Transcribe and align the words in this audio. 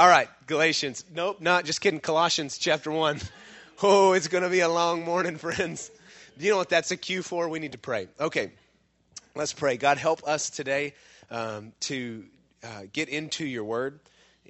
All 0.00 0.08
right, 0.08 0.30
Galatians. 0.46 1.04
Nope, 1.14 1.42
not 1.42 1.66
just 1.66 1.82
kidding. 1.82 2.00
Colossians 2.00 2.56
chapter 2.56 2.90
1. 2.90 3.20
Oh, 3.82 4.12
it's 4.14 4.28
going 4.28 4.44
to 4.44 4.48
be 4.48 4.60
a 4.60 4.68
long 4.68 5.04
morning, 5.04 5.36
friends. 5.38 5.90
Do 6.38 6.44
you 6.46 6.52
know 6.52 6.56
what 6.56 6.70
that's 6.70 6.90
a 6.90 6.96
cue 6.96 7.22
for? 7.22 7.50
We 7.50 7.58
need 7.58 7.72
to 7.72 7.78
pray. 7.78 8.08
Okay, 8.18 8.50
let's 9.34 9.52
pray. 9.52 9.76
God, 9.76 9.98
help 9.98 10.26
us 10.26 10.48
today 10.48 10.94
um, 11.30 11.72
to 11.80 12.24
uh, 12.62 12.82
get 12.92 13.10
into 13.10 13.44
your 13.44 13.64
word. 13.64 14.00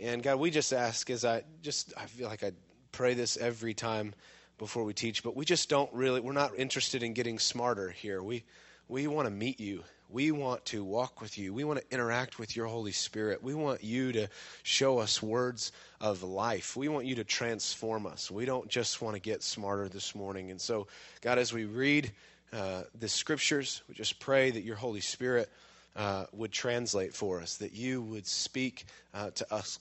And 0.01 0.23
God, 0.23 0.39
we 0.39 0.53
just 0.53 0.73
ask 0.73 1.11
as 1.11 1.25
I 1.25 1.43
just, 1.63 1.95
I 1.97 2.07
feel 2.07 2.29
like 2.29 2.45
I 2.45 2.53
pray 2.93 3.15
this 3.15 3.37
every 3.37 3.75
time 3.75 4.15
before 4.59 4.85
we 4.85 4.95
teach, 4.95 5.25
but 5.25 5.35
we 5.35 5.45
just 5.45 5.69
don't 5.69 5.93
really, 5.93 6.21
we're 6.21 6.33
not 6.33 6.57
interested 6.57 7.03
in 7.03 7.13
getting 7.13 7.41
smarter 7.41 7.91
here. 7.91 8.23
We, 8.23 8.45
we 8.89 9.09
want 9.09 9.27
to 9.27 9.33
meet 9.33 9.59
you. 9.59 9.83
We 10.13 10.33
want 10.33 10.65
to 10.67 10.83
walk 10.83 11.21
with 11.21 11.39
you. 11.39 11.55
We 11.55 11.63
want 11.63 11.79
to 11.79 11.95
interact 11.95 12.39
with 12.39 12.57
your 12.57 12.67
Holy 12.67 12.91
Spirit. 12.91 13.45
We 13.45 13.55
want 13.55 13.85
you 13.85 14.11
to 14.13 14.29
show 14.65 14.99
us 14.99 15.23
words 15.23 15.71
of 16.01 16.25
life. 16.25 16.77
We 16.77 16.89
want 16.89 17.07
you 17.07 17.15
to 17.17 17.25
transform 17.25 18.07
us. 18.07 18.29
We 18.31 18.45
don't 18.45 18.69
just 18.69 19.01
want 19.01 19.15
to 19.15 19.21
get 19.21 19.43
smarter 19.43 19.89
this 19.89 20.15
morning. 20.15 20.51
And 20.51 20.61
so, 20.61 20.89
God, 21.21 21.39
as 21.39 21.53
we 21.53 21.65
read 21.65 22.11
uh, 22.53 22.83
the 22.99 23.09
scriptures, 23.09 23.83
we 23.89 23.95
just 23.95 24.19
pray 24.19 24.51
that 24.51 24.63
your 24.63 24.75
Holy 24.75 25.01
Spirit 25.01 25.49
uh, 25.95 26.25
would 26.33 26.51
translate 26.51 27.15
for 27.15 27.41
us, 27.41 27.59
that 27.59 27.73
you 27.73 28.03
would 28.03 28.27
speak 28.27 28.87
uh, 29.15 29.31
to 29.31 29.55
us 29.55 29.79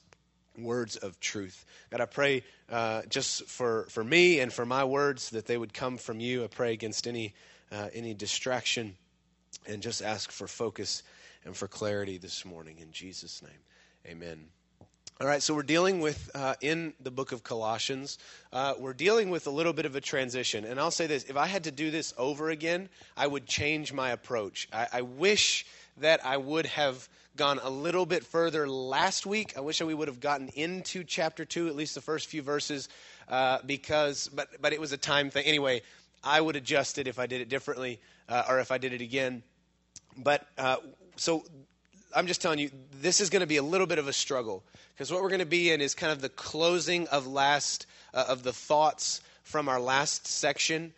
words 0.59 0.95
of 0.97 1.19
truth. 1.19 1.65
God, 1.89 2.01
I 2.01 2.05
pray 2.05 2.43
uh, 2.69 3.01
just 3.09 3.45
for, 3.45 3.87
for 3.89 4.03
me 4.03 4.41
and 4.41 4.53
for 4.53 4.65
my 4.65 4.83
words 4.83 5.31
that 5.31 5.47
they 5.47 5.57
would 5.57 5.73
come 5.73 5.97
from 5.97 6.19
you. 6.19 6.43
I 6.43 6.47
pray 6.47 6.73
against 6.73 7.07
any, 7.07 7.33
uh, 7.71 7.89
any 7.93 8.13
distraction 8.13 8.95
and 9.67 9.81
just 9.81 10.01
ask 10.01 10.31
for 10.31 10.47
focus 10.47 11.03
and 11.45 11.55
for 11.55 11.67
clarity 11.67 12.17
this 12.17 12.45
morning. 12.45 12.77
In 12.79 12.91
Jesus' 12.91 13.41
name, 13.41 13.51
amen. 14.05 14.45
All 15.21 15.27
right, 15.27 15.43
so 15.43 15.53
we're 15.53 15.63
dealing 15.63 15.99
with, 15.99 16.31
uh, 16.33 16.55
in 16.61 16.93
the 17.01 17.11
book 17.11 17.33
of 17.33 17.43
Colossians, 17.43 18.19
uh, 18.53 18.75
we're 18.79 18.93
dealing 18.93 19.29
with 19.29 19.47
a 19.47 19.49
little 19.49 19.73
bit 19.73 19.85
of 19.85 19.97
a 19.97 19.99
transition. 19.99 20.63
And 20.63 20.79
I'll 20.79 20.91
say 20.91 21.07
this 21.07 21.25
if 21.25 21.35
I 21.35 21.45
had 21.45 21.65
to 21.65 21.71
do 21.71 21.91
this 21.91 22.13
over 22.17 22.49
again, 22.49 22.87
I 23.17 23.27
would 23.27 23.45
change 23.45 23.91
my 23.91 24.11
approach. 24.11 24.69
I, 24.71 24.87
I 24.93 25.01
wish 25.01 25.65
that 25.97 26.25
I 26.25 26.37
would 26.37 26.67
have 26.67 27.09
gone 27.35 27.59
a 27.61 27.69
little 27.69 28.05
bit 28.05 28.23
further 28.23 28.67
last 28.67 29.25
week. 29.25 29.57
I 29.57 29.59
wish 29.59 29.81
we 29.81 29.93
would 29.93 30.07
have 30.07 30.21
gotten 30.21 30.47
into 30.55 31.03
chapter 31.03 31.43
2, 31.43 31.67
at 31.67 31.75
least 31.75 31.95
the 31.95 32.01
first 32.01 32.27
few 32.27 32.41
verses, 32.41 32.87
uh, 33.27 33.59
because, 33.65 34.29
but, 34.29 34.61
but 34.61 34.71
it 34.71 34.79
was 34.79 34.93
a 34.93 34.97
time 34.97 35.29
thing. 35.29 35.45
Anyway, 35.45 35.81
I 36.23 36.41
would 36.41 36.55
adjust 36.55 36.97
it 36.97 37.07
if 37.07 37.19
I 37.19 37.27
did 37.27 37.41
it 37.41 37.49
differently 37.49 37.99
uh, 38.27 38.43
or 38.49 38.59
if 38.59 38.71
I 38.71 38.77
did 38.77 38.93
it 38.93 39.01
again. 39.01 39.43
But 40.17 40.45
uh, 40.57 40.77
so 41.15 41.45
I'm 42.15 42.27
just 42.27 42.41
telling 42.41 42.59
you, 42.59 42.71
this 43.01 43.21
is 43.21 43.29
going 43.29 43.41
to 43.41 43.47
be 43.47 43.57
a 43.57 43.63
little 43.63 43.87
bit 43.87 43.99
of 43.99 44.07
a 44.07 44.13
struggle 44.13 44.63
because 44.93 45.11
what 45.11 45.21
we're 45.21 45.29
going 45.29 45.39
to 45.39 45.45
be 45.45 45.71
in 45.71 45.81
is 45.81 45.95
kind 45.95 46.11
of 46.11 46.21
the 46.21 46.29
closing 46.29 47.07
of 47.07 47.27
last 47.27 47.85
uh, 48.13 48.25
of 48.27 48.43
the 48.43 48.53
thoughts 48.53 49.21
from 49.43 49.69
our 49.69 49.79
last 49.79 50.27
section, 50.27 50.93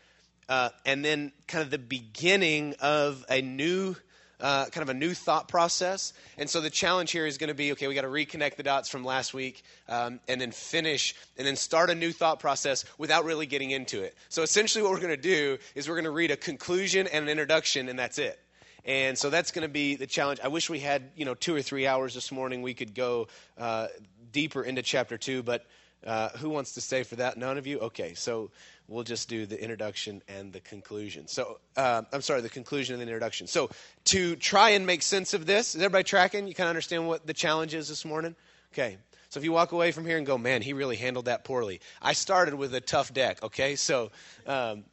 uh, 0.50 0.70
and 0.86 1.06
then 1.06 1.32
kind 1.48 1.64
of 1.64 1.72
the 1.72 1.78
beginning 1.78 2.76
of 2.82 3.26
a 3.30 3.42
new. 3.42 3.96
Uh, 4.42 4.66
kind 4.66 4.82
of 4.82 4.90
a 4.90 4.94
new 4.96 5.14
thought 5.14 5.48
process. 5.48 6.14
And 6.36 6.50
so 6.50 6.62
the 6.62 6.72
challenge 6.72 7.12
here 7.12 7.28
is 7.28 7.38
going 7.38 7.50
to 7.50 7.54
be 7.54 7.74
okay, 7.74 7.88
we 7.88 7.94
got 7.94 8.02
to 8.02 8.08
reconnect 8.08 8.56
the 8.56 8.64
dots 8.64 8.90
from 8.90 9.06
last 9.06 9.36
week 9.36 9.62
um, 9.88 10.20
and 10.28 10.42
then 10.42 10.50
finish 10.50 11.14
and 11.38 11.46
then 11.46 11.56
start 11.56 11.92
a 11.92 11.96
new 11.96 12.12
thought 12.12 12.40
process 12.40 12.84
without 12.98 13.24
really 13.24 13.46
getting 13.46 13.70
into 13.70 14.02
it. 14.02 14.16
So 14.30 14.42
essentially, 14.42 14.82
what 14.82 14.94
we're 14.94 15.00
going 15.00 15.10
to 15.10 15.16
do 15.16 15.60
is 15.76 15.88
we're 15.88 15.94
going 15.94 16.06
to 16.06 16.10
read 16.10 16.32
a 16.32 16.38
conclusion 16.38 17.06
and 17.06 17.26
an 17.26 17.30
introduction, 17.30 17.88
and 17.88 18.00
that's 18.00 18.18
it. 18.18 18.40
And 18.84 19.16
so 19.16 19.30
that's 19.30 19.52
going 19.52 19.62
to 19.68 19.72
be 19.72 19.96
the 19.96 20.08
challenge. 20.08 20.40
I 20.44 20.48
wish 20.48 20.70
we 20.70 20.80
had, 20.80 21.12
you 21.16 21.26
know, 21.26 21.36
two 21.36 21.56
or 21.56 21.62
three 21.62 21.86
hours 21.86 22.16
this 22.16 22.32
morning. 22.32 22.64
We 22.64 22.74
could 22.74 22.96
go 22.96 23.28
uh, 23.60 23.90
deeper 24.32 24.64
into 24.64 24.82
chapter 24.82 25.20
two, 25.20 25.44
but 25.44 25.68
uh, 26.06 26.30
who 26.30 26.50
wants 26.50 26.74
to 26.74 26.82
stay 26.82 27.04
for 27.04 27.18
that? 27.18 27.38
None 27.38 27.60
of 27.60 27.68
you? 27.68 27.78
Okay, 27.80 28.16
so 28.16 28.50
we'll 28.92 29.04
just 29.06 29.30
do 29.30 29.46
the 29.46 29.60
introduction 29.60 30.22
and 30.28 30.52
the 30.52 30.60
conclusion. 30.60 31.28
So, 31.28 31.60
uh, 31.78 32.04
I'm 32.12 32.22
sorry, 32.22 32.42
the 32.42 32.50
conclusion 32.50 32.94
and 32.94 33.02
the 33.02 33.08
introduction. 33.08 33.48
So, 33.48 33.70
to 34.06 34.36
try 34.36 34.72
and 34.72 34.86
make 34.86 35.02
sense 35.02 35.34
of 35.34 35.46
this, 35.46 35.76
is 35.76 35.82
everybody 35.82 36.04
tracking? 36.04 36.46
You 36.48 36.54
kind 36.54 36.66
of 36.68 36.72
understand 36.72 37.08
what 37.08 37.26
the 37.26 37.34
challenge 37.34 37.74
is 37.74 37.88
this 37.88 38.04
morning? 38.04 38.36
Okay. 38.74 38.98
So, 39.30 39.40
if 39.40 39.46
you 39.46 39.54
walk 39.54 39.72
away 39.72 39.94
from 39.94 40.06
here 40.06 40.18
and 40.18 40.26
go, 40.26 40.38
man, 40.38 40.62
he 40.62 40.74
really 40.74 40.98
handled 40.98 41.26
that 41.26 41.46
poorly. 41.46 41.80
I 42.02 42.14
started 42.14 42.54
with 42.54 42.76
a 42.76 42.82
tough 42.82 43.14
deck, 43.14 43.42
okay? 43.44 43.78
So, 43.78 44.12
um, 44.46 44.84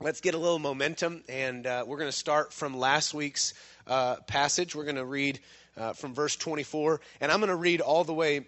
let's 0.00 0.20
get 0.20 0.34
a 0.34 0.38
little 0.38 0.58
momentum, 0.58 1.22
and 1.28 1.66
uh, 1.66 1.84
we're 1.86 1.98
going 1.98 2.10
to 2.10 2.16
start 2.16 2.52
from 2.52 2.76
last 2.76 3.14
week's 3.14 3.54
uh, 3.86 4.16
passage. 4.26 4.74
We're 4.74 4.84
going 4.84 4.96
to 4.96 5.04
read 5.04 5.38
uh, 5.76 5.92
from 5.92 6.14
verse 6.14 6.34
24, 6.34 7.00
and 7.20 7.30
I'm 7.30 7.38
going 7.38 7.48
to 7.48 7.56
read 7.56 7.80
all 7.80 8.02
the 8.02 8.14
way, 8.14 8.46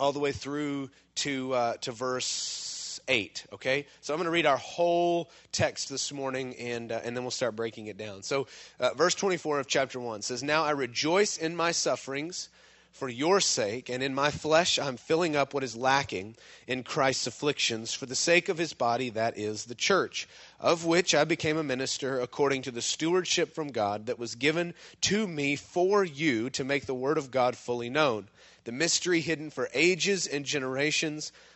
all 0.00 0.12
the 0.12 0.18
way 0.18 0.32
through 0.32 0.90
to 1.14 1.52
uh, 1.54 1.74
to 1.82 1.92
verse 1.92 2.71
eight. 3.08 3.44
Okay, 3.52 3.86
so 4.00 4.12
I'm 4.12 4.18
going 4.18 4.26
to 4.26 4.30
read 4.30 4.46
our 4.46 4.56
whole 4.56 5.30
text 5.52 5.88
this 5.88 6.12
morning, 6.12 6.54
and 6.56 6.92
uh, 6.92 7.00
and 7.04 7.16
then 7.16 7.24
we'll 7.24 7.30
start 7.30 7.56
breaking 7.56 7.86
it 7.86 7.96
down. 7.96 8.22
So, 8.22 8.46
uh, 8.80 8.94
verse 8.94 9.14
24 9.14 9.60
of 9.60 9.66
chapter 9.66 10.00
one 10.00 10.22
says, 10.22 10.42
"Now 10.42 10.64
I 10.64 10.70
rejoice 10.70 11.36
in 11.36 11.56
my 11.56 11.72
sufferings." 11.72 12.48
for 12.92 13.08
your 13.08 13.40
sake, 13.40 13.88
and 13.88 14.02
in 14.02 14.14
my 14.14 14.30
flesh 14.30 14.78
I'm 14.78 14.96
filling 14.96 15.34
up 15.34 15.54
what 15.54 15.64
is 15.64 15.74
lacking 15.74 16.36
in 16.66 16.82
Christ's 16.82 17.26
afflictions 17.26 17.94
for 17.94 18.04
the 18.06 18.14
sake 18.14 18.48
of 18.50 18.58
his 18.58 18.74
body, 18.74 19.08
that 19.10 19.38
is, 19.38 19.64
the 19.64 19.74
church, 19.74 20.28
of 20.60 20.84
which 20.84 21.14
I 21.14 21.24
became 21.24 21.56
a 21.56 21.64
minister 21.64 22.20
according 22.20 22.62
to 22.62 22.70
the 22.70 22.82
stewardship 22.82 23.54
from 23.54 23.72
God 23.72 24.06
that 24.06 24.18
was 24.18 24.34
given 24.34 24.74
to 25.02 25.26
me 25.26 25.56
for 25.56 26.04
you 26.04 26.50
to 26.50 26.64
make 26.64 26.84
the 26.84 26.94
word 26.94 27.16
of 27.16 27.30
God 27.30 27.56
fully 27.56 27.88
known, 27.88 28.28
the 28.64 28.72
mystery 28.72 29.20
hidden 29.20 29.50
for 29.50 29.70
ages 29.72 30.26
and 30.26 30.44
generations, 30.44 31.32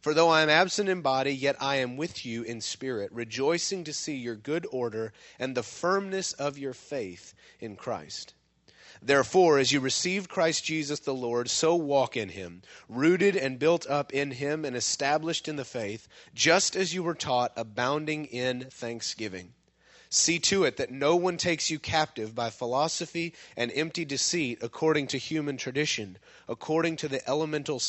For 0.00 0.14
though 0.14 0.28
I 0.28 0.42
am 0.42 0.48
absent 0.48 0.88
in 0.88 1.02
body, 1.02 1.34
yet 1.34 1.56
I 1.60 1.76
am 1.76 1.96
with 1.96 2.24
you 2.24 2.42
in 2.42 2.60
spirit, 2.60 3.10
rejoicing 3.12 3.82
to 3.84 3.92
see 3.92 4.14
your 4.14 4.36
good 4.36 4.66
order 4.70 5.12
and 5.38 5.56
the 5.56 5.62
firmness 5.62 6.32
of 6.32 6.56
your 6.56 6.74
faith 6.74 7.34
in 7.58 7.74
Christ. 7.76 8.34
Therefore, 9.02 9.58
as 9.58 9.72
you 9.72 9.80
received 9.80 10.28
Christ 10.28 10.64
Jesus 10.64 11.00
the 11.00 11.14
Lord, 11.14 11.48
so 11.48 11.74
walk 11.74 12.16
in 12.16 12.28
him, 12.28 12.62
rooted 12.88 13.34
and 13.34 13.58
built 13.58 13.86
up 13.88 14.12
in 14.12 14.30
him 14.32 14.64
and 14.64 14.76
established 14.76 15.48
in 15.48 15.56
the 15.56 15.64
faith, 15.64 16.06
just 16.34 16.76
as 16.76 16.92
you 16.92 17.02
were 17.02 17.14
taught, 17.14 17.52
abounding 17.56 18.26
in 18.26 18.68
thanksgiving. 18.70 19.54
See 20.08 20.38
to 20.40 20.64
it 20.64 20.76
that 20.76 20.90
no 20.90 21.16
one 21.16 21.36
takes 21.36 21.70
you 21.70 21.78
captive 21.78 22.34
by 22.34 22.50
philosophy 22.50 23.32
and 23.56 23.72
empty 23.72 24.04
deceit 24.04 24.58
according 24.60 25.06
to 25.08 25.18
human 25.18 25.56
tradition, 25.56 26.18
according 26.48 26.96
to 26.96 27.08
the 27.08 27.26
elemental 27.28 27.80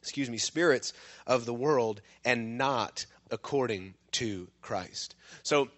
excuse 0.00 0.30
me, 0.30 0.38
spirits 0.38 0.92
of 1.26 1.46
the 1.46 1.54
world 1.54 2.00
and 2.24 2.58
not 2.58 3.06
according 3.30 3.94
to 4.12 4.48
Christ. 4.60 5.14
So 5.42 5.68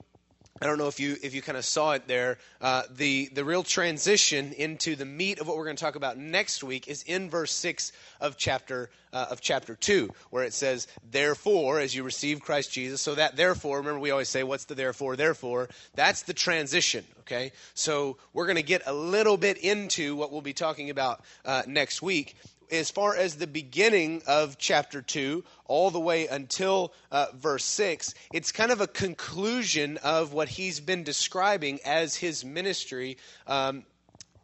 I 0.62 0.66
don't 0.66 0.78
know 0.78 0.86
if 0.86 1.00
you 1.00 1.16
if 1.24 1.34
you 1.34 1.42
kind 1.42 1.58
of 1.58 1.64
saw 1.64 1.92
it 1.92 2.06
there. 2.06 2.38
Uh, 2.60 2.82
the 2.88 3.28
the 3.32 3.44
real 3.44 3.64
transition 3.64 4.52
into 4.52 4.94
the 4.94 5.04
meat 5.04 5.40
of 5.40 5.48
what 5.48 5.56
we're 5.56 5.64
going 5.64 5.74
to 5.74 5.82
talk 5.82 5.96
about 5.96 6.18
next 6.18 6.62
week 6.62 6.86
is 6.86 7.02
in 7.02 7.30
verse 7.30 7.50
six 7.50 7.90
of 8.20 8.36
chapter 8.36 8.88
uh, 9.12 9.26
of 9.30 9.40
chapter 9.40 9.74
two, 9.74 10.10
where 10.30 10.44
it 10.44 10.54
says, 10.54 10.86
"Therefore, 11.10 11.80
as 11.80 11.96
you 11.96 12.04
receive 12.04 12.42
Christ 12.42 12.70
Jesus." 12.70 13.00
So 13.00 13.16
that 13.16 13.34
therefore, 13.34 13.78
remember 13.78 13.98
we 13.98 14.12
always 14.12 14.28
say, 14.28 14.44
"What's 14.44 14.66
the 14.66 14.76
therefore?" 14.76 15.16
Therefore, 15.16 15.68
that's 15.96 16.22
the 16.22 16.34
transition. 16.34 17.04
Okay, 17.22 17.50
so 17.74 18.18
we're 18.32 18.46
going 18.46 18.54
to 18.54 18.62
get 18.62 18.82
a 18.86 18.92
little 18.92 19.36
bit 19.36 19.58
into 19.58 20.14
what 20.14 20.30
we'll 20.30 20.42
be 20.42 20.52
talking 20.52 20.90
about 20.90 21.24
uh, 21.44 21.62
next 21.66 22.02
week, 22.02 22.36
as 22.70 22.90
far 22.90 23.16
as 23.16 23.36
the 23.36 23.46
beginning 23.46 24.22
of 24.26 24.58
chapter 24.58 25.02
2, 25.02 25.44
all 25.66 25.90
the 25.90 26.00
way 26.00 26.26
until 26.26 26.92
uh, 27.10 27.26
verse 27.34 27.64
6, 27.64 28.14
it's 28.32 28.52
kind 28.52 28.70
of 28.70 28.80
a 28.80 28.86
conclusion 28.86 29.98
of 29.98 30.32
what 30.32 30.48
he's 30.48 30.80
been 30.80 31.02
describing 31.02 31.80
as 31.84 32.16
his 32.16 32.44
ministry 32.44 33.16
um, 33.46 33.84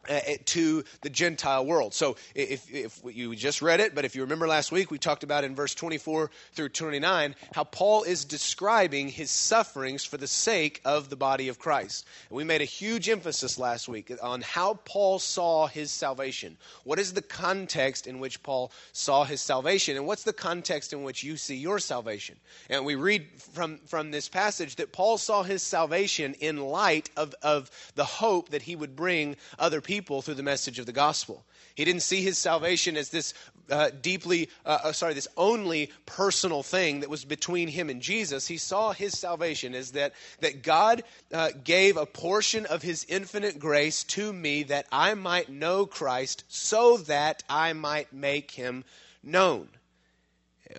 Uh, 0.08 0.14
uh, 0.14 0.32
to 0.46 0.84
the 1.02 1.10
Gentile 1.10 1.66
world. 1.66 1.92
So 1.92 2.16
if, 2.34 2.72
if 2.72 2.98
you 3.12 3.34
just 3.36 3.60
read 3.60 3.80
it, 3.80 3.94
but 3.94 4.06
if 4.06 4.16
you 4.16 4.22
remember 4.22 4.48
last 4.48 4.72
week, 4.72 4.90
we 4.90 4.98
talked 4.98 5.22
about 5.22 5.44
in 5.44 5.54
verse 5.54 5.74
24 5.74 6.30
through 6.52 6.70
29 6.70 7.34
how 7.52 7.64
Paul 7.64 8.04
is 8.04 8.24
describing 8.24 9.08
his 9.08 9.30
sufferings 9.30 10.06
for 10.06 10.16
the 10.16 10.26
sake 10.26 10.80
of 10.86 11.10
the 11.10 11.16
body 11.16 11.48
of 11.48 11.58
Christ. 11.58 12.06
And 12.30 12.36
we 12.36 12.44
made 12.44 12.62
a 12.62 12.64
huge 12.64 13.10
emphasis 13.10 13.58
last 13.58 13.86
week 13.86 14.10
on 14.22 14.40
how 14.40 14.74
Paul 14.84 15.18
saw 15.18 15.66
his 15.66 15.90
salvation. 15.90 16.56
What 16.84 16.98
is 16.98 17.12
the 17.12 17.22
context 17.22 18.06
in 18.06 18.18
which 18.18 18.42
Paul 18.42 18.72
saw 18.92 19.24
his 19.24 19.42
salvation? 19.42 19.96
And 19.96 20.06
what's 20.06 20.22
the 20.22 20.32
context 20.32 20.94
in 20.94 21.02
which 21.02 21.22
you 21.22 21.36
see 21.36 21.56
your 21.56 21.78
salvation? 21.78 22.36
And 22.70 22.86
we 22.86 22.94
read 22.94 23.26
from, 23.52 23.78
from 23.86 24.10
this 24.10 24.28
passage 24.28 24.76
that 24.76 24.92
Paul 24.92 25.18
saw 25.18 25.42
his 25.42 25.62
salvation 25.62 26.34
in 26.40 26.56
light 26.56 27.10
of, 27.14 27.34
of 27.42 27.70
the 27.94 28.06
hope 28.06 28.50
that 28.50 28.62
he 28.62 28.74
would 28.74 28.96
bring 28.96 29.36
other 29.58 29.82
people 29.82 29.97
people 29.98 30.22
through 30.22 30.34
the 30.34 30.44
message 30.44 30.78
of 30.78 30.86
the 30.86 30.92
gospel. 30.92 31.44
He 31.74 31.84
didn't 31.84 32.02
see 32.02 32.22
his 32.22 32.38
salvation 32.38 32.96
as 32.96 33.08
this 33.08 33.34
uh, 33.68 33.90
deeply, 34.00 34.48
uh, 34.64 34.78
uh, 34.84 34.92
sorry, 34.92 35.12
this 35.12 35.26
only 35.36 35.90
personal 36.06 36.62
thing 36.62 37.00
that 37.00 37.10
was 37.10 37.24
between 37.24 37.66
him 37.66 37.90
and 37.90 38.00
Jesus. 38.00 38.46
He 38.46 38.58
saw 38.58 38.92
his 38.92 39.18
salvation 39.18 39.74
as 39.74 39.90
that, 39.92 40.12
that 40.38 40.62
God 40.62 41.02
uh, 41.32 41.50
gave 41.64 41.96
a 41.96 42.06
portion 42.06 42.64
of 42.66 42.82
his 42.82 43.04
infinite 43.08 43.58
grace 43.58 44.04
to 44.04 44.32
me 44.32 44.62
that 44.64 44.86
I 44.92 45.14
might 45.14 45.48
know 45.48 45.84
Christ 45.84 46.44
so 46.46 46.98
that 46.98 47.42
I 47.50 47.72
might 47.72 48.12
make 48.12 48.52
him 48.52 48.84
known. 49.24 49.68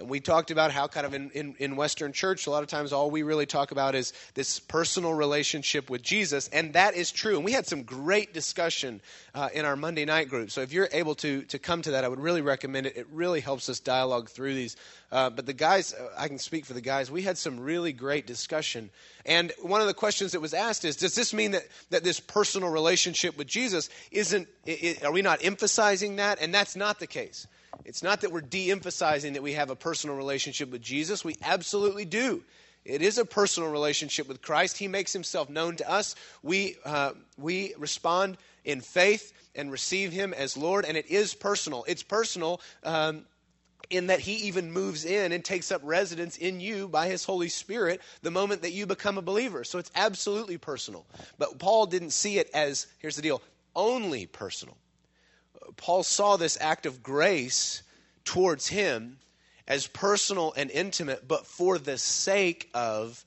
We 0.04 0.20
talked 0.20 0.52
about 0.52 0.72
how, 0.72 0.88
kind 0.88 1.06
of 1.06 1.16
in, 1.16 1.32
in, 1.32 1.56
in, 1.58 1.76
Western 1.76 2.14
church, 2.14 2.46
a 2.46 2.52
lot 2.52 2.62
of 2.62 2.70
times 2.70 2.94
all 2.94 3.10
we 3.10 3.24
really 3.24 3.48
talk 3.48 3.72
about 3.72 3.96
is 3.96 4.14
this 4.36 4.60
personal 4.60 5.16
relationship 5.16 5.90
with 5.90 6.04
Jesus, 6.04 6.48
and 6.50 6.74
that 6.74 6.94
is 6.94 7.12
true. 7.12 7.36
And 7.38 7.44
we 7.44 7.54
had 7.54 7.66
some 7.66 7.82
great 7.82 8.32
discussion 8.32 9.02
uh, 9.34 9.50
in 9.52 9.66
our 9.66 9.76
Monday 9.76 10.06
night 10.06 10.30
group. 10.30 10.52
So 10.52 10.62
if 10.62 10.72
you're 10.72 10.90
able 10.92 11.16
to, 11.16 11.42
to 11.44 11.58
come 11.58 11.82
to 11.82 11.92
that, 11.92 12.04
I 12.04 12.08
would 12.08 12.20
really 12.20 12.42
recommend 12.42 12.86
it. 12.86 12.98
It 12.98 13.08
really 13.12 13.40
helps 13.40 13.68
us 13.68 13.80
dialogue 13.80 14.30
through 14.30 14.54
these. 14.54 14.78
Uh, 15.12 15.32
but 15.32 15.48
the 15.48 15.54
guys, 15.54 15.96
uh, 15.96 16.10
I 16.16 16.28
can 16.28 16.38
speak 16.38 16.66
for 16.66 16.74
the 16.74 16.82
guys, 16.82 17.10
we 17.10 17.24
had 17.24 17.38
some 17.38 17.60
really 17.60 17.92
great 17.92 18.28
discussion. 18.28 18.92
And 19.26 19.52
one 19.60 19.82
of 19.82 19.88
the 19.88 19.96
questions 19.96 20.34
that 20.34 20.40
was 20.40 20.54
asked 20.54 20.86
is 20.86 20.98
Does 20.98 21.16
this 21.16 21.34
mean 21.34 21.52
that, 21.52 21.68
that 21.90 22.04
this 22.04 22.20
personal 22.20 22.70
relationship 22.70 23.38
with 23.38 23.48
Jesus 23.48 23.90
isn't, 24.12 24.48
it, 24.68 25.04
are 25.04 25.12
we 25.12 25.24
not 25.24 25.44
emphasizing 25.44 26.18
that? 26.18 26.40
And 26.40 26.54
that's 26.54 26.76
not 26.76 27.00
the 27.00 27.08
case. 27.08 27.48
It's 27.86 28.04
not 28.04 28.22
that 28.22 28.32
we're 28.32 28.42
de 28.42 28.72
emphasizing 28.72 29.34
that 29.34 29.44
we 29.44 29.54
have 29.54 29.70
a 29.70 29.76
personal 29.76 30.16
relationship 30.16 30.70
with 30.70 30.82
Jesus. 30.82 31.24
We 31.24 31.38
absolutely 31.44 32.06
do. 32.06 32.44
It 32.86 33.02
is 33.02 33.18
a 33.18 33.26
personal 33.26 33.70
relationship 33.70 34.28
with 34.28 34.42
Christ. 34.42 34.78
He 34.78 34.88
makes 34.88 35.14
himself 35.14 35.50
known 35.50 35.76
to 35.78 35.90
us. 35.90 36.16
We, 36.44 36.78
uh, 36.86 37.12
we 37.38 37.74
respond 37.78 38.38
in 38.64 38.82
faith 38.82 39.34
and 39.56 39.72
receive 39.72 40.12
him 40.12 40.34
as 40.34 40.56
Lord, 40.56 40.86
and 40.86 40.96
it 40.96 41.08
is 41.08 41.34
personal. 41.34 41.84
It's 41.88 42.04
personal 42.04 42.62
um, 42.84 43.26
in 43.90 44.08
that 44.08 44.20
he 44.20 44.34
even 44.48 44.72
moves 44.72 45.06
in 45.06 45.32
and 45.32 45.44
takes 45.44 45.72
up 45.72 45.82
residence 45.84 46.38
in 46.38 46.60
you 46.60 46.88
by 46.88 47.08
his 47.08 47.26
Holy 47.26 47.50
Spirit 47.50 48.02
the 48.22 48.32
moment 48.32 48.62
that 48.62 48.72
you 48.72 48.86
become 48.86 49.18
a 49.18 49.22
believer. 49.22 49.64
So 49.64 49.80
it's 49.80 49.92
absolutely 49.96 50.58
personal. 50.58 51.06
But 51.38 51.60
Paul 51.60 51.86
didn't 51.86 52.12
see 52.12 52.38
it 52.38 52.50
as, 52.54 52.88
here's 53.00 53.16
the 53.16 53.22
deal, 53.22 53.42
only 53.76 54.26
personal. 54.26 54.78
Paul 55.78 56.04
saw 56.04 56.38
this 56.38 56.58
act 56.60 56.86
of 56.86 57.04
grace 57.04 57.84
towards 58.24 58.68
him 58.68 59.18
as 59.68 59.88
personal 59.88 60.54
and 60.56 60.72
intimate, 60.72 61.28
but 61.28 61.46
for 61.46 61.78
the 61.78 61.98
sake 61.98 62.70
of 62.74 63.24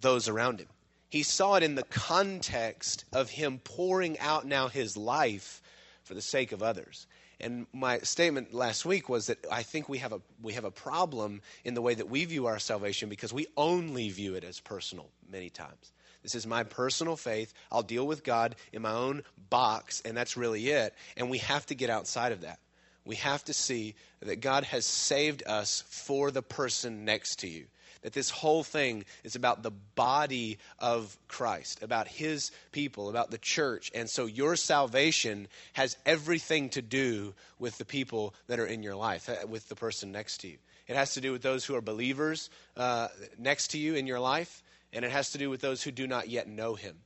those 0.00 0.28
around 0.28 0.60
him. 0.60 0.68
He 1.08 1.22
saw 1.22 1.54
it 1.56 1.62
in 1.62 1.74
the 1.74 1.82
context 1.82 3.04
of 3.12 3.30
him 3.30 3.58
pouring 3.58 4.18
out 4.18 4.46
now 4.46 4.68
his 4.68 4.96
life 4.96 5.60
for 6.02 6.14
the 6.14 6.22
sake 6.22 6.52
of 6.52 6.62
others. 6.62 7.06
And 7.40 7.66
my 7.72 7.98
statement 8.00 8.52
last 8.52 8.84
week 8.84 9.08
was 9.08 9.26
that 9.26 9.38
I 9.50 9.62
think 9.62 9.88
we 9.88 9.98
have 9.98 10.12
a 10.12 10.20
we 10.42 10.52
have 10.52 10.64
a 10.64 10.70
problem 10.70 11.40
in 11.64 11.74
the 11.74 11.82
way 11.82 11.94
that 11.94 12.08
we 12.08 12.26
view 12.26 12.46
our 12.46 12.58
salvation 12.58 13.08
because 13.08 13.32
we 13.32 13.46
only 13.56 14.10
view 14.10 14.34
it 14.34 14.44
as 14.44 14.60
personal 14.60 15.08
many 15.28 15.48
times. 15.48 15.92
This 16.22 16.34
is 16.34 16.46
my 16.46 16.64
personal 16.64 17.16
faith. 17.16 17.52
I'll 17.72 17.82
deal 17.82 18.06
with 18.06 18.24
God 18.24 18.56
in 18.72 18.82
my 18.82 18.92
own 18.92 19.22
box, 19.48 20.02
and 20.04 20.16
that's 20.16 20.36
really 20.36 20.68
it. 20.68 20.94
And 21.16 21.30
we 21.30 21.38
have 21.38 21.66
to 21.66 21.74
get 21.74 21.90
outside 21.90 22.32
of 22.32 22.42
that. 22.42 22.58
We 23.04 23.16
have 23.16 23.44
to 23.44 23.54
see 23.54 23.94
that 24.20 24.40
God 24.40 24.64
has 24.64 24.84
saved 24.84 25.42
us 25.46 25.82
for 25.88 26.30
the 26.30 26.42
person 26.42 27.04
next 27.04 27.40
to 27.40 27.48
you. 27.48 27.66
That 28.02 28.12
this 28.12 28.30
whole 28.30 28.62
thing 28.62 29.04
is 29.24 29.36
about 29.36 29.62
the 29.62 29.70
body 29.70 30.58
of 30.78 31.16
Christ, 31.28 31.82
about 31.82 32.08
his 32.08 32.50
people, 32.72 33.10
about 33.10 33.30
the 33.30 33.38
church. 33.38 33.90
And 33.94 34.08
so 34.08 34.26
your 34.26 34.56
salvation 34.56 35.48
has 35.74 35.96
everything 36.06 36.70
to 36.70 36.82
do 36.82 37.34
with 37.58 37.76
the 37.76 37.84
people 37.84 38.34
that 38.46 38.58
are 38.58 38.66
in 38.66 38.82
your 38.82 38.96
life, 38.96 39.28
uh, 39.28 39.46
with 39.46 39.68
the 39.68 39.74
person 39.74 40.12
next 40.12 40.38
to 40.42 40.48
you. 40.48 40.56
It 40.86 40.96
has 40.96 41.14
to 41.14 41.20
do 41.20 41.32
with 41.32 41.42
those 41.42 41.64
who 41.64 41.76
are 41.76 41.82
believers 41.82 42.48
uh, 42.76 43.08
next 43.38 43.72
to 43.72 43.78
you 43.78 43.94
in 43.94 44.06
your 44.06 44.20
life 44.20 44.62
and 44.92 45.04
it 45.04 45.10
has 45.10 45.30
to 45.32 45.38
do 45.38 45.50
with 45.50 45.60
those 45.60 45.82
who 45.82 45.90
do 45.90 46.06
not 46.06 46.28
yet 46.28 46.48
know 46.48 46.74
him. 46.74 46.96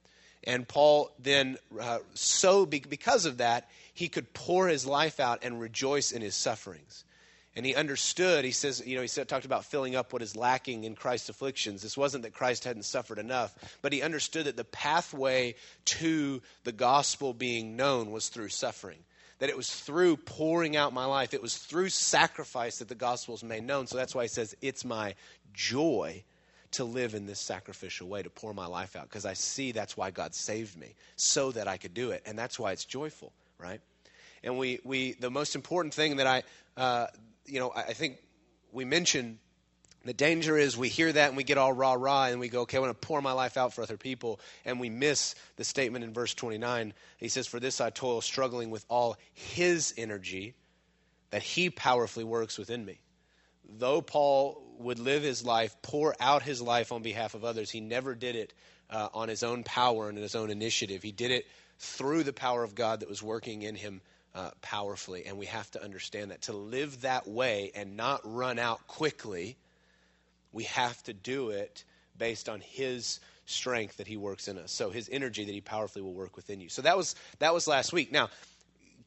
And 0.47 0.69
Paul 0.69 1.11
then, 1.19 1.57
uh, 1.81 2.01
so 2.15 2.67
be- 2.67 2.81
because 2.81 3.25
of 3.25 3.39
that, 3.39 3.69
he 3.95 4.09
could 4.09 4.33
pour 4.35 4.69
his 4.69 4.87
life 4.87 5.21
out 5.21 5.41
and 5.43 5.61
rejoice 5.61 6.13
in 6.13 6.21
his 6.23 6.35
sufferings. 6.35 7.05
And 7.57 7.65
he 7.65 7.75
understood, 7.75 8.45
he 8.45 8.51
says, 8.51 8.83
you 8.85 8.97
know, 8.97 9.03
he 9.03 9.09
said, 9.09 9.29
talked 9.29 9.45
about 9.45 9.65
filling 9.65 9.95
up 9.95 10.13
what 10.13 10.23
is 10.23 10.35
lacking 10.35 10.85
in 10.85 10.97
Christ's 10.97 11.29
afflictions. 11.29 11.83
This 11.83 11.97
wasn't 11.97 12.25
that 12.25 12.35
Christ 12.35 12.65
hadn't 12.65 12.83
suffered 12.83 13.19
enough, 13.19 13.55
but 13.81 13.93
he 13.93 14.03
understood 14.03 14.47
that 14.47 14.57
the 14.57 14.65
pathway 14.65 15.55
to 15.85 16.43
the 16.65 16.73
gospel 16.73 17.33
being 17.33 17.77
known 17.77 18.11
was 18.11 18.29
through 18.29 18.49
suffering. 18.49 18.99
That 19.39 19.51
it 19.51 19.57
was 19.57 19.71
through 19.71 20.17
pouring 20.17 20.77
out 20.77 20.93
my 20.93 21.05
life, 21.05 21.33
it 21.33 21.43
was 21.43 21.57
through 21.57 21.91
sacrifice 21.91 22.79
that 22.79 22.89
the 22.89 22.95
gospel 22.97 23.37
is 23.37 23.45
made 23.45 23.65
known. 23.65 23.87
So 23.87 23.97
that's 23.97 24.15
why 24.15 24.23
he 24.23 24.29
says, 24.29 24.57
it's 24.61 24.85
my 24.85 25.15
joy 25.53 26.25
to 26.75 26.85
live 26.85 27.15
in 27.15 27.27
this 27.27 27.41
sacrificial 27.41 28.09
way, 28.09 28.23
to 28.23 28.31
pour 28.31 28.55
my 28.55 28.67
life 28.67 28.97
out, 28.97 29.09
because 29.09 29.25
I 29.25 29.35
see 29.35 29.73
that's 29.73 29.97
why 29.97 30.11
God 30.11 30.35
saved 30.35 30.79
me, 30.79 30.95
so 31.17 31.53
that 31.53 31.69
I 31.69 31.77
could 31.77 31.95
do 31.95 32.11
it. 32.11 32.23
And 32.27 32.39
that's 32.39 32.59
why 32.59 32.73
it's 32.73 32.85
joyful, 32.85 33.33
right? 33.59 33.81
And 34.43 34.59
we, 34.59 34.81
we 34.85 35.13
the 35.13 35.31
most 35.31 35.55
important 35.55 35.95
thing 35.95 36.17
that 36.17 36.27
I, 36.27 36.43
uh, 36.77 37.07
you 37.47 37.61
know, 37.61 37.73
I 37.75 37.93
think 37.93 38.19
we 38.73 38.85
mentioned 38.85 39.39
the 40.05 40.13
danger 40.13 40.59
is 40.59 40.77
we 40.77 40.89
hear 40.89 41.11
that 41.11 41.29
and 41.29 41.37
we 41.37 41.45
get 41.45 41.57
all 41.57 41.73
rah 41.73 41.95
rah 41.95 42.27
and 42.27 42.39
we 42.39 42.49
go, 42.49 42.63
okay, 42.63 42.77
I 42.77 42.81
want 42.81 43.01
to 43.01 43.07
pour 43.07 43.23
my 43.23 43.33
life 43.33 43.57
out 43.57 43.73
for 43.73 43.83
other 43.83 43.97
people. 43.97 44.39
And 44.65 44.79
we 44.79 44.91
miss 44.91 45.35
the 45.57 45.65
statement 45.65 46.05
in 46.05 46.13
verse 46.13 46.35
29. 46.35 46.93
He 47.17 47.29
says, 47.29 47.47
For 47.47 47.59
this 47.59 47.81
I 47.81 47.91
toil, 47.91 48.21
struggling 48.21 48.71
with 48.71 48.85
all 48.91 49.17
his 49.33 49.95
energy 49.97 50.55
that 51.31 51.43
he 51.43 51.71
powerfully 51.71 52.25
works 52.25 52.59
within 52.59 52.85
me. 52.85 52.99
Though 53.79 54.01
Paul 54.01 54.63
would 54.79 54.99
live 54.99 55.23
his 55.23 55.45
life, 55.45 55.75
pour 55.83 56.15
out 56.21 56.43
his 56.43 56.61
life 56.61 56.93
on 56.93 57.03
behalf 57.03 57.35
of 57.35 57.45
others. 57.45 57.71
He 57.71 57.81
never 57.81 58.15
did 58.15 58.37
it 58.37 58.53
uh, 58.91 59.09
on 59.15 59.29
his 59.29 59.43
own 59.43 59.63
power 59.65 60.09
and 60.09 60.19
in 60.19 60.23
his 60.23 60.35
own 60.35 60.51
initiative. 60.51 61.03
He 61.03 61.13
did 61.13 61.31
it 61.31 61.47
through 61.79 62.25
the 62.25 62.33
power 62.33 62.63
of 62.63 62.75
God 62.75 63.01
that 63.01 63.09
was 63.09 63.23
working 63.23 63.63
in 63.63 63.75
him 63.75 64.01
uh, 64.35 64.51
powerfully. 64.63 65.27
And 65.27 65.39
we 65.39 65.47
have 65.47 65.71
to 65.73 65.83
understand 65.83 66.31
that. 66.31 66.43
To 66.43 66.53
live 66.53 67.03
that 67.03 67.27
way 67.27 67.71
and 67.75 67.97
not 67.97 68.21
run 68.25 68.59
out 68.59 68.87
quickly, 68.87 69.57
we 70.53 70.65
have 70.65 71.03
to 71.05 71.13
do 71.13 71.51
it 71.51 71.85
based 72.19 72.49
on 72.49 72.61
his 72.61 73.21
strength 73.47 73.99
that 73.99 74.07
he 74.07 74.17
works 74.17 74.49
in 74.49 74.59
us. 74.59 74.73
So 74.73 74.91
his 74.91 75.09
energy 75.13 75.45
that 75.45 75.53
he 75.53 75.61
powerfully 75.61 76.03
will 76.03 76.15
work 76.15 76.37
within 76.37 76.61
you. 76.61 76.69
So 76.69 76.83
that 76.83 76.97
was 76.97 77.15
that 77.41 77.53
was 77.53 77.67
last 77.67 77.93
week. 77.93 78.11
Now, 78.11 78.31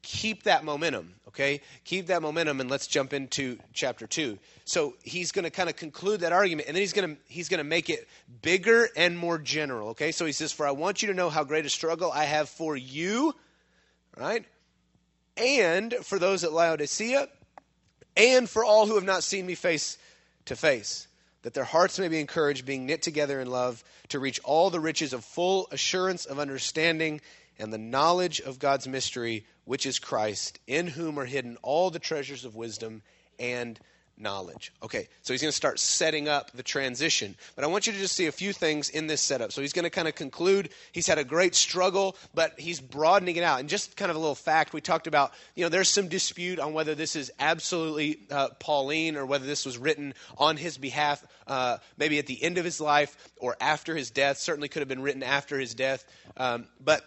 keep 0.08 0.44
that 0.44 0.64
momentum, 0.64 1.14
okay? 1.28 1.60
Keep 1.84 2.06
that 2.06 2.22
momentum 2.22 2.62
and 2.62 2.70
let's 2.70 2.86
jump 2.86 3.12
into 3.12 3.58
chapter 3.74 4.06
2. 4.06 4.38
So 4.64 4.94
he's 5.02 5.32
going 5.32 5.44
to 5.44 5.50
kind 5.50 5.68
of 5.68 5.76
conclude 5.76 6.20
that 6.20 6.32
argument 6.32 6.66
and 6.66 6.74
then 6.74 6.80
he's 6.80 6.94
going 6.94 7.14
to 7.14 7.22
he's 7.28 7.50
going 7.50 7.58
to 7.58 7.64
make 7.64 7.90
it 7.90 8.08
bigger 8.40 8.88
and 8.96 9.18
more 9.18 9.36
general, 9.36 9.90
okay? 9.90 10.10
So 10.10 10.24
he 10.24 10.32
says, 10.32 10.50
"For 10.50 10.66
I 10.66 10.70
want 10.70 11.02
you 11.02 11.08
to 11.08 11.14
know 11.14 11.28
how 11.28 11.44
great 11.44 11.66
a 11.66 11.68
struggle 11.68 12.10
I 12.10 12.24
have 12.24 12.48
for 12.48 12.74
you, 12.74 13.34
right? 14.16 14.46
And 15.36 15.94
for 16.02 16.18
those 16.18 16.42
at 16.42 16.54
Laodicea, 16.54 17.28
and 18.16 18.48
for 18.48 18.64
all 18.64 18.86
who 18.86 18.94
have 18.94 19.04
not 19.04 19.22
seen 19.22 19.44
me 19.44 19.54
face 19.54 19.98
to 20.46 20.56
face." 20.56 21.06
that 21.42 21.54
their 21.54 21.62
hearts 21.62 22.00
may 22.00 22.08
be 22.08 22.18
encouraged, 22.18 22.66
being 22.66 22.84
knit 22.84 23.00
together 23.00 23.40
in 23.40 23.48
love, 23.48 23.84
to 24.08 24.18
reach 24.18 24.40
all 24.42 24.70
the 24.70 24.80
riches 24.80 25.12
of 25.12 25.24
full 25.24 25.68
assurance 25.70 26.26
of 26.26 26.40
understanding 26.40 27.20
and 27.58 27.72
the 27.72 27.78
knowledge 27.78 28.40
of 28.40 28.58
God's 28.58 28.86
mystery, 28.86 29.46
which 29.68 29.84
is 29.84 29.98
Christ, 29.98 30.58
in 30.66 30.86
whom 30.86 31.18
are 31.18 31.26
hidden 31.26 31.58
all 31.62 31.90
the 31.90 31.98
treasures 31.98 32.46
of 32.46 32.56
wisdom 32.56 33.02
and 33.38 33.78
knowledge. 34.16 34.72
Okay, 34.82 35.08
so 35.20 35.34
he's 35.34 35.42
going 35.42 35.50
to 35.50 35.56
start 35.56 35.78
setting 35.78 36.26
up 36.26 36.50
the 36.52 36.62
transition. 36.62 37.36
But 37.54 37.64
I 37.64 37.68
want 37.68 37.86
you 37.86 37.92
to 37.92 37.98
just 37.98 38.16
see 38.16 38.26
a 38.26 38.32
few 38.32 38.54
things 38.54 38.88
in 38.88 39.08
this 39.08 39.20
setup. 39.20 39.52
So 39.52 39.60
he's 39.60 39.74
going 39.74 39.84
to 39.84 39.90
kind 39.90 40.08
of 40.08 40.14
conclude. 40.14 40.70
He's 40.92 41.06
had 41.06 41.18
a 41.18 41.24
great 41.24 41.54
struggle, 41.54 42.16
but 42.32 42.58
he's 42.58 42.80
broadening 42.80 43.36
it 43.36 43.42
out. 43.42 43.60
And 43.60 43.68
just 43.68 43.94
kind 43.94 44.10
of 44.10 44.16
a 44.16 44.18
little 44.18 44.34
fact 44.34 44.72
we 44.72 44.80
talked 44.80 45.06
about, 45.06 45.32
you 45.54 45.64
know, 45.64 45.68
there's 45.68 45.90
some 45.90 46.08
dispute 46.08 46.58
on 46.58 46.72
whether 46.72 46.94
this 46.94 47.14
is 47.14 47.30
absolutely 47.38 48.20
uh, 48.30 48.48
Pauline 48.58 49.16
or 49.16 49.26
whether 49.26 49.44
this 49.44 49.66
was 49.66 49.76
written 49.76 50.14
on 50.38 50.56
his 50.56 50.78
behalf, 50.78 51.22
uh, 51.46 51.76
maybe 51.98 52.18
at 52.18 52.26
the 52.26 52.42
end 52.42 52.56
of 52.56 52.64
his 52.64 52.80
life 52.80 53.16
or 53.36 53.54
after 53.60 53.94
his 53.94 54.10
death. 54.10 54.38
Certainly 54.38 54.68
could 54.70 54.80
have 54.80 54.88
been 54.88 55.02
written 55.02 55.22
after 55.22 55.58
his 55.58 55.74
death. 55.74 56.06
Um, 56.38 56.66
but 56.82 57.04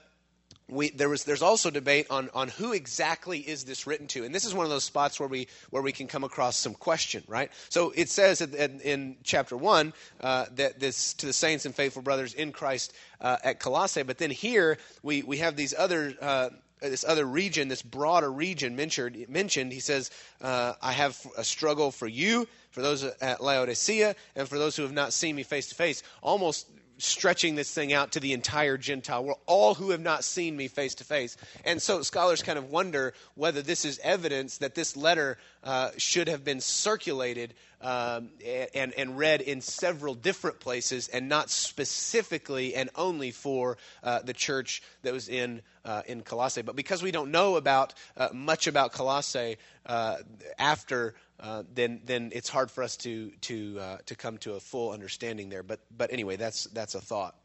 we, 0.71 0.89
there 0.89 1.09
was, 1.09 1.25
there's 1.25 1.41
also 1.41 1.69
debate 1.69 2.07
on, 2.09 2.29
on 2.33 2.47
who 2.47 2.73
exactly 2.73 3.39
is 3.39 3.65
this 3.65 3.85
written 3.85 4.07
to, 4.07 4.23
and 4.23 4.33
this 4.33 4.45
is 4.45 4.53
one 4.53 4.65
of 4.65 4.69
those 4.69 4.83
spots 4.83 5.19
where 5.19 5.29
we 5.29 5.47
where 5.69 5.83
we 5.83 5.91
can 5.91 6.07
come 6.07 6.23
across 6.23 6.57
some 6.57 6.73
question, 6.73 7.23
right? 7.27 7.51
So 7.69 7.91
it 7.95 8.09
says 8.09 8.41
in, 8.41 8.79
in 8.79 9.17
chapter 9.23 9.57
one 9.57 9.93
uh, 10.21 10.45
that 10.55 10.79
this 10.79 11.13
to 11.15 11.25
the 11.25 11.33
saints 11.33 11.65
and 11.65 11.75
faithful 11.75 12.01
brothers 12.01 12.33
in 12.33 12.51
Christ 12.51 12.93
uh, 13.19 13.37
at 13.43 13.59
Colossae, 13.59 14.03
but 14.03 14.17
then 14.17 14.31
here 14.31 14.77
we 15.03 15.23
we 15.23 15.37
have 15.37 15.55
these 15.55 15.73
other. 15.77 16.15
Uh, 16.19 16.49
this 16.81 17.05
other 17.07 17.25
region, 17.25 17.67
this 17.67 17.83
broader 17.83 18.31
region 18.31 18.75
mentioned, 18.75 19.29
mentioned 19.29 19.71
he 19.71 19.79
says, 19.79 20.09
uh, 20.41 20.73
I 20.81 20.93
have 20.93 21.15
a 21.37 21.43
struggle 21.43 21.91
for 21.91 22.07
you, 22.07 22.47
for 22.71 22.81
those 22.81 23.03
at 23.03 23.39
Laodicea, 23.39 24.15
and 24.35 24.49
for 24.49 24.57
those 24.57 24.75
who 24.75 24.81
have 24.81 24.91
not 24.91 25.13
seen 25.13 25.35
me 25.35 25.43
face 25.43 25.69
to 25.69 25.75
face. 25.75 26.01
Almost 26.23 26.67
stretching 27.01 27.55
this 27.55 27.73
thing 27.73 27.93
out 27.93 28.11
to 28.11 28.19
the 28.19 28.33
entire 28.33 28.77
Gentile 28.77 29.23
world, 29.23 29.39
all 29.45 29.73
who 29.73 29.91
have 29.91 30.01
not 30.01 30.23
seen 30.23 30.55
me 30.55 30.67
face 30.67 30.95
to 30.95 31.03
face. 31.03 31.37
And 31.65 31.81
so 31.81 32.01
scholars 32.01 32.43
kind 32.43 32.59
of 32.59 32.69
wonder 32.69 33.13
whether 33.35 33.61
this 33.61 33.85
is 33.85 33.99
evidence 34.03 34.59
that 34.59 34.75
this 34.75 34.95
letter 34.95 35.37
uh, 35.63 35.91
should 35.97 36.27
have 36.27 36.43
been 36.43 36.61
circulated 36.61 37.53
um, 37.81 38.29
and, 38.73 38.93
and 38.93 39.17
read 39.17 39.41
in 39.41 39.61
several 39.61 40.13
different 40.13 40.59
places 40.59 41.07
and 41.07 41.27
not 41.27 41.49
specifically 41.49 42.75
and 42.75 42.89
only 42.95 43.31
for 43.31 43.77
uh, 44.03 44.19
the 44.19 44.33
church 44.33 44.83
that 45.01 45.13
was 45.13 45.29
in, 45.29 45.61
uh, 45.83 46.03
in 46.07 46.21
Colossae. 46.21 46.61
But 46.61 46.75
because 46.75 47.01
we 47.03 47.11
don't 47.11 47.31
know 47.31 47.55
about 47.55 47.93
uh, 48.15 48.29
much 48.33 48.67
about 48.67 48.91
Colossae 48.93 49.57
uh, 49.85 50.17
after 50.57 51.15
uh, 51.41 51.63
then 51.73 52.01
then 52.05 52.31
it's 52.35 52.49
hard 52.49 52.69
for 52.69 52.83
us 52.83 52.95
to 52.97 53.31
to 53.41 53.77
uh, 53.79 53.97
to 54.05 54.15
come 54.15 54.37
to 54.37 54.53
a 54.53 54.59
full 54.59 54.91
understanding 54.91 55.49
there. 55.49 55.63
But 55.63 55.79
but 55.95 56.13
anyway, 56.13 56.35
that's 56.35 56.65
that's 56.65 56.93
a 56.93 57.01
thought. 57.01 57.35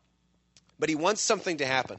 But 0.78 0.90
he 0.90 0.94
wants 0.94 1.22
something 1.22 1.56
to 1.58 1.66
happen 1.66 1.98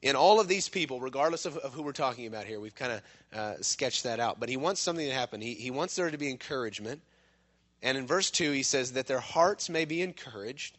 in 0.00 0.16
all 0.16 0.40
of 0.40 0.48
these 0.48 0.70
people, 0.70 0.98
regardless 0.98 1.44
of, 1.44 1.58
of 1.58 1.74
who 1.74 1.82
we're 1.82 1.92
talking 1.92 2.26
about 2.26 2.46
here. 2.46 2.58
We've 2.58 2.74
kind 2.74 2.92
of 2.92 3.02
uh, 3.38 3.54
sketched 3.60 4.04
that 4.04 4.18
out. 4.18 4.40
But 4.40 4.48
he 4.48 4.56
wants 4.56 4.80
something 4.80 5.06
to 5.06 5.12
happen. 5.14 5.42
He 5.42 5.54
he 5.54 5.70
wants 5.70 5.94
there 5.94 6.10
to 6.10 6.16
be 6.18 6.30
encouragement. 6.30 7.02
And 7.82 7.96
in 7.96 8.06
verse 8.06 8.30
two, 8.30 8.52
he 8.52 8.62
says 8.62 8.92
that 8.92 9.06
their 9.06 9.20
hearts 9.20 9.68
may 9.68 9.84
be 9.84 10.02
encouraged. 10.02 10.76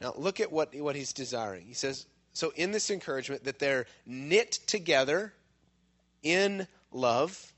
Now 0.00 0.14
look 0.16 0.40
at 0.40 0.52
what 0.52 0.74
what 0.74 0.96
he's 0.96 1.12
desiring. 1.12 1.66
He 1.66 1.74
says 1.74 2.06
so 2.32 2.52
in 2.56 2.72
this 2.72 2.90
encouragement 2.90 3.44
that 3.44 3.60
they're 3.60 3.86
knit 4.04 4.52
together 4.66 5.32
in 6.22 6.66
love 6.90 7.52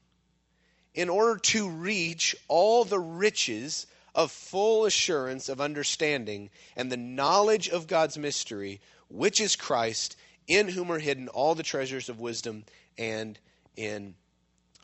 in 0.94 1.08
order 1.08 1.38
to 1.38 1.68
reach 1.68 2.36
all 2.48 2.84
the 2.84 2.98
riches 2.98 3.86
of 4.14 4.32
full 4.32 4.86
assurance 4.86 5.48
of 5.48 5.60
understanding 5.60 6.50
and 6.74 6.90
the 6.90 6.96
knowledge 6.96 7.68
of 7.68 7.86
God's 7.86 8.16
mystery, 8.16 8.80
which 9.08 9.40
is 9.40 9.56
Christ, 9.56 10.16
in 10.46 10.68
whom 10.68 10.90
are 10.90 10.98
hidden 10.98 11.28
all 11.28 11.54
the 11.54 11.62
treasures 11.62 12.08
of 12.08 12.18
wisdom 12.18 12.64
and 12.96 13.38
in 13.76 14.14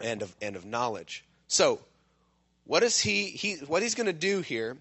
and 0.00 0.22
of 0.22 0.34
and 0.42 0.56
of 0.56 0.64
knowledge. 0.64 1.24
So, 1.48 1.80
what 2.64 2.82
is 2.82 2.98
he 2.98 3.26
he 3.26 3.54
what 3.66 3.82
he's 3.82 3.94
going 3.94 4.06
to 4.06 4.12
do 4.12 4.40
here 4.40 4.76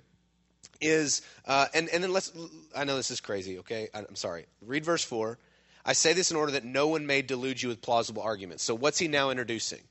is 0.79 1.21
uh, 1.45 1.67
and 1.73 1.89
and 1.89 2.03
then 2.03 2.13
let's 2.13 2.31
I 2.75 2.83
know 2.83 2.95
this 2.95 3.11
is 3.11 3.21
crazy. 3.21 3.59
Okay, 3.59 3.89
I'm 3.93 4.15
sorry. 4.15 4.45
Read 4.61 4.85
verse 4.85 5.03
four. 5.03 5.37
I 5.83 5.93
say 5.93 6.13
this 6.13 6.29
in 6.29 6.37
order 6.37 6.53
that 6.53 6.63
no 6.63 6.87
one 6.87 7.07
may 7.07 7.21
delude 7.21 7.61
you 7.61 7.69
with 7.69 7.81
plausible 7.81 8.21
arguments. 8.21 8.63
So, 8.63 8.75
what's 8.75 8.99
he 8.99 9.07
now 9.07 9.31
introducing? 9.31 9.81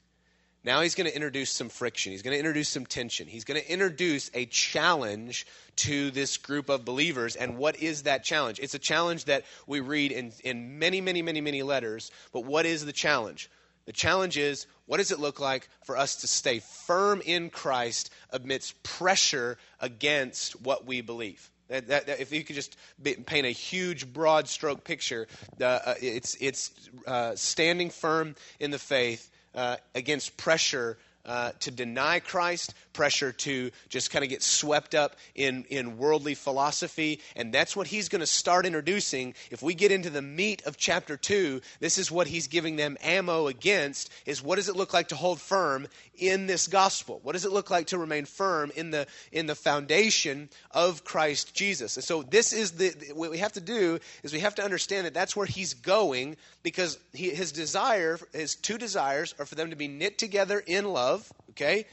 Now 0.63 0.83
he's 0.83 0.95
going 0.95 1.09
to 1.09 1.15
introduce 1.15 1.51
some 1.51 1.71
friction. 1.71 2.13
He's 2.13 2.21
going 2.23 2.35
to 2.35 2.39
introduce 2.39 2.69
some 2.69 2.85
tension. 2.85 3.27
He's 3.27 3.45
going 3.45 3.61
to 3.61 3.73
introduce 3.73 4.31
a 4.35 4.45
challenge 4.45 5.47
to 5.77 6.11
this 6.11 6.37
group 6.37 6.69
of 6.69 6.85
believers. 6.85 7.35
And 7.35 7.57
what 7.57 7.83
is 7.83 8.03
that 8.03 8.25
challenge? 8.25 8.61
It's 8.61 8.75
a 8.75 8.79
challenge 8.79 9.25
that 9.25 9.45
we 9.67 9.81
read 9.81 10.13
in, 10.13 10.33
in 10.45 10.79
many, 10.79 11.01
many, 11.01 11.23
many, 11.23 11.41
many 11.41 11.63
letters. 11.63 12.11
But 12.33 12.45
what 12.45 12.67
is 12.67 12.85
the 12.85 12.93
challenge? 12.93 13.51
The 13.87 13.93
challenge 13.93 14.37
is 14.37 14.67
what 14.87 14.99
does 14.99 15.11
it 15.11 15.21
look 15.21 15.41
like 15.41 15.69
for 15.85 15.97
us 15.97 16.17
to 16.17 16.27
stay 16.27 16.61
firm 16.61 17.23
in 17.25 17.51
Christ 17.51 18.11
amidst 18.31 18.83
pressure 18.83 19.59
against 19.81 20.61
what 20.61 20.87
we 20.87 21.01
believe? 21.01 21.51
That, 21.69 21.87
that, 21.89 22.07
that, 22.09 22.21
if 22.21 22.33
you 22.33 22.43
could 22.43 22.57
just 22.57 22.77
paint 23.03 23.47
a 23.47 23.51
huge, 23.51 24.13
broad 24.13 24.49
stroke 24.49 24.83
picture, 24.83 25.29
uh, 25.61 25.95
it's, 26.03 26.37
it's 26.41 26.73
uh, 27.07 27.37
standing 27.37 27.91
firm 27.91 28.35
in 28.59 28.73
the 28.73 28.79
faith 28.79 29.31
uh, 29.55 29.77
against 29.95 30.37
pressure 30.37 30.99
uh, 31.27 31.53
to 31.61 31.71
deny 31.71 32.21
Christ, 32.21 32.75
pressure 32.93 33.33
to 33.33 33.71
just 33.89 34.11
kind 34.11 34.25
of 34.25 34.31
get 34.31 34.43
swept 34.43 34.95
up 34.95 35.17
in, 35.35 35.65
in 35.71 35.99
worldly 35.99 36.35
philosophy. 36.35 37.21
And 37.37 37.53
that's 37.53 37.77
what 37.77 37.87
he's 37.87 38.09
going 38.09 38.21
to 38.21 38.27
start 38.27 38.67
introducing. 38.67 39.35
If 39.51 39.63
we 39.63 39.75
get 39.75 39.93
into 39.93 40.11
the 40.11 40.23
meat 40.23 40.63
of 40.67 40.77
chapter 40.77 41.17
2, 41.17 41.61
this 41.79 41.99
is 41.99 42.11
what 42.11 42.27
he's 42.27 42.49
giving 42.49 42.77
them 42.77 42.97
ammo 43.03 43.47
against 43.47 44.11
is 44.27 44.43
what 44.43 44.57
does 44.57 44.69
it 44.69 44.77
look 44.77 44.93
like 44.93 45.09
to 45.09 45.17
hold 45.17 45.41
firm 45.41 45.87
in 46.17 46.47
this 46.47 46.67
gospel? 46.67 47.21
What 47.23 47.33
does 47.33 47.45
it 47.45 47.53
look 47.53 47.71
like 47.71 47.89
to 47.89 47.99
remain 47.99 48.25
firm 48.25 48.73
in 48.75 48.91
the, 48.91 49.07
in 49.31 49.47
the 49.47 49.55
foundation 49.55 50.49
of 50.71 51.05
Christ 51.05 51.55
Jesus? 51.55 51.97
And 51.97 52.05
so 52.05 52.23
this 52.23 52.53
is 52.53 52.73
the, 52.73 52.91
what 53.15 53.31
we 53.31 53.39
have 53.39 53.53
to 53.53 53.61
do 53.61 53.99
is 54.23 54.33
we 54.33 54.41
have 54.41 54.55
to 54.57 54.65
understand 54.65 55.07
that 55.07 55.15
that's 55.15 55.37
where 55.37 55.47
he's 55.47 55.75
going 55.75 56.37
because 56.63 56.99
he, 57.13 57.31
his 57.31 57.53
desire, 57.53 58.19
his 58.33 58.55
two 58.55 58.79
desires 58.79 59.35
are 59.39 59.47
for 59.47 59.55
them 59.55 59.71
to 59.71 59.77
be 59.77 59.89
knit 59.89 60.19
together 60.19 60.63
in 60.67 60.87
love 60.87 61.10
love, 61.11 61.33
okay? 61.51 61.87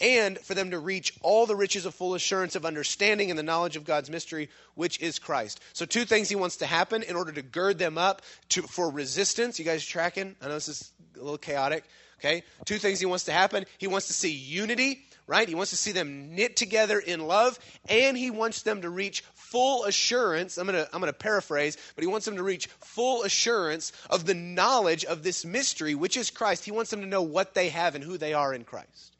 And 0.00 0.38
for 0.38 0.54
them 0.54 0.72
to 0.72 0.78
reach 0.78 1.14
all 1.22 1.46
the 1.46 1.54
riches 1.54 1.86
of 1.86 1.94
full 1.94 2.14
assurance 2.14 2.56
of 2.56 2.66
understanding 2.66 3.30
and 3.30 3.38
the 3.38 3.44
knowledge 3.44 3.76
of 3.76 3.84
God's 3.84 4.10
mystery, 4.10 4.48
which 4.74 5.00
is 5.00 5.18
Christ. 5.18 5.60
So, 5.72 5.86
two 5.86 6.04
things 6.04 6.28
he 6.28 6.36
wants 6.36 6.56
to 6.56 6.66
happen 6.66 7.02
in 7.02 7.14
order 7.14 7.30
to 7.32 7.42
gird 7.42 7.78
them 7.78 7.96
up 7.96 8.22
to, 8.50 8.62
for 8.62 8.90
resistance. 8.90 9.58
You 9.58 9.64
guys 9.64 9.84
tracking? 9.84 10.34
I 10.42 10.48
know 10.48 10.54
this 10.54 10.68
is 10.68 10.90
a 11.14 11.18
little 11.20 11.38
chaotic. 11.38 11.84
Okay? 12.18 12.42
Two 12.64 12.78
things 12.78 12.98
he 12.98 13.06
wants 13.06 13.24
to 13.24 13.32
happen. 13.32 13.66
He 13.78 13.86
wants 13.86 14.08
to 14.08 14.12
see 14.14 14.32
unity, 14.32 15.04
right? 15.26 15.48
He 15.48 15.54
wants 15.54 15.70
to 15.70 15.76
see 15.76 15.92
them 15.92 16.34
knit 16.34 16.56
together 16.56 16.98
in 16.98 17.26
love, 17.26 17.58
and 17.88 18.16
he 18.16 18.30
wants 18.30 18.62
them 18.62 18.82
to 18.82 18.90
reach 18.90 19.22
full 19.34 19.84
assurance. 19.84 20.58
I'm 20.58 20.66
going 20.66 20.84
to 20.84 20.88
I'm 20.92 21.00
going 21.00 21.12
to 21.12 21.18
paraphrase, 21.18 21.76
but 21.94 22.02
he 22.02 22.08
wants 22.08 22.26
them 22.26 22.36
to 22.36 22.42
reach 22.42 22.66
full 22.80 23.22
assurance 23.22 23.92
of 24.10 24.26
the 24.26 24.34
knowledge 24.34 25.04
of 25.04 25.22
this 25.22 25.44
mystery, 25.44 25.94
which 25.94 26.16
is 26.16 26.30
Christ. 26.30 26.64
He 26.64 26.72
wants 26.72 26.90
them 26.90 27.00
to 27.00 27.06
know 27.06 27.22
what 27.22 27.54
they 27.54 27.68
have 27.68 27.94
and 27.94 28.02
who 28.02 28.18
they 28.18 28.34
are 28.34 28.52
in 28.52 28.64
Christ. 28.64 29.16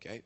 Okay? 0.00 0.22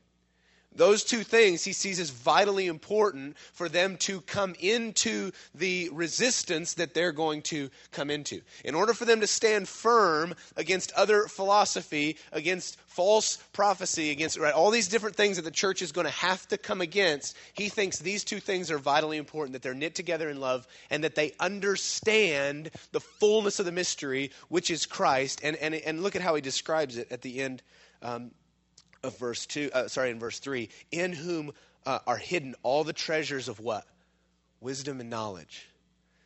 Those 0.79 1.03
two 1.03 1.25
things 1.25 1.65
he 1.65 1.73
sees 1.73 1.99
as 1.99 2.11
vitally 2.11 2.69
important 2.69 3.37
for 3.53 3.69
them 3.69 3.97
to 3.99 4.21
come 4.21 4.55
into 4.61 5.33
the 5.53 5.91
resistance 5.93 6.75
that 6.75 6.95
they're 6.95 7.11
going 7.11 7.43
to 7.43 7.69
come 7.91 8.11
into. 8.11 8.43
In 8.65 8.77
order 8.77 8.95
for 8.95 9.05
them 9.05 9.21
to 9.21 9.27
stand 9.27 9.69
firm 9.69 10.37
against 10.57 10.93
other 10.93 11.25
philosophy, 11.25 12.17
against 12.31 12.79
false 12.87 13.39
prophecy, 13.53 14.13
against 14.13 14.39
right, 14.39 14.55
all 14.55 14.71
these 14.71 14.87
different 14.87 15.17
things 15.17 15.35
that 15.35 15.43
the 15.43 15.51
church 15.51 15.83
is 15.83 15.91
going 15.91 16.07
to 16.07 16.13
have 16.13 16.47
to 16.47 16.57
come 16.57 16.81
against, 16.81 17.37
he 17.55 17.69
thinks 17.69 17.99
these 17.99 18.23
two 18.23 18.39
things 18.39 18.71
are 18.71 18.79
vitally 18.79 19.17
important 19.17 19.55
that 19.55 19.63
they're 19.63 19.75
knit 19.75 19.97
together 19.97 20.31
in 20.31 20.39
love 20.39 20.65
and 20.91 21.03
that 21.03 21.17
they 21.17 21.33
understand 21.41 22.71
the 22.93 23.01
fullness 23.01 23.59
of 23.59 23.67
the 23.67 23.73
mystery, 23.73 24.31
which 24.49 24.71
is 24.71 24.87
Christ. 24.87 25.41
And, 25.43 25.57
and, 25.57 25.75
and 25.75 26.05
look 26.05 26.15
at 26.15 26.23
how 26.23 26.37
he 26.37 26.41
describes 26.41 26.97
it 26.97 27.11
at 27.11 27.23
the 27.23 27.41
end. 27.41 27.65
Um, 28.01 28.31
of 29.03 29.17
verse 29.19 29.47
2, 29.47 29.71
uh, 29.73 29.89
sorry, 29.89 30.11
in 30.11 30.19
verse 30.19 30.39
3, 30.39 30.69
in 30.91 31.13
whom 31.13 31.53
uh, 31.87 31.99
are 32.07 32.17
hidden 32.17 32.55
all 32.63 32.85
the 32.85 32.93
treasures 32.93 33.49
of 33.49 33.61
what? 33.61 33.87
Wisdom 34.61 35.01
and 35.01 35.11
knowledge. 35.11 35.69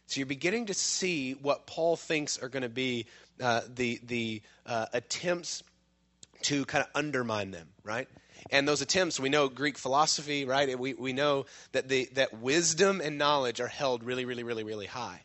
So 0.07 0.19
you're 0.19 0.27
beginning 0.27 0.67
to 0.67 0.75
see 0.75 1.33
what 1.33 1.67
Paul 1.67 1.97
thinks 1.97 2.39
are 2.39 2.49
going 2.49 2.63
to 2.63 2.69
be 2.69 3.07
uh, 3.41 3.63
the, 3.75 4.01
the 4.05 4.43
uh, 4.67 4.87
attempts 4.93 5.63
to 6.43 6.65
kind 6.65 6.85
of 6.85 6.91
undermine 6.95 7.51
them, 7.51 7.69
right? 7.85 8.09
And 8.51 8.67
those 8.67 8.83
attempts, 8.83 9.21
we 9.21 9.29
know 9.29 9.49
Greek 9.49 9.79
philosophy, 9.79 10.45
right? 10.45 10.79
We, 10.79 10.95
we 10.95 11.13
know 11.13 11.47
that, 11.73 11.89
the, 11.89 12.09
that 12.15 12.41
wisdom 12.41 13.01
and 13.01 13.17
knowledge 13.17 13.61
are 13.61 13.69
held 13.69 14.03
really, 14.03 14.25
really, 14.25 14.43
really, 14.43 14.65
really 14.65 14.87
high. 14.87 15.23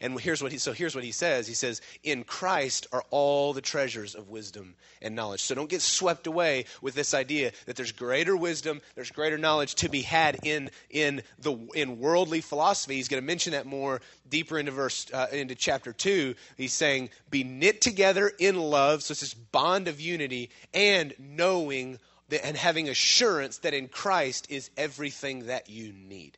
And 0.00 0.18
here's 0.20 0.42
what 0.42 0.52
he 0.52 0.58
so 0.58 0.72
here's 0.72 0.94
what 0.94 1.02
he 1.02 1.10
says. 1.10 1.48
He 1.48 1.54
says, 1.54 1.80
"In 2.04 2.22
Christ 2.22 2.86
are 2.92 3.04
all 3.10 3.52
the 3.52 3.60
treasures 3.60 4.14
of 4.14 4.28
wisdom 4.28 4.76
and 5.02 5.16
knowledge." 5.16 5.40
So 5.40 5.56
don't 5.56 5.68
get 5.68 5.82
swept 5.82 6.28
away 6.28 6.66
with 6.80 6.94
this 6.94 7.14
idea 7.14 7.52
that 7.66 7.74
there's 7.74 7.90
greater 7.90 8.36
wisdom, 8.36 8.80
there's 8.94 9.10
greater 9.10 9.38
knowledge 9.38 9.74
to 9.76 9.88
be 9.88 10.02
had 10.02 10.38
in 10.44 10.70
in 10.88 11.22
the 11.40 11.56
in 11.74 11.98
worldly 11.98 12.40
philosophy. 12.40 12.94
He's 12.94 13.08
going 13.08 13.22
to 13.22 13.26
mention 13.26 13.52
that 13.52 13.66
more 13.66 14.00
deeper 14.28 14.58
into 14.58 14.70
verse 14.70 15.06
uh, 15.12 15.26
into 15.32 15.56
chapter 15.56 15.92
2. 15.92 16.36
He's 16.56 16.72
saying, 16.72 17.10
"Be 17.30 17.42
knit 17.42 17.80
together 17.80 18.30
in 18.38 18.56
love." 18.56 19.02
So 19.02 19.12
it's 19.12 19.20
this 19.20 19.34
bond 19.34 19.88
of 19.88 20.00
unity 20.00 20.50
and 20.72 21.12
knowing 21.18 21.98
and 22.30 22.56
having 22.56 22.88
assurance 22.88 23.58
that 23.58 23.74
in 23.74 23.88
Christ 23.88 24.46
is 24.50 24.70
everything 24.76 25.46
that 25.46 25.68
you 25.68 25.92
need. 25.92 26.36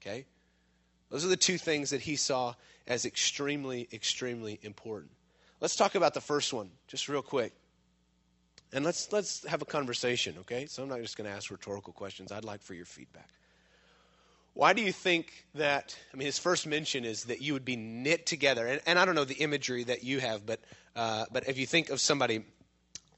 Okay? 0.00 0.24
Those 1.10 1.24
are 1.24 1.28
the 1.28 1.36
two 1.36 1.58
things 1.58 1.90
that 1.90 2.00
he 2.00 2.16
saw 2.16 2.54
as 2.92 3.06
extremely, 3.06 3.88
extremely 3.90 4.58
important. 4.62 5.12
Let's 5.60 5.76
talk 5.76 5.94
about 5.94 6.12
the 6.12 6.20
first 6.20 6.52
one, 6.52 6.70
just 6.88 7.08
real 7.08 7.22
quick. 7.22 7.54
And 8.74 8.84
let's 8.84 9.10
let's 9.12 9.46
have 9.46 9.62
a 9.62 9.64
conversation, 9.64 10.36
okay? 10.40 10.66
So 10.66 10.82
I'm 10.82 10.90
not 10.90 11.00
just 11.00 11.16
going 11.16 11.28
to 11.28 11.34
ask 11.34 11.50
rhetorical 11.50 11.94
questions. 11.94 12.30
I'd 12.30 12.44
like 12.44 12.60
for 12.62 12.74
your 12.74 12.84
feedback. 12.84 13.28
Why 14.52 14.74
do 14.74 14.82
you 14.82 14.92
think 14.92 15.46
that? 15.54 15.96
I 16.12 16.16
mean, 16.18 16.26
his 16.26 16.38
first 16.38 16.66
mention 16.66 17.06
is 17.06 17.24
that 17.24 17.40
you 17.40 17.54
would 17.54 17.64
be 17.64 17.76
knit 17.76 18.26
together, 18.26 18.66
and, 18.66 18.82
and 18.86 18.98
I 18.98 19.06
don't 19.06 19.14
know 19.14 19.24
the 19.24 19.42
imagery 19.42 19.84
that 19.84 20.04
you 20.04 20.20
have, 20.20 20.44
but 20.44 20.60
uh, 20.94 21.24
but 21.32 21.48
if 21.48 21.56
you 21.56 21.64
think 21.64 21.88
of 21.88 21.98
somebody 21.98 22.44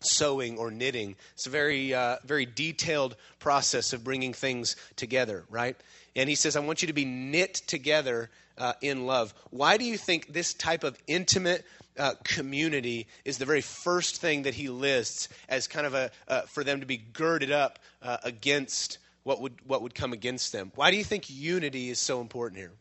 sewing 0.07 0.59
or 0.59 0.71
knitting, 0.71 1.17
it's 1.35 1.47
a 1.47 1.51
very 1.51 1.95
uh, 1.95 2.17
very 2.25 2.47
detailed 2.47 3.17
process 3.39 3.93
of 3.93 4.05
bringing 4.05 4.33
things 4.33 4.77
together, 4.97 5.45
right? 5.51 5.77
And 6.17 6.29
he 6.29 6.35
says, 6.35 6.57
"I 6.57 6.61
want 6.61 6.83
you 6.83 6.89
to 6.89 6.95
be 6.95 7.05
knit 7.05 7.55
together 7.55 8.31
uh, 8.59 8.75
in 8.81 9.07
love." 9.07 9.35
Why 9.51 9.77
do 9.77 9.85
you 9.85 9.97
think 9.97 10.33
this 10.33 10.55
type 10.55 10.85
of 10.85 10.97
intimate 11.07 11.65
uh, 11.99 12.15
community 12.25 13.07
is 13.25 13.39
the 13.39 13.45
very 13.45 13.61
first 13.61 14.21
thing 14.21 14.43
that 14.43 14.55
he 14.55 14.69
lists 14.69 15.29
as 15.49 15.67
kind 15.67 15.87
of 15.87 15.95
a 15.95 16.11
uh, 16.29 16.43
for 16.43 16.65
them 16.65 16.81
to 16.81 16.87
be 16.87 16.97
girded 16.97 17.51
up 17.51 17.79
uh, 18.03 18.19
against 18.23 18.99
what 19.25 19.41
would, 19.41 19.55
what 19.67 19.83
would 19.83 19.95
come 19.95 20.13
against 20.13 20.53
them. 20.53 20.71
Why 20.75 20.91
do 20.91 20.97
you 20.97 21.05
think 21.05 21.29
unity 21.29 21.91
is 21.91 21.99
so 21.99 22.21
important 22.21 22.59
here? 22.59 22.73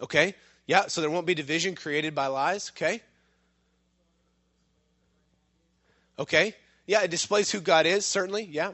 Okay, 0.00 0.34
yeah, 0.66 0.86
so 0.86 1.00
there 1.00 1.10
won't 1.10 1.26
be 1.26 1.34
division 1.34 1.74
created 1.74 2.14
by 2.14 2.26
lies, 2.26 2.70
okay? 2.76 3.00
Okay, 6.18 6.54
yeah, 6.86 7.02
it 7.02 7.10
displays 7.10 7.50
who 7.50 7.60
God 7.60 7.86
is, 7.86 8.06
certainly, 8.06 8.44
yeah. 8.44 8.72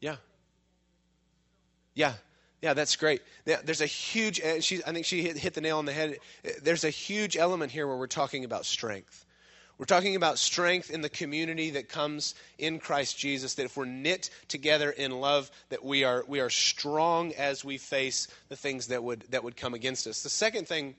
Yeah. 0.00 0.16
Yeah. 1.94 2.14
Yeah, 2.60 2.74
that's 2.74 2.94
great. 2.94 3.22
There's 3.44 3.80
a 3.80 3.86
huge, 3.86 4.40
uh, 4.40 4.60
she, 4.60 4.84
I 4.84 4.92
think 4.92 5.04
she 5.04 5.22
hit, 5.22 5.36
hit 5.36 5.54
the 5.54 5.60
nail 5.60 5.78
on 5.78 5.84
the 5.84 5.92
head. 5.92 6.18
There's 6.62 6.84
a 6.84 6.90
huge 6.90 7.36
element 7.36 7.72
here 7.72 7.88
where 7.88 7.96
we're 7.96 8.06
talking 8.06 8.44
about 8.44 8.66
strength. 8.66 9.26
We're 9.82 9.86
talking 9.86 10.14
about 10.14 10.38
strength 10.38 10.90
in 10.90 11.00
the 11.00 11.08
community 11.08 11.70
that 11.70 11.88
comes 11.88 12.36
in 12.56 12.78
Christ 12.78 13.18
Jesus, 13.18 13.54
that 13.54 13.64
if 13.64 13.76
we're 13.76 13.84
knit 13.84 14.30
together 14.46 14.92
in 14.92 15.10
love, 15.10 15.50
that 15.70 15.84
we 15.84 16.04
are, 16.04 16.24
we 16.28 16.38
are 16.38 16.50
strong 16.50 17.32
as 17.32 17.64
we 17.64 17.78
face 17.78 18.28
the 18.48 18.54
things 18.54 18.86
that 18.86 19.02
would, 19.02 19.22
that 19.30 19.42
would 19.42 19.56
come 19.56 19.74
against 19.74 20.06
us. 20.06 20.22
The 20.22 20.28
second 20.28 20.68
thing 20.68 20.94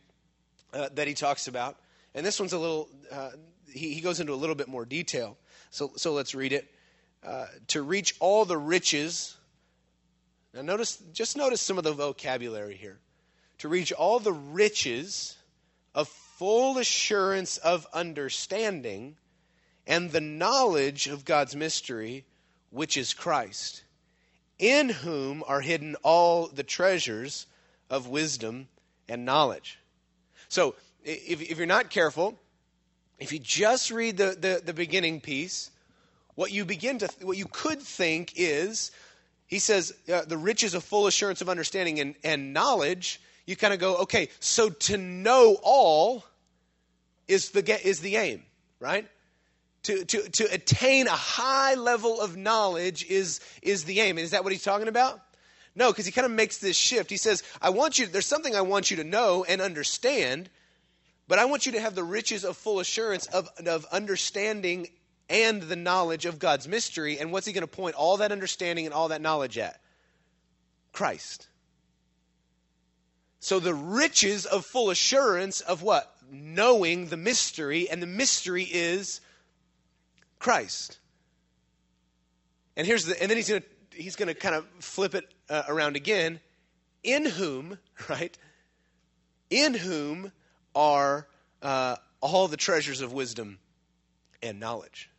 uh, 0.73 0.89
that 0.95 1.07
he 1.07 1.13
talks 1.13 1.47
about, 1.47 1.77
and 2.13 2.25
this 2.25 2.41
one's 2.41 2.51
a 2.51 2.59
little, 2.59 2.89
uh, 3.09 3.29
he, 3.71 3.93
he 3.93 4.01
goes 4.01 4.19
into 4.19 4.33
a 4.33 4.35
little 4.35 4.53
bit 4.53 4.67
more 4.67 4.83
detail. 4.83 5.37
So, 5.69 5.93
so 5.95 6.11
let's 6.11 6.35
read 6.35 6.51
it. 6.51 6.69
Uh, 7.25 7.45
to 7.67 7.83
reach 7.83 8.17
all 8.19 8.43
the 8.43 8.57
riches 8.57 9.37
now, 10.53 10.61
notice, 10.61 10.97
just 11.13 11.37
notice 11.37 11.61
some 11.61 11.77
of 11.77 11.85
the 11.85 11.93
vocabulary 11.93 12.75
here. 12.75 12.99
To 13.59 13.69
reach 13.69 13.93
all 13.93 14.19
the 14.19 14.33
riches 14.33 15.37
of 15.95 16.09
full 16.43 16.77
assurance 16.77 17.55
of 17.55 17.87
understanding 17.93 19.15
and 19.87 20.11
the 20.11 20.19
knowledge 20.19 21.07
of 21.07 21.23
God's 21.23 21.55
mystery, 21.55 22.25
which 22.69 22.97
is 22.97 23.13
Christ, 23.13 23.85
in 24.59 24.89
whom 24.89 25.41
are 25.47 25.61
hidden 25.61 25.95
all 26.03 26.47
the 26.47 26.63
treasures 26.63 27.47
of 27.89 28.09
wisdom 28.09 28.67
and 29.07 29.23
knowledge. 29.23 29.79
So, 30.49 30.75
if, 31.05 31.41
if 31.49 31.57
you're 31.57 31.65
not 31.65 31.89
careful, 31.89 32.37
if 33.19 33.31
you 33.31 33.39
just 33.39 33.89
read 33.89 34.17
the, 34.17 34.35
the, 34.37 34.61
the 34.65 34.73
beginning 34.73 35.21
piece, 35.21 35.71
what 36.35 36.51
you 36.51 36.65
begin 36.65 36.97
to 36.97 37.09
what 37.21 37.37
you 37.37 37.45
could 37.45 37.81
think 37.81 38.33
is 38.35 38.91
he 39.47 39.59
says 39.59 39.93
uh, 40.11 40.23
the 40.25 40.37
riches 40.37 40.73
of 40.73 40.83
full 40.83 41.07
assurance 41.07 41.39
of 41.39 41.47
understanding 41.47 42.01
and, 42.01 42.15
and 42.21 42.53
knowledge 42.53 43.21
you 43.45 43.55
kind 43.55 43.73
of 43.73 43.79
go 43.79 43.95
okay 43.97 44.27
so 44.39 44.69
to 44.69 44.97
know 44.97 45.57
all 45.63 46.25
is 47.27 47.51
the 47.51 47.87
is 47.87 47.99
the 47.99 48.15
aim 48.15 48.43
right 48.79 49.07
to, 49.83 50.05
to, 50.05 50.29
to 50.29 50.45
attain 50.53 51.07
a 51.07 51.11
high 51.11 51.75
level 51.75 52.21
of 52.21 52.37
knowledge 52.37 53.05
is 53.05 53.39
is 53.61 53.83
the 53.83 53.99
aim 53.99 54.17
and 54.17 54.25
is 54.25 54.31
that 54.31 54.43
what 54.43 54.51
he's 54.53 54.63
talking 54.63 54.87
about 54.87 55.19
no 55.75 55.91
because 55.91 56.05
he 56.05 56.11
kind 56.11 56.25
of 56.25 56.31
makes 56.31 56.57
this 56.57 56.77
shift 56.77 57.09
he 57.09 57.17
says 57.17 57.43
i 57.61 57.69
want 57.69 57.99
you 57.99 58.05
there's 58.05 58.25
something 58.25 58.55
i 58.55 58.61
want 58.61 58.91
you 58.91 58.97
to 58.97 59.03
know 59.03 59.45
and 59.47 59.61
understand 59.61 60.49
but 61.27 61.39
i 61.39 61.45
want 61.45 61.65
you 61.65 61.73
to 61.73 61.79
have 61.79 61.95
the 61.95 62.03
riches 62.03 62.43
of 62.43 62.55
full 62.57 62.79
assurance 62.79 63.25
of, 63.27 63.49
of 63.65 63.85
understanding 63.91 64.87
and 65.29 65.63
the 65.63 65.75
knowledge 65.75 66.25
of 66.25 66.39
God's 66.39 66.67
mystery. 66.67 67.19
And 67.19 67.31
what's 67.31 67.47
he 67.47 67.53
going 67.53 67.61
to 67.61 67.67
point 67.67 67.95
all 67.95 68.17
that 68.17 68.31
understanding 68.31 68.85
and 68.85 68.93
all 68.93 69.09
that 69.09 69.21
knowledge 69.21 69.57
at? 69.57 69.79
Christ. 70.91 71.47
So 73.39 73.59
the 73.59 73.73
riches 73.73 74.45
of 74.45 74.65
full 74.65 74.89
assurance 74.89 75.61
of 75.61 75.81
what? 75.81 76.12
Knowing 76.33 77.07
the 77.07 77.17
mystery, 77.17 77.87
and 77.89 78.01
the 78.01 78.07
mystery 78.07 78.63
is 78.63 79.21
Christ. 80.39 80.97
And 82.75 82.87
here's 82.87 83.05
the, 83.05 83.21
and 83.21 83.29
then 83.29 83.37
he's 83.37 83.49
going 83.49 83.61
to 83.61 83.67
he's 83.95 84.15
going 84.15 84.27
to 84.27 84.33
kind 84.33 84.55
of 84.55 84.65
flip 84.79 85.13
it 85.13 85.31
uh, 85.49 85.63
around 85.67 85.95
again. 85.95 86.39
In 87.03 87.25
whom, 87.25 87.77
right? 88.09 88.35
In 89.49 89.73
whom 89.73 90.31
are 90.73 91.27
uh, 91.61 91.97
all 92.19 92.47
the 92.47 92.57
treasures 92.57 93.01
of 93.01 93.13
wisdom 93.13 93.59
and 94.41 94.59
knowledge. 94.59 95.09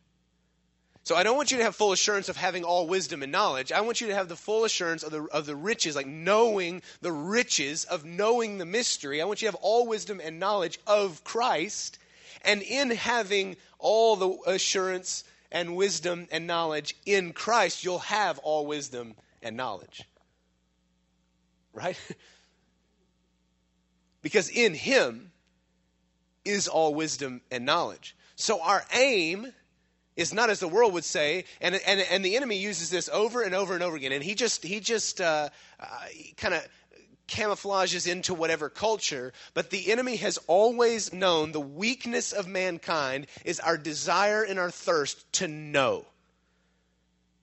So 1.05 1.15
I 1.15 1.21
don't 1.21 1.37
want 1.37 1.51
you 1.51 1.59
to 1.59 1.63
have 1.63 1.75
full 1.75 1.91
assurance 1.91 2.29
of 2.29 2.35
having 2.35 2.63
all 2.63 2.87
wisdom 2.87 3.21
and 3.21 3.31
knowledge. 3.31 3.71
I 3.71 3.81
want 3.81 4.01
you 4.01 4.07
to 4.07 4.15
have 4.15 4.27
the 4.27 4.35
full 4.35 4.65
assurance 4.65 5.03
of 5.03 5.11
the, 5.11 5.21
of 5.25 5.45
the 5.45 5.55
riches, 5.55 5.95
like 5.95 6.07
knowing 6.07 6.81
the 7.01 7.11
riches 7.11 7.85
of 7.85 8.03
knowing 8.03 8.57
the 8.57 8.65
mystery. 8.65 9.21
I 9.21 9.25
want 9.25 9.39
you 9.39 9.47
to 9.47 9.51
have 9.51 9.63
all 9.63 9.85
wisdom 9.85 10.19
and 10.19 10.39
knowledge 10.39 10.79
of 10.87 11.23
Christ. 11.23 11.99
And 12.43 12.63
in 12.63 12.89
having 12.89 13.55
all 13.77 14.15
the 14.15 14.35
assurance 14.47 15.23
and 15.51 15.75
wisdom 15.75 16.27
and 16.31 16.47
knowledge 16.47 16.95
in 17.05 17.33
Christ, 17.33 17.83
you'll 17.83 17.99
have 17.99 18.39
all 18.39 18.65
wisdom 18.65 19.13
and 19.43 19.55
knowledge. 19.55 20.01
Right? 21.71 21.99
because 24.23 24.49
in 24.49 24.73
Him 24.73 25.31
is 26.43 26.67
all 26.67 26.95
wisdom 26.95 27.41
and 27.51 27.63
knowledge. 27.63 28.15
So 28.35 28.59
our 28.59 28.83
aim 28.91 29.53
is 30.15 30.33
not 30.33 30.49
as 30.49 30.59
the 30.59 30.67
world 30.67 30.93
would 30.93 31.03
say 31.03 31.45
and, 31.61 31.75
and, 31.87 31.99
and 32.09 32.23
the 32.23 32.35
enemy 32.35 32.57
uses 32.57 32.89
this 32.89 33.09
over 33.09 33.41
and 33.41 33.53
over 33.53 33.73
and 33.73 33.83
over 33.83 33.95
again 33.95 34.11
and 34.11 34.23
he 34.23 34.35
just 34.35 34.63
he 34.63 34.79
just 34.79 35.21
uh, 35.21 35.49
uh, 35.79 35.85
kind 36.37 36.53
of 36.53 36.67
camouflages 37.27 38.09
into 38.09 38.33
whatever 38.33 38.69
culture 38.69 39.33
but 39.53 39.69
the 39.69 39.91
enemy 39.91 40.15
has 40.15 40.37
always 40.47 41.11
known 41.11 41.51
the 41.51 41.59
weakness 41.59 42.33
of 42.33 42.47
mankind 42.47 43.27
is 43.43 43.59
our 43.59 43.77
desire 43.77 44.43
and 44.43 44.59
our 44.59 44.71
thirst 44.71 45.31
to 45.33 45.47
know. 45.47 46.05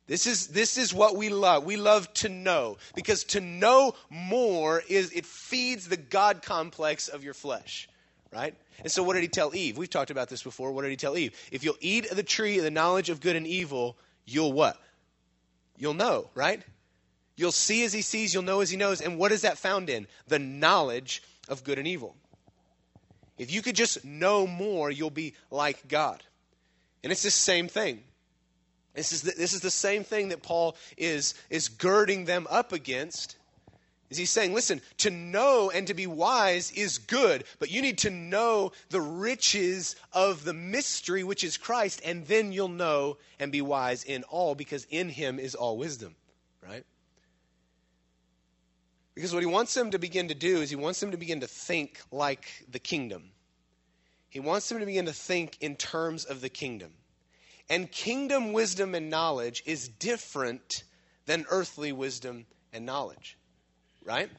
This 0.07 0.27
is 0.27 0.49
this 0.49 0.77
is 0.77 0.93
what 0.93 1.17
we 1.17 1.29
love. 1.29 1.65
We 1.65 1.77
love 1.77 2.13
to 2.15 2.29
know 2.29 2.77
because 2.95 3.25
to 3.25 3.41
know 3.41 3.95
more 4.11 4.83
is 4.89 5.13
it 5.13 5.25
feeds 5.25 5.89
the 5.89 5.97
god 5.97 6.43
complex 6.43 7.09
of 7.09 7.25
your 7.25 7.35
flesh 7.35 7.89
right 8.33 8.57
and 8.83 8.90
so, 8.90 9.03
what 9.03 9.14
did 9.14 9.23
he 9.23 9.29
tell 9.29 9.55
Eve? 9.55 9.79
We've 9.79 9.88
talked 9.88 10.11
about 10.11 10.29
this 10.29 10.42
before. 10.42 10.73
What 10.73 10.83
did 10.83 10.90
he 10.90 10.97
tell 10.97 11.16
Eve? 11.16 11.35
If 11.53 11.62
you'll 11.62 11.77
eat 11.81 12.11
of 12.11 12.16
the 12.16 12.23
tree 12.23 12.59
of 12.59 12.64
the 12.64 12.71
knowledge 12.71 13.11
of 13.11 13.21
good 13.21 13.37
and 13.37 13.47
evil, 13.47 13.97
you'll 14.27 14.53
what? 14.53 14.77
You'll 15.79 15.95
know, 15.95 16.31
right? 16.35 16.62
You'll 17.37 17.53
see 17.53 17.85
as 17.85 17.92
he 17.92 18.03
sees, 18.03 18.35
you'll 18.35 18.42
know 18.42 18.61
as 18.61 18.71
he 18.71 18.77
knows. 18.77 19.01
And 19.01 19.18
what 19.18 19.33
is 19.33 19.42
that 19.42 19.59
found 19.59 19.88
in? 19.88 20.07
The 20.27 20.38
knowledge 20.38 21.23
of 21.49 21.64
good 21.64 21.79
and 21.79 21.87
evil. 21.87 22.16
If 23.38 23.53
you 23.53 23.62
could 23.62 23.77
just 23.77 24.05
know 24.05 24.47
more, 24.47 24.90
you'll 24.90 25.11
be 25.11 25.35
like 25.51 25.88
God. 25.88 26.23
And 27.03 27.12
it's 27.12 27.23
the 27.23 27.31
same 27.31 27.68
thing. 27.68 28.03
This 28.95 29.12
is 29.12 29.23
the, 29.23 29.33
this 29.33 29.55
is 29.55 29.61
the 29.61 29.71
same 29.71 30.05
thing 30.05 30.29
that 30.29 30.42
Paul 30.42 30.77
is, 30.99 31.35
is 31.51 31.68
girding 31.68 32.27
them 32.27 32.47
up 32.51 32.73
against 32.73 33.37
is 34.12 34.18
he's 34.18 34.31
saying, 34.31 34.55
listen, 34.55 34.81
to 34.98 35.11
know 35.11 35.70
and 35.70 35.87
to 35.87 35.94
be 35.94 36.07
wise 36.07 36.70
is 36.72 36.98
good, 36.98 37.44
but 37.59 37.70
you 37.70 37.83
need 37.83 37.98
to 37.98 38.11
know 38.11 38.72
the 38.90 39.01
riches 39.01 39.96
of 40.12 40.44
the 40.44 40.53
mystery, 40.53 41.25
which 41.25 41.42
is 41.42 41.57
Christ, 41.57 42.01
and 42.05 42.27
then 42.27 42.53
you'll 42.53 42.68
know 42.68 43.18
and 43.38 43.51
be 43.51 43.62
wise 43.62 44.05
in 44.05 44.22
all, 44.25 44.55
because 44.55 44.87
in 44.90 45.09
him 45.09 45.38
is 45.38 45.55
all 45.55 45.79
wisdom, 45.79 46.14
right? 46.62 46.85
Because 49.14 49.35
what 49.35 49.42
he 49.42 49.46
wants 49.46 49.75
them 49.75 49.90
to 49.90 49.98
begin 49.98 50.29
to 50.29 50.35
do 50.35 50.61
is 50.61 50.70
he 50.70 50.77
wants 50.77 51.01
them 51.01 51.11
to 51.11 51.16
begin 51.16 51.40
to 51.40 51.46
think 51.46 52.01
like 52.11 52.64
the 52.70 52.79
kingdom. 52.79 53.31
He 54.29 54.40
wants 54.40 54.68
them 54.68 54.79
to 54.79 54.87
begin 54.87 55.07
to 55.07 55.12
think 55.12 55.59
in 55.61 55.77
terms 55.77 56.25
of 56.25 56.40
the 56.40 56.48
kingdom. 56.48 56.92
And 57.68 57.90
kingdom 57.90 58.53
wisdom 58.53 58.94
and 58.94 59.11
knowledge 59.11 59.62
is 59.66 59.88
different 59.88 60.85
than 61.27 61.44
earthly 61.51 61.92
wisdom 61.92 62.46
and 62.72 62.87
knowledge 62.87 63.37
right? 64.05 64.31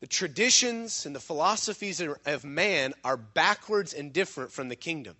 The 0.00 0.06
traditions 0.06 1.06
and 1.06 1.14
the 1.14 1.20
philosophies 1.20 2.00
of 2.00 2.44
man 2.44 2.92
are 3.02 3.16
backwards 3.16 3.94
and 3.94 4.12
different 4.12 4.52
from 4.52 4.68
the 4.68 4.76
kingdom. 4.76 5.16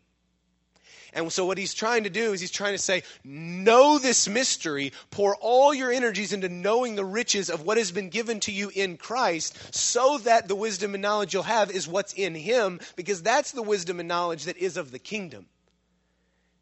And 1.12 1.32
so, 1.32 1.46
what 1.46 1.56
he's 1.56 1.72
trying 1.72 2.04
to 2.04 2.10
do 2.10 2.34
is 2.34 2.42
he's 2.42 2.50
trying 2.50 2.74
to 2.74 2.78
say, 2.78 3.02
Know 3.24 3.98
this 3.98 4.28
mystery, 4.28 4.92
pour 5.10 5.34
all 5.36 5.72
your 5.72 5.90
energies 5.90 6.34
into 6.34 6.50
knowing 6.50 6.94
the 6.94 7.06
riches 7.06 7.48
of 7.48 7.62
what 7.62 7.78
has 7.78 7.90
been 7.90 8.10
given 8.10 8.38
to 8.40 8.52
you 8.52 8.70
in 8.74 8.98
Christ, 8.98 9.74
so 9.74 10.18
that 10.18 10.46
the 10.46 10.54
wisdom 10.54 10.92
and 10.92 11.00
knowledge 11.00 11.32
you'll 11.32 11.42
have 11.44 11.70
is 11.70 11.88
what's 11.88 12.12
in 12.12 12.34
him, 12.34 12.80
because 12.96 13.22
that's 13.22 13.52
the 13.52 13.62
wisdom 13.62 13.98
and 13.98 14.08
knowledge 14.08 14.44
that 14.44 14.58
is 14.58 14.76
of 14.76 14.90
the 14.90 14.98
kingdom, 14.98 15.46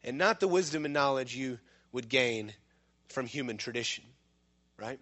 and 0.05 0.17
not 0.17 0.39
the 0.39 0.47
wisdom 0.47 0.85
and 0.85 0.93
knowledge 0.93 1.35
you 1.35 1.59
would 1.91 2.07
gain 2.07 2.53
from 3.09 3.25
human 3.25 3.57
tradition, 3.57 4.05
right? 4.77 4.99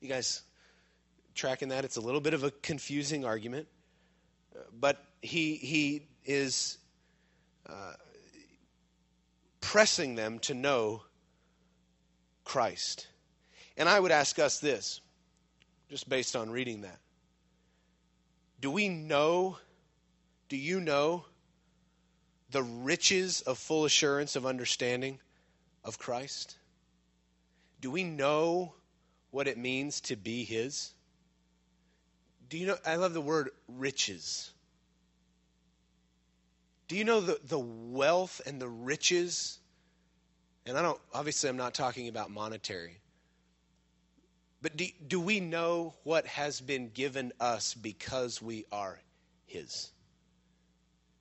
You 0.00 0.08
guys 0.08 0.43
tracking 1.34 1.68
that? 1.68 1.84
It's 1.84 1.96
a 1.96 2.00
little 2.00 2.20
bit 2.20 2.34
of 2.34 2.44
a 2.44 2.50
confusing 2.50 3.24
argument, 3.24 3.66
but 4.78 5.02
he, 5.22 5.56
he 5.56 6.06
is. 6.24 6.78
Uh, 7.68 7.94
pressing 9.64 10.14
them 10.14 10.38
to 10.38 10.54
know 10.54 11.02
Christ. 12.44 13.08
And 13.76 13.88
I 13.88 13.98
would 13.98 14.12
ask 14.12 14.38
us 14.38 14.60
this, 14.60 15.00
just 15.88 16.08
based 16.08 16.36
on 16.36 16.50
reading 16.50 16.82
that. 16.82 17.00
Do 18.60 18.70
we 18.70 18.88
know, 18.88 19.58
do 20.48 20.56
you 20.56 20.80
know 20.80 21.24
the 22.50 22.62
riches 22.62 23.40
of 23.40 23.58
full 23.58 23.84
assurance 23.84 24.36
of 24.36 24.46
understanding 24.46 25.18
of 25.82 25.98
Christ? 25.98 26.56
Do 27.80 27.90
we 27.90 28.04
know 28.04 28.74
what 29.30 29.48
it 29.48 29.58
means 29.58 30.00
to 30.02 30.14
be 30.14 30.44
His? 30.44 30.93
Do 32.54 32.60
you 32.60 32.68
know? 32.68 32.76
I 32.86 32.94
love 32.94 33.14
the 33.14 33.20
word 33.20 33.50
riches. 33.66 34.52
Do 36.86 36.94
you 36.94 37.02
know 37.02 37.20
the, 37.20 37.40
the 37.44 37.58
wealth 37.58 38.40
and 38.46 38.62
the 38.62 38.68
riches? 38.68 39.58
And 40.64 40.78
I 40.78 40.82
don't, 40.82 41.00
obviously, 41.12 41.50
I'm 41.50 41.56
not 41.56 41.74
talking 41.74 42.06
about 42.06 42.30
monetary. 42.30 43.00
But 44.62 44.76
do, 44.76 44.86
do 45.04 45.18
we 45.18 45.40
know 45.40 45.94
what 46.04 46.26
has 46.26 46.60
been 46.60 46.90
given 46.90 47.32
us 47.40 47.74
because 47.74 48.40
we 48.40 48.66
are 48.70 49.00
His? 49.46 49.90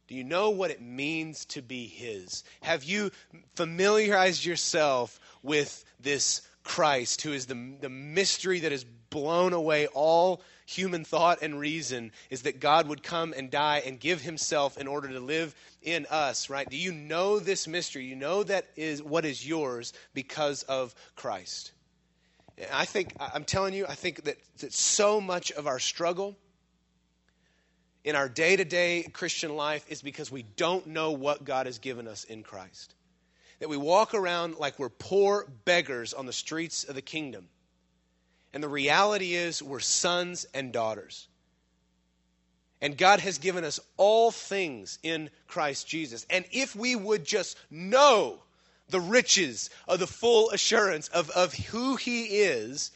Do 0.08 0.13
you 0.13 0.24
know 0.24 0.52
what 0.52 0.69
it 0.69 0.84
means 0.84 1.46
to 1.46 1.63
be 1.63 1.88
His? 1.88 2.43
Have 2.62 2.84
you 2.84 3.10
familiarized 3.56 4.46
yourself 4.46 5.19
with 5.41 5.84
this 6.00 6.41
Christ, 6.63 7.21
who 7.21 7.34
is 7.34 7.45
the, 7.45 7.76
the 7.82 7.89
mystery 7.89 8.62
that 8.62 8.71
has 8.71 8.86
blown 9.10 9.54
away 9.54 9.88
all 9.88 10.41
human 10.65 11.04
thought 11.04 11.41
and 11.41 11.60
reason 11.60 12.12
is 12.30 12.43
that 12.43 12.60
God 12.60 12.88
would 12.88 13.04
come 13.04 13.34
and 13.36 13.52
die 13.52 13.84
and 13.86 13.99
give 13.99 14.21
himself 14.21 14.78
in 14.78 14.88
order 14.88 15.10
to 15.10 15.19
live 15.19 15.54
in 15.82 16.08
us, 16.10 16.49
right? 16.49 16.67
Do 16.67 16.78
you 16.78 16.91
know 16.91 17.39
this 17.39 17.67
mystery? 17.67 18.06
You 18.06 18.15
know 18.15 18.43
that 18.43 18.67
is 18.76 19.04
what 19.04 19.26
is 19.26 19.47
yours 19.47 19.93
because 20.13 20.63
of 20.63 20.95
Christ. 21.15 21.73
And 22.58 22.67
I 22.71 22.86
think, 22.86 23.13
I'm 23.19 23.43
telling 23.43 23.73
you, 23.73 23.86
I 23.88 23.95
think 23.95 24.23
that, 24.23 24.38
that 24.60 24.73
so 24.73 25.19
much 25.19 25.52
of 25.52 25.67
our 25.67 25.80
struggle 25.80 26.36
in 28.04 28.15
our 28.15 28.30
day 28.30 28.56
to 28.56 28.65
day 28.65 29.04
Christian 29.13 29.56
life 29.56 29.86
is 29.89 30.02
because 30.02 30.32
we 30.32 30.43
don't 30.43 30.88
know 30.88 31.12
what 31.12 31.43
God 31.43 31.65
has 31.65 31.80
given 31.80 32.08
us 32.08 32.23
in 32.23 32.43
Christ. 32.43 32.95
That 33.63 33.69
we 33.69 33.78
walk 33.78 34.13
around 34.13 34.58
like 34.58 34.78
we're 34.78 34.89
poor 34.89 35.47
beggars 35.63 36.13
on 36.13 36.26
the 36.26 36.34
streets 36.34 36.84
of 36.84 36.95
the 36.95 37.02
kingdom 37.02 37.47
and 38.54 38.62
the 38.62 38.69
reality 38.69 39.34
is, 39.34 39.63
we're 39.63 39.80
sons 39.80 40.45
and 40.54 40.71
daughters. 40.71 41.28
And 42.82 42.97
God 42.97 43.19
has 43.21 43.39
given 43.39 43.63
us 43.63 43.80
all 43.97 44.30
things 44.30 44.99
in 45.02 45.32
Christ 45.47 45.88
Jesus. 45.88 46.26
And 46.30 46.45
if 46.52 46.76
we 46.76 46.95
would 46.95 47.26
just 47.26 47.58
know 47.71 48.43
the 48.89 48.99
riches 48.99 49.71
of 49.88 49.99
the 49.99 50.08
full 50.08 50.52
assurance 50.52 51.08
of, 51.08 51.32
of 51.32 51.54
who 51.54 51.95
He 51.95 52.26
is, 52.41 52.91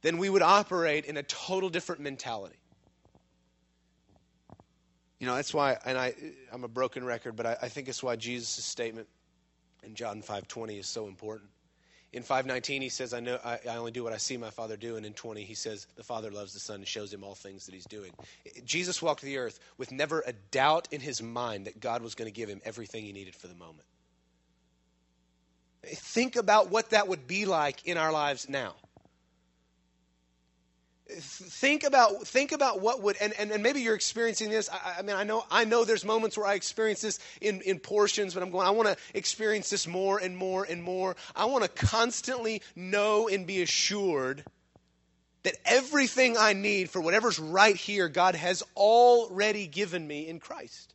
then 0.00 0.16
we 0.16 0.30
would 0.30 0.42
operate 0.42 1.04
in 1.04 1.16
a 1.16 1.22
total 1.24 1.68
different 1.68 2.00
mentality. 2.00 2.56
You 5.18 5.26
know, 5.26 5.34
that's 5.34 5.52
why, 5.52 5.76
and 5.84 5.98
I, 5.98 6.14
I'm 6.52 6.64
a 6.64 6.68
broken 6.68 7.04
record, 7.04 7.34
but 7.34 7.46
I, 7.46 7.56
I 7.62 7.68
think 7.68 7.88
it's 7.88 8.02
why 8.02 8.16
Jesus' 8.16 8.64
statement 8.64 9.08
in 9.82 9.94
John 9.94 10.22
5.20 10.22 10.78
is 10.78 10.86
so 10.86 11.06
important. 11.06 11.50
In 12.12 12.22
519 12.22 12.80
he 12.80 12.88
says 12.88 13.12
I, 13.12 13.20
know, 13.20 13.38
I, 13.44 13.58
I, 13.68 13.76
only 13.76 13.90
do 13.90 14.02
what 14.02 14.14
i 14.14 14.16
see 14.16 14.38
my 14.38 14.48
father 14.48 14.78
do 14.78 14.96
and 14.96 15.04
in 15.04 15.12
20 15.12 15.44
he 15.44 15.54
says 15.54 15.86
the 15.96 16.02
father 16.02 16.30
loves 16.30 16.54
the 16.54 16.58
son 16.58 16.76
and 16.76 16.88
shows 16.88 17.12
him 17.12 17.22
all 17.22 17.34
things 17.34 17.66
that 17.66 17.74
he's 17.74 17.84
doing. 17.84 18.12
Jesus 18.64 19.02
walked 19.02 19.20
the 19.20 19.36
earth 19.36 19.60
with 19.76 19.92
never 19.92 20.22
a 20.26 20.32
doubt 20.50 20.88
in 20.90 21.02
his 21.02 21.22
mind 21.22 21.66
that 21.66 21.80
god 21.80 22.00
was 22.00 22.14
going 22.14 22.26
to 22.26 22.34
give 22.34 22.48
him 22.48 22.62
everything 22.64 23.04
he 23.04 23.12
needed 23.12 23.34
for 23.34 23.46
the 23.46 23.54
moment. 23.54 23.84
Think 25.84 26.36
about 26.36 26.70
what 26.70 26.90
that 26.90 27.08
would 27.08 27.26
be 27.26 27.44
like 27.44 27.86
in 27.86 27.98
our 27.98 28.10
lives 28.10 28.48
now 28.48 28.74
think 31.08 31.84
about 31.84 32.26
think 32.26 32.52
about 32.52 32.80
what 32.80 33.02
would 33.02 33.16
and, 33.20 33.32
and, 33.38 33.50
and 33.50 33.62
maybe 33.62 33.80
you're 33.80 33.94
experiencing 33.94 34.50
this. 34.50 34.68
I, 34.68 34.96
I, 34.98 35.02
mean 35.02 35.16
i 35.16 35.24
know 35.24 35.44
i 35.50 35.64
know 35.64 35.84
there's 35.84 36.04
moments 36.04 36.36
where 36.36 36.46
i 36.46 36.54
experience 36.54 37.00
this 37.00 37.18
in, 37.40 37.62
in 37.62 37.78
portions 37.78 38.34
but 38.34 38.42
i'm 38.42 38.50
going 38.50 38.66
i 38.66 38.70
want 38.70 38.88
to 38.88 38.96
experience 39.14 39.70
this 39.70 39.86
more 39.86 40.18
and 40.18 40.36
more 40.36 40.64
and 40.64 40.82
more. 40.82 41.16
I 41.34 41.46
want 41.46 41.64
to 41.64 41.70
constantly 41.70 42.62
know 42.76 43.28
and 43.28 43.46
be 43.46 43.62
assured 43.62 44.44
that 45.44 45.56
everything 45.64 46.36
i 46.36 46.52
need 46.52 46.90
for 46.90 47.00
whatever's 47.00 47.38
right 47.38 47.76
here 47.76 48.08
god 48.08 48.34
has 48.34 48.62
already 48.76 49.66
given 49.66 50.06
me 50.06 50.28
in 50.28 50.38
christ 50.38 50.94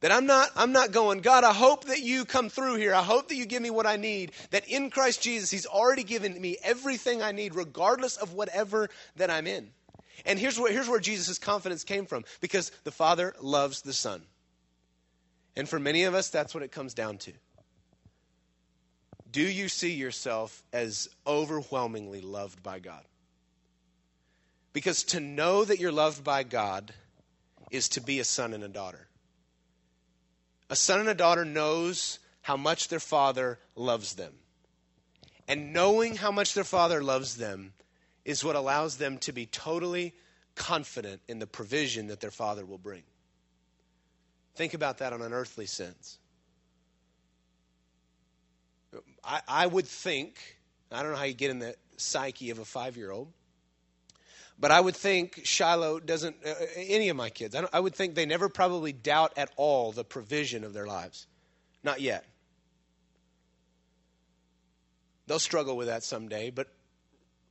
that 0.00 0.12
I'm 0.12 0.26
not, 0.26 0.50
I'm 0.54 0.72
not 0.72 0.92
going, 0.92 1.20
God, 1.20 1.44
I 1.44 1.52
hope 1.52 1.86
that 1.86 2.00
you 2.00 2.24
come 2.24 2.48
through 2.48 2.76
here. 2.76 2.94
I 2.94 3.02
hope 3.02 3.28
that 3.28 3.34
you 3.34 3.46
give 3.46 3.62
me 3.62 3.70
what 3.70 3.86
I 3.86 3.96
need. 3.96 4.32
That 4.50 4.68
in 4.68 4.90
Christ 4.90 5.22
Jesus, 5.22 5.50
He's 5.50 5.66
already 5.66 6.04
given 6.04 6.40
me 6.40 6.56
everything 6.62 7.22
I 7.22 7.32
need, 7.32 7.54
regardless 7.54 8.16
of 8.16 8.32
whatever 8.32 8.88
that 9.16 9.30
I'm 9.30 9.46
in. 9.46 9.70
And 10.24 10.38
here's 10.38 10.58
where, 10.58 10.72
here's 10.72 10.88
where 10.88 11.00
Jesus' 11.00 11.38
confidence 11.38 11.84
came 11.84 12.06
from 12.06 12.24
because 12.40 12.70
the 12.84 12.92
Father 12.92 13.34
loves 13.40 13.82
the 13.82 13.92
Son. 13.92 14.22
And 15.56 15.68
for 15.68 15.80
many 15.80 16.04
of 16.04 16.14
us, 16.14 16.28
that's 16.28 16.54
what 16.54 16.62
it 16.62 16.70
comes 16.70 16.94
down 16.94 17.18
to. 17.18 17.32
Do 19.30 19.42
you 19.42 19.68
see 19.68 19.92
yourself 19.92 20.62
as 20.72 21.08
overwhelmingly 21.26 22.20
loved 22.20 22.62
by 22.62 22.78
God? 22.78 23.02
Because 24.72 25.02
to 25.04 25.20
know 25.20 25.64
that 25.64 25.80
you're 25.80 25.92
loved 25.92 26.22
by 26.22 26.44
God 26.44 26.94
is 27.70 27.88
to 27.90 28.00
be 28.00 28.20
a 28.20 28.24
son 28.24 28.54
and 28.54 28.62
a 28.62 28.68
daughter. 28.68 29.07
A 30.70 30.76
son 30.76 31.00
and 31.00 31.08
a 31.08 31.14
daughter 31.14 31.44
knows 31.44 32.18
how 32.42 32.56
much 32.56 32.88
their 32.88 33.00
father 33.00 33.58
loves 33.74 34.14
them. 34.14 34.34
And 35.46 35.72
knowing 35.72 36.16
how 36.16 36.30
much 36.30 36.54
their 36.54 36.64
father 36.64 37.02
loves 37.02 37.36
them 37.36 37.72
is 38.24 38.44
what 38.44 38.56
allows 38.56 38.98
them 38.98 39.18
to 39.18 39.32
be 39.32 39.46
totally 39.46 40.14
confident 40.54 41.22
in 41.28 41.38
the 41.38 41.46
provision 41.46 42.08
that 42.08 42.20
their 42.20 42.30
father 42.30 42.66
will 42.66 42.78
bring. 42.78 43.02
Think 44.56 44.74
about 44.74 44.98
that 44.98 45.12
on 45.12 45.22
an 45.22 45.32
earthly 45.32 45.66
sense. 45.66 46.18
I, 49.24 49.40
I 49.46 49.66
would 49.66 49.86
think, 49.86 50.58
I 50.90 51.02
don't 51.02 51.12
know 51.12 51.18
how 51.18 51.24
you 51.24 51.34
get 51.34 51.50
in 51.50 51.60
the 51.60 51.76
psyche 51.96 52.50
of 52.50 52.58
a 52.58 52.64
five 52.64 52.96
year 52.96 53.10
old, 53.10 53.32
but 54.58 54.70
I 54.70 54.80
would 54.80 54.96
think 54.96 55.40
Shiloh 55.44 56.00
doesn't, 56.00 56.36
uh, 56.44 56.54
any 56.76 57.08
of 57.08 57.16
my 57.16 57.30
kids, 57.30 57.54
I, 57.54 57.66
I 57.72 57.80
would 57.80 57.94
think 57.94 58.14
they 58.14 58.26
never 58.26 58.48
probably 58.48 58.92
doubt 58.92 59.32
at 59.36 59.50
all 59.56 59.92
the 59.92 60.04
provision 60.04 60.64
of 60.64 60.72
their 60.72 60.86
lives. 60.86 61.26
Not 61.84 62.00
yet. 62.00 62.24
They'll 65.26 65.38
struggle 65.38 65.76
with 65.76 65.88
that 65.88 66.02
someday, 66.02 66.50
but 66.50 66.68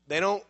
they 0.07 0.19
don't 0.19 0.43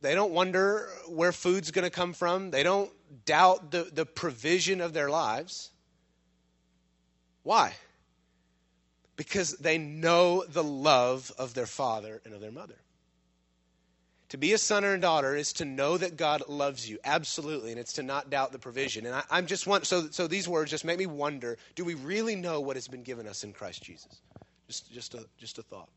they 0.00 0.14
don't 0.14 0.32
wonder 0.32 0.88
where 1.08 1.32
food's 1.32 1.70
going 1.70 1.84
to 1.84 1.90
come 1.90 2.12
from. 2.12 2.50
They 2.50 2.62
don't 2.62 2.90
doubt 3.24 3.72
the, 3.72 3.84
the 3.92 4.06
provision 4.06 4.80
of 4.80 4.92
their 4.92 5.10
lives. 5.10 5.70
Why? 7.42 7.74
Because 9.16 9.56
they 9.56 9.78
know 9.78 10.44
the 10.44 10.62
love 10.62 11.32
of 11.36 11.54
their 11.54 11.66
father 11.66 12.20
and 12.24 12.32
of 12.32 12.40
their 12.40 12.52
mother. 12.52 12.76
To 14.30 14.36
be 14.36 14.52
a 14.52 14.58
son 14.58 14.84
or 14.84 14.92
a 14.92 15.00
daughter 15.00 15.34
is 15.34 15.54
to 15.54 15.64
know 15.64 15.96
that 15.96 16.16
God 16.16 16.42
loves 16.48 16.88
you, 16.88 16.98
absolutely, 17.02 17.70
and 17.70 17.80
it's 17.80 17.94
to 17.94 18.02
not 18.02 18.28
doubt 18.28 18.52
the 18.52 18.58
provision. 18.58 19.06
And 19.06 19.14
I, 19.14 19.38
am 19.38 19.46
just 19.46 19.66
want 19.66 19.86
so 19.86 20.08
so 20.10 20.26
these 20.26 20.46
words 20.46 20.70
just 20.70 20.84
make 20.84 20.98
me 20.98 21.06
wonder: 21.06 21.56
Do 21.74 21.84
we 21.84 21.94
really 21.94 22.36
know 22.36 22.60
what 22.60 22.76
has 22.76 22.88
been 22.88 23.02
given 23.02 23.26
us 23.26 23.42
in 23.42 23.54
Christ 23.54 23.82
Jesus? 23.82 24.20
Just 24.66 24.92
just 24.92 25.14
a 25.14 25.24
just 25.38 25.58
a 25.58 25.62
thought. 25.62 25.88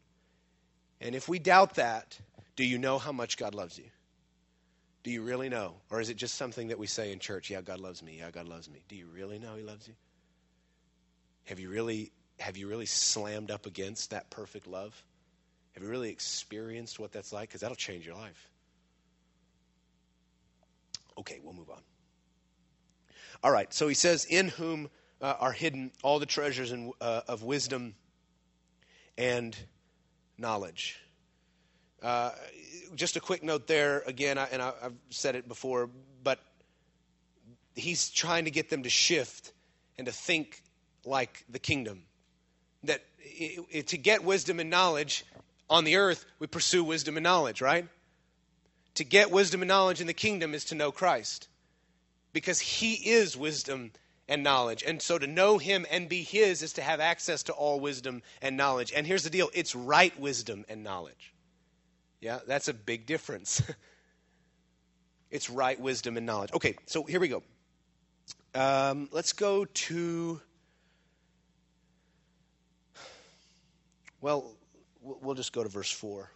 And 1.01 1.13
if 1.13 1.27
we 1.27 1.39
doubt 1.39 1.75
that, 1.75 2.17
do 2.55 2.63
you 2.63 2.77
know 2.77 2.99
how 2.99 3.11
much 3.11 3.37
God 3.37 3.53
loves 3.53 3.77
you? 3.77 3.85
Do 5.03 5.11
you 5.11 5.23
really 5.23 5.49
know, 5.49 5.73
or 5.89 5.99
is 5.99 6.09
it 6.09 6.15
just 6.15 6.35
something 6.35 6.67
that 6.67 6.77
we 6.77 6.87
say 6.87 7.11
in 7.11 7.19
church? 7.19 7.49
Yeah, 7.49 7.61
God 7.61 7.79
loves 7.79 8.03
me. 8.03 8.19
Yeah, 8.19 8.31
God 8.31 8.47
loves 8.47 8.69
me. 8.69 8.83
Do 8.87 8.95
you 8.95 9.07
really 9.07 9.39
know 9.39 9.55
He 9.55 9.63
loves 9.63 9.87
you? 9.87 9.95
Have 11.45 11.59
you 11.59 11.69
really 11.69 12.11
have 12.39 12.55
you 12.55 12.69
really 12.69 12.85
slammed 12.85 13.51
up 13.51 13.65
against 13.65 14.11
that 14.11 14.29
perfect 14.29 14.67
love? 14.67 15.03
Have 15.73 15.83
you 15.83 15.89
really 15.89 16.09
experienced 16.09 16.99
what 16.99 17.11
that's 17.11 17.31
like? 17.31 17.49
Because 17.49 17.61
that'll 17.61 17.75
change 17.75 18.05
your 18.05 18.15
life. 18.15 18.49
Okay, 21.17 21.39
we'll 21.43 21.53
move 21.53 21.69
on. 21.69 21.81
All 23.43 23.51
right, 23.51 23.73
so 23.73 23.87
he 23.87 23.95
says, 23.95 24.25
In 24.25 24.49
whom 24.49 24.89
uh, 25.21 25.35
are 25.39 25.51
hidden 25.51 25.91
all 26.03 26.19
the 26.19 26.25
treasures 26.25 26.71
in, 26.71 26.91
uh, 26.99 27.21
of 27.27 27.43
wisdom 27.43 27.95
and 29.17 29.55
knowledge. 30.37 30.99
Uh, 32.01 32.31
just 32.95 33.15
a 33.15 33.19
quick 33.19 33.43
note 33.43 33.67
there, 33.67 34.03
again, 34.07 34.37
I, 34.37 34.45
and 34.51 34.61
I, 34.61 34.73
I've 34.81 34.95
said 35.09 35.35
it 35.35 35.47
before, 35.47 35.89
but 36.23 36.39
he's 37.75 38.09
trying 38.09 38.45
to 38.45 38.51
get 38.51 38.69
them 38.69 38.83
to 38.83 38.89
shift 38.89 39.53
and 39.97 40.07
to 40.07 40.11
think 40.11 40.61
like 41.05 41.45
the 41.49 41.59
kingdom. 41.59 42.03
That 42.83 43.03
it, 43.19 43.65
it, 43.69 43.87
to 43.89 43.97
get 43.97 44.23
wisdom 44.23 44.59
and 44.59 44.69
knowledge 44.69 45.23
on 45.71 45.85
the 45.85 45.95
earth, 45.95 46.25
we 46.37 46.45
pursue 46.45 46.83
wisdom 46.83 47.17
and 47.17 47.23
knowledge, 47.23 47.61
right? 47.61 47.87
To 48.95 49.05
get 49.05 49.31
wisdom 49.31 49.61
and 49.61 49.69
knowledge 49.69 50.01
in 50.01 50.07
the 50.07 50.13
kingdom 50.13 50.53
is 50.53 50.65
to 50.65 50.75
know 50.75 50.91
Christ 50.91 51.47
because 52.33 52.59
he 52.59 52.93
is 52.93 53.37
wisdom 53.37 53.91
and 54.27 54.43
knowledge. 54.43 54.83
And 54.83 55.01
so 55.01 55.17
to 55.17 55.25
know 55.25 55.57
him 55.57 55.85
and 55.89 56.09
be 56.09 56.23
his 56.23 56.61
is 56.61 56.73
to 56.73 56.81
have 56.81 56.99
access 56.99 57.43
to 57.43 57.53
all 57.53 57.79
wisdom 57.79 58.21
and 58.41 58.57
knowledge. 58.57 58.91
And 58.93 59.07
here's 59.07 59.23
the 59.23 59.29
deal 59.29 59.49
it's 59.53 59.73
right 59.73 60.17
wisdom 60.19 60.65
and 60.67 60.83
knowledge. 60.83 61.33
Yeah, 62.19 62.39
that's 62.45 62.67
a 62.67 62.73
big 62.73 63.05
difference. 63.05 63.63
it's 65.31 65.49
right 65.49 65.79
wisdom 65.79 66.17
and 66.17 66.25
knowledge. 66.25 66.51
Okay, 66.53 66.75
so 66.85 67.03
here 67.03 67.21
we 67.21 67.29
go. 67.29 67.43
Um, 68.53 69.07
let's 69.13 69.31
go 69.31 69.65
to. 69.65 70.41
Well, 74.19 74.53
we'll 75.01 75.35
just 75.35 75.53
go 75.53 75.63
to 75.63 75.69
verse 75.69 75.91
4. 75.91 76.29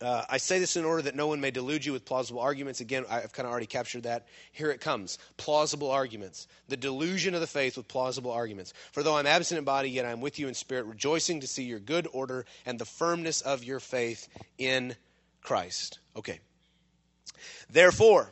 Uh, 0.00 0.24
I 0.28 0.38
say 0.38 0.60
this 0.60 0.76
in 0.76 0.84
order 0.84 1.02
that 1.02 1.16
no 1.16 1.26
one 1.26 1.40
may 1.40 1.50
delude 1.50 1.84
you 1.84 1.92
with 1.92 2.04
plausible 2.04 2.40
arguments. 2.40 2.80
Again, 2.80 3.04
I've 3.10 3.32
kind 3.32 3.46
of 3.46 3.50
already 3.50 3.66
captured 3.66 4.04
that. 4.04 4.28
Here 4.52 4.70
it 4.70 4.80
comes 4.80 5.18
plausible 5.36 5.90
arguments. 5.90 6.46
The 6.68 6.76
delusion 6.76 7.34
of 7.34 7.40
the 7.40 7.48
faith 7.48 7.76
with 7.76 7.88
plausible 7.88 8.30
arguments. 8.30 8.74
For 8.92 9.02
though 9.02 9.16
I'm 9.16 9.26
absent 9.26 9.58
in 9.58 9.64
body, 9.64 9.90
yet 9.90 10.06
I'm 10.06 10.20
with 10.20 10.38
you 10.38 10.46
in 10.46 10.54
spirit, 10.54 10.86
rejoicing 10.86 11.40
to 11.40 11.48
see 11.48 11.64
your 11.64 11.80
good 11.80 12.06
order 12.12 12.46
and 12.64 12.78
the 12.78 12.84
firmness 12.84 13.40
of 13.40 13.64
your 13.64 13.80
faith 13.80 14.28
in 14.56 14.94
Christ. 15.42 15.98
Okay. 16.16 16.38
Therefore, 17.70 18.30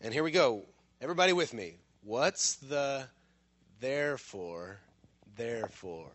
and 0.00 0.12
here 0.12 0.24
we 0.24 0.32
go. 0.32 0.64
Everybody 1.00 1.32
with 1.32 1.54
me. 1.54 1.76
What's 2.02 2.56
the 2.56 3.06
therefore? 3.80 4.80
Therefore. 5.36 6.10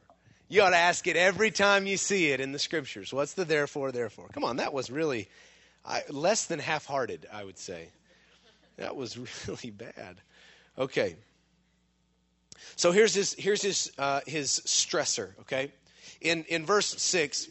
You 0.47 0.61
ought 0.61 0.71
to 0.71 0.77
ask 0.77 1.07
it 1.07 1.15
every 1.15 1.49
time 1.49 1.87
you 1.87 1.97
see 1.97 2.31
it 2.31 2.39
in 2.39 2.51
the 2.51 2.59
scriptures. 2.59 3.11
What's 3.11 3.33
the 3.33 3.45
therefore, 3.45 3.91
therefore? 3.91 4.27
Come 4.31 4.43
on, 4.43 4.57
that 4.57 4.73
was 4.73 4.91
really 4.91 5.27
I, 5.85 6.03
less 6.09 6.45
than 6.45 6.59
half 6.59 6.85
hearted, 6.85 7.27
I 7.31 7.43
would 7.43 7.57
say. 7.57 7.89
That 8.77 8.95
was 8.95 9.17
really 9.47 9.71
bad. 9.71 10.21
Okay. 10.77 11.15
So 12.75 12.91
here's 12.91 13.13
his, 13.13 13.33
here's 13.33 13.61
his, 13.61 13.91
uh, 13.97 14.21
his 14.27 14.61
stressor, 14.65 15.31
okay? 15.41 15.71
In, 16.21 16.43
in 16.45 16.65
verse 16.65 17.01
6, 17.01 17.49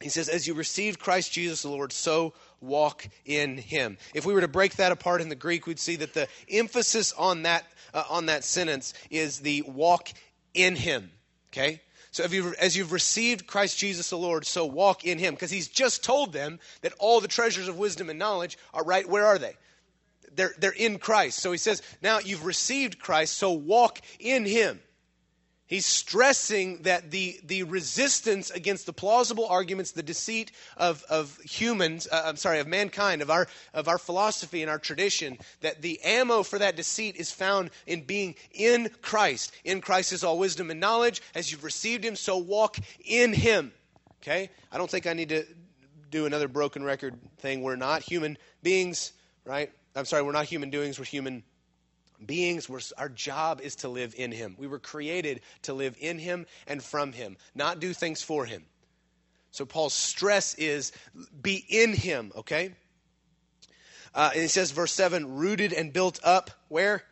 he 0.00 0.08
says, 0.08 0.28
As 0.28 0.46
you 0.46 0.54
received 0.54 0.98
Christ 0.98 1.32
Jesus 1.32 1.62
the 1.62 1.70
Lord, 1.70 1.92
so 1.92 2.34
walk 2.60 3.08
in 3.24 3.56
him. 3.56 3.98
If 4.14 4.26
we 4.26 4.34
were 4.34 4.40
to 4.40 4.48
break 4.48 4.76
that 4.76 4.92
apart 4.92 5.20
in 5.20 5.28
the 5.28 5.34
Greek, 5.34 5.66
we'd 5.66 5.78
see 5.78 5.96
that 5.96 6.14
the 6.14 6.28
emphasis 6.50 7.12
on 7.12 7.42
that, 7.42 7.64
uh, 7.94 8.04
on 8.08 8.26
that 8.26 8.44
sentence 8.44 8.94
is 9.10 9.40
the 9.40 9.62
walk 9.62 10.08
in 10.54 10.76
him, 10.76 11.10
okay? 11.52 11.80
So 12.12 12.24
you, 12.26 12.54
as 12.60 12.76
you've 12.76 12.92
received 12.92 13.46
Christ 13.46 13.78
Jesus 13.78 14.10
the 14.10 14.18
Lord, 14.18 14.44
so 14.44 14.66
walk 14.66 15.04
in 15.04 15.18
him. 15.18 15.34
Because 15.34 15.50
he's 15.50 15.68
just 15.68 16.04
told 16.04 16.32
them 16.32 16.60
that 16.82 16.92
all 16.98 17.20
the 17.20 17.28
treasures 17.28 17.68
of 17.68 17.78
wisdom 17.78 18.10
and 18.10 18.18
knowledge 18.18 18.58
are 18.74 18.84
right. 18.84 19.08
Where 19.08 19.26
are 19.26 19.38
they? 19.38 19.54
They're, 20.34 20.54
they're 20.58 20.70
in 20.72 20.98
Christ. 20.98 21.38
So 21.38 21.52
he 21.52 21.58
says, 21.58 21.82
now 22.02 22.18
you've 22.18 22.44
received 22.44 22.98
Christ, 22.98 23.36
so 23.36 23.52
walk 23.52 24.00
in 24.20 24.44
him. 24.44 24.80
He's 25.72 25.86
stressing 25.86 26.82
that 26.82 27.10
the, 27.10 27.40
the 27.44 27.62
resistance 27.62 28.50
against 28.50 28.84
the 28.84 28.92
plausible 28.92 29.46
arguments, 29.46 29.92
the 29.92 30.02
deceit 30.02 30.52
of, 30.76 31.02
of 31.08 31.38
humans, 31.38 32.06
uh, 32.12 32.24
I'm 32.26 32.36
sorry, 32.36 32.58
of 32.58 32.66
mankind, 32.66 33.22
of 33.22 33.30
our, 33.30 33.48
of 33.72 33.88
our 33.88 33.96
philosophy 33.96 34.60
and 34.60 34.70
our 34.70 34.78
tradition, 34.78 35.38
that 35.62 35.80
the 35.80 35.98
ammo 36.02 36.42
for 36.42 36.58
that 36.58 36.76
deceit 36.76 37.16
is 37.16 37.32
found 37.32 37.70
in 37.86 38.02
being 38.02 38.34
in 38.50 38.90
Christ. 39.00 39.52
In 39.64 39.80
Christ 39.80 40.12
is 40.12 40.22
all 40.22 40.38
wisdom 40.38 40.70
and 40.70 40.78
knowledge. 40.78 41.22
As 41.34 41.50
you've 41.50 41.64
received 41.64 42.04
Him, 42.04 42.16
so 42.16 42.36
walk 42.36 42.76
in 43.06 43.32
Him. 43.32 43.72
Okay? 44.20 44.50
I 44.70 44.76
don't 44.76 44.90
think 44.90 45.06
I 45.06 45.14
need 45.14 45.30
to 45.30 45.46
do 46.10 46.26
another 46.26 46.48
broken 46.48 46.84
record 46.84 47.18
thing. 47.38 47.62
We're 47.62 47.76
not 47.76 48.02
human 48.02 48.36
beings, 48.62 49.14
right? 49.46 49.72
I'm 49.96 50.04
sorry, 50.04 50.22
we're 50.22 50.32
not 50.32 50.44
human 50.44 50.68
doings, 50.68 50.98
we're 50.98 51.06
human 51.06 51.42
beings, 52.26 52.68
our 52.96 53.08
job 53.08 53.60
is 53.60 53.76
to 53.76 53.88
live 53.88 54.14
in 54.16 54.32
Him. 54.32 54.56
We 54.58 54.66
were 54.66 54.78
created 54.78 55.40
to 55.62 55.74
live 55.74 55.96
in 56.00 56.18
Him 56.18 56.46
and 56.66 56.82
from 56.82 57.12
Him, 57.12 57.36
not 57.54 57.80
do 57.80 57.92
things 57.92 58.22
for 58.22 58.44
Him. 58.44 58.64
So 59.50 59.66
Paul's 59.66 59.94
stress 59.94 60.54
is 60.54 60.92
be 61.40 61.64
in 61.68 61.92
Him, 61.92 62.32
okay? 62.36 62.74
Uh, 64.14 64.30
and 64.32 64.42
he 64.42 64.48
says, 64.48 64.70
verse 64.70 64.92
7 64.92 65.36
rooted 65.36 65.72
and 65.72 65.92
built 65.92 66.20
up, 66.22 66.50
where? 66.68 67.02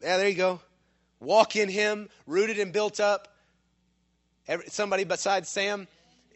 Yeah, 0.00 0.16
there 0.16 0.28
you 0.28 0.34
go. 0.34 0.60
Walk 1.20 1.56
in 1.56 1.68
Him, 1.68 2.08
rooted 2.26 2.58
and 2.58 2.72
built 2.72 3.00
up. 3.00 3.28
Every, 4.48 4.66
somebody 4.68 5.04
besides 5.04 5.48
Sam? 5.48 5.86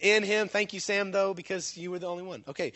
In 0.00 0.22
Him. 0.22 0.48
Thank 0.48 0.72
you, 0.72 0.80
Sam, 0.80 1.10
though, 1.10 1.34
because 1.34 1.76
you 1.76 1.90
were 1.90 1.98
the 1.98 2.06
only 2.06 2.22
one. 2.22 2.44
Okay 2.46 2.72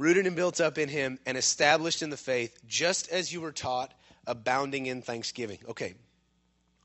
rooted 0.00 0.26
and 0.26 0.34
built 0.34 0.62
up 0.62 0.78
in 0.78 0.88
him 0.88 1.18
and 1.26 1.36
established 1.36 2.02
in 2.02 2.08
the 2.08 2.16
faith, 2.16 2.58
just 2.66 3.10
as 3.10 3.30
you 3.30 3.40
were 3.42 3.52
taught, 3.52 3.92
abounding 4.26 4.86
in 4.86 5.02
thanksgiving. 5.02 5.58
Okay, 5.68 5.94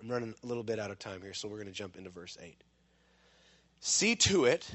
I'm 0.01 0.12
running 0.12 0.36
a 0.43 0.45
little 0.45 0.63
bit 0.63 0.80
out 0.80 0.91
of 0.91 0.99
time 0.99 1.21
here, 1.21 1.34
so 1.34 1.47
we're 1.47 1.56
going 1.56 1.67
to 1.67 1.73
jump 1.73 1.95
into 1.95 2.10
verse 2.10 2.38
8. 2.41 2.62
See 3.80 4.17
to 4.17 4.45
it, 4.45 4.69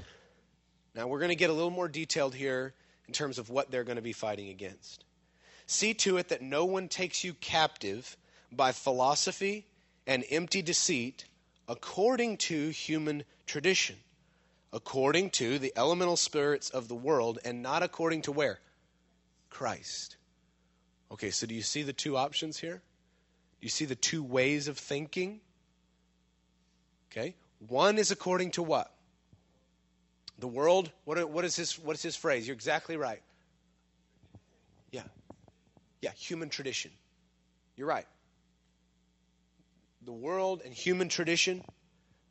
now 0.94 1.06
we're 1.06 1.18
going 1.18 1.30
to 1.30 1.36
get 1.36 1.50
a 1.50 1.52
little 1.52 1.70
more 1.70 1.88
detailed 1.88 2.34
here 2.34 2.72
in 3.06 3.12
terms 3.12 3.38
of 3.38 3.50
what 3.50 3.70
they're 3.70 3.84
going 3.84 3.96
to 3.96 4.02
be 4.02 4.14
fighting 4.14 4.48
against. 4.48 5.04
See 5.66 5.92
to 5.94 6.16
it 6.16 6.28
that 6.30 6.40
no 6.40 6.64
one 6.64 6.88
takes 6.88 7.22
you 7.22 7.34
captive 7.34 8.16
by 8.50 8.72
philosophy 8.72 9.66
and 10.06 10.24
empty 10.30 10.62
deceit 10.62 11.26
according 11.68 12.38
to 12.38 12.70
human 12.70 13.22
tradition 13.46 13.96
according 14.72 15.30
to 15.30 15.58
the 15.58 15.72
elemental 15.76 16.16
spirits 16.16 16.70
of 16.70 16.88
the 16.88 16.94
world 16.94 17.38
and 17.44 17.62
not 17.62 17.82
according 17.82 18.22
to 18.22 18.32
where? 18.32 18.60
Christ. 19.48 20.16
Okay, 21.12 21.30
so 21.30 21.46
do 21.46 21.54
you 21.54 21.62
see 21.62 21.82
the 21.82 21.92
two 21.92 22.16
options 22.16 22.58
here? 22.58 22.76
Do 23.60 23.64
you 23.64 23.68
see 23.68 23.84
the 23.84 23.96
two 23.96 24.22
ways 24.22 24.68
of 24.68 24.78
thinking? 24.78 25.40
Okay, 27.10 27.34
one 27.68 27.98
is 27.98 28.10
according 28.10 28.52
to 28.52 28.62
what? 28.62 28.92
The 30.38 30.48
world. 30.48 30.90
What, 31.04 31.28
what 31.28 31.44
is 31.44 31.56
his 31.56 31.78
what 31.78 31.96
is 31.96 32.02
his 32.02 32.16
phrase? 32.16 32.46
You're 32.46 32.54
exactly 32.54 32.96
right. 32.96 33.20
Yeah, 34.92 35.02
yeah, 36.00 36.12
human 36.12 36.48
tradition. 36.48 36.92
You're 37.76 37.88
right. 37.88 38.06
The 40.02 40.12
world 40.12 40.62
and 40.64 40.72
human 40.72 41.08
tradition. 41.08 41.62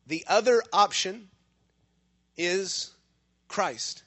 The 0.08 0.24
other 0.28 0.64
option 0.74 1.30
is 2.40 2.92
Christ. 3.48 4.04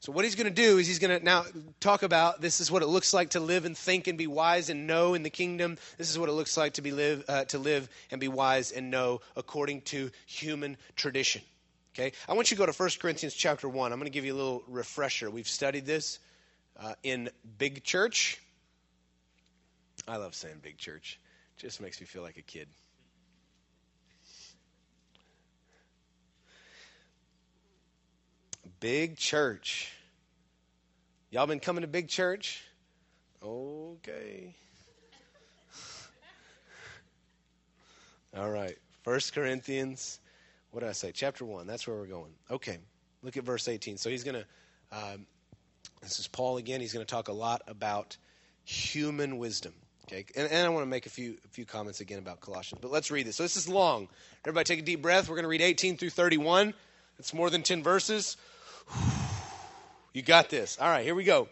So, 0.00 0.12
what 0.12 0.24
he's 0.24 0.34
going 0.34 0.46
to 0.46 0.50
do 0.50 0.78
is 0.78 0.86
he's 0.86 0.98
going 0.98 1.18
to 1.18 1.24
now 1.24 1.44
talk 1.78 2.02
about 2.02 2.40
this 2.40 2.60
is 2.60 2.70
what 2.70 2.82
it 2.82 2.86
looks 2.86 3.12
like 3.12 3.30
to 3.30 3.40
live 3.40 3.66
and 3.66 3.76
think 3.76 4.06
and 4.06 4.16
be 4.16 4.26
wise 4.26 4.70
and 4.70 4.86
know 4.86 5.14
in 5.14 5.22
the 5.22 5.30
kingdom. 5.30 5.76
This 5.98 6.10
is 6.10 6.18
what 6.18 6.30
it 6.30 6.32
looks 6.32 6.56
like 6.56 6.74
to 6.74 6.82
be 6.82 6.90
live 6.90 7.24
uh, 7.28 7.44
to 7.46 7.58
live 7.58 7.88
and 8.10 8.20
be 8.20 8.28
wise 8.28 8.72
and 8.72 8.90
know 8.90 9.20
according 9.36 9.82
to 9.82 10.10
human 10.26 10.78
tradition. 10.96 11.42
Okay, 11.94 12.12
I 12.28 12.32
want 12.32 12.50
you 12.50 12.56
to 12.56 12.58
go 12.58 12.66
to 12.66 12.72
1 12.72 12.90
Corinthians 12.98 13.34
chapter 13.34 13.68
one. 13.68 13.92
I'm 13.92 13.98
going 13.98 14.10
to 14.10 14.14
give 14.14 14.24
you 14.24 14.32
a 14.32 14.36
little 14.36 14.62
refresher. 14.68 15.30
We've 15.30 15.48
studied 15.48 15.84
this 15.84 16.18
uh, 16.78 16.94
in 17.02 17.28
big 17.58 17.84
church. 17.84 18.40
I 20.08 20.16
love 20.16 20.34
saying 20.34 20.60
big 20.62 20.78
church. 20.78 21.20
Just 21.58 21.80
makes 21.80 22.00
me 22.00 22.06
feel 22.06 22.22
like 22.22 22.38
a 22.38 22.42
kid. 22.42 22.68
Big 28.80 29.16
church. 29.16 29.92
Y'all 31.30 31.46
been 31.46 31.60
coming 31.60 31.82
to 31.82 31.88
big 31.88 32.08
church? 32.08 32.62
Okay. 33.42 34.54
All 38.36 38.50
right. 38.50 38.76
First 39.02 39.34
Corinthians, 39.34 40.18
what 40.70 40.80
did 40.80 40.88
I 40.88 40.92
say? 40.92 41.12
Chapter 41.12 41.44
1. 41.44 41.66
That's 41.66 41.86
where 41.86 41.96
we're 41.96 42.06
going. 42.06 42.32
Okay. 42.50 42.78
Look 43.22 43.36
at 43.36 43.44
verse 43.44 43.68
18. 43.68 43.98
So 43.98 44.08
he's 44.08 44.24
going 44.24 44.42
to, 44.42 44.46
um, 44.96 45.26
this 46.00 46.18
is 46.18 46.26
Paul 46.26 46.56
again. 46.56 46.80
He's 46.80 46.92
going 46.94 47.04
to 47.04 47.10
talk 47.10 47.28
a 47.28 47.32
lot 47.32 47.62
about 47.66 48.16
human 48.64 49.36
wisdom. 49.38 49.74
Okay, 50.06 50.24
and, 50.34 50.50
and 50.50 50.66
I 50.66 50.68
want 50.70 50.82
to 50.82 50.90
make 50.90 51.06
a 51.06 51.10
few 51.10 51.36
a 51.44 51.48
few 51.48 51.64
comments 51.64 52.00
again 52.00 52.18
about 52.18 52.40
Colossians, 52.40 52.80
but 52.82 52.90
let's 52.90 53.12
read 53.12 53.26
this. 53.26 53.36
So 53.36 53.44
this 53.44 53.56
is 53.56 53.68
long. 53.68 54.08
Everybody, 54.44 54.64
take 54.64 54.80
a 54.80 54.82
deep 54.82 55.02
breath. 55.02 55.28
We're 55.28 55.36
going 55.36 55.44
to 55.44 55.48
read 55.48 55.60
18 55.60 55.98
through 55.98 56.10
31. 56.10 56.74
It's 57.20 57.32
more 57.32 57.48
than 57.48 57.62
10 57.62 57.84
verses. 57.84 58.36
You 60.12 60.22
got 60.22 60.50
this. 60.50 60.78
All 60.80 60.88
right, 60.88 61.04
here 61.04 61.14
we 61.14 61.24
go. 61.24 61.48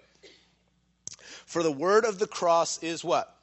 For 1.47 1.63
the 1.63 1.73
word 1.73 2.05
of 2.05 2.19
the 2.19 2.27
cross 2.27 2.83
is 2.83 3.05
what? 3.05 3.35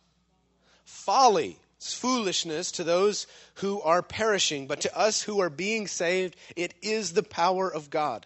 Folly. 0.84 1.58
It's 1.77 1.93
foolishness 1.93 2.71
to 2.73 2.84
those 2.84 3.27
who 3.55 3.81
are 3.81 4.01
perishing, 4.01 4.65
but 4.65 4.81
to 4.81 4.97
us 4.97 5.21
who 5.21 5.39
are 5.39 5.49
being 5.49 5.88
saved, 5.88 6.36
it 6.55 6.73
is 6.81 7.13
the 7.13 7.23
power 7.23 7.71
of 7.71 7.89
God. 7.89 8.25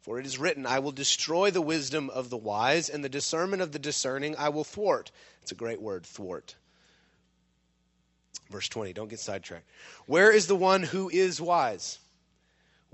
For 0.00 0.18
it 0.18 0.26
is 0.26 0.38
written, 0.38 0.66
I 0.66 0.78
will 0.78 0.92
destroy 0.92 1.50
the 1.50 1.60
wisdom 1.60 2.10
of 2.10 2.30
the 2.30 2.36
wise, 2.36 2.88
and 2.88 3.02
the 3.02 3.08
discernment 3.08 3.62
of 3.62 3.72
the 3.72 3.78
discerning 3.78 4.36
I 4.36 4.50
will 4.50 4.64
thwart. 4.64 5.10
It's 5.42 5.52
a 5.52 5.56
great 5.56 5.80
word, 5.80 6.04
thwart. 6.04 6.54
Verse 8.50 8.68
20, 8.68 8.92
don't 8.92 9.08
get 9.08 9.20
sidetracked. 9.20 9.66
Where 10.06 10.30
is 10.30 10.46
the 10.46 10.56
one 10.56 10.82
who 10.82 11.08
is 11.08 11.40
wise? 11.40 11.98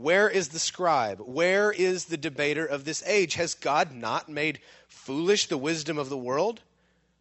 Where 0.01 0.31
is 0.31 0.49
the 0.49 0.59
scribe? 0.59 1.21
Where 1.21 1.71
is 1.71 2.07
the 2.07 2.17
debater 2.17 2.65
of 2.65 2.87
this 2.87 3.03
age? 3.05 3.35
Has 3.35 3.53
God 3.53 3.93
not 3.93 4.31
made 4.31 4.61
foolish 4.89 5.47
the 5.47 5.59
wisdom 5.59 5.99
of 5.99 6.09
the 6.09 6.17
world? 6.17 6.63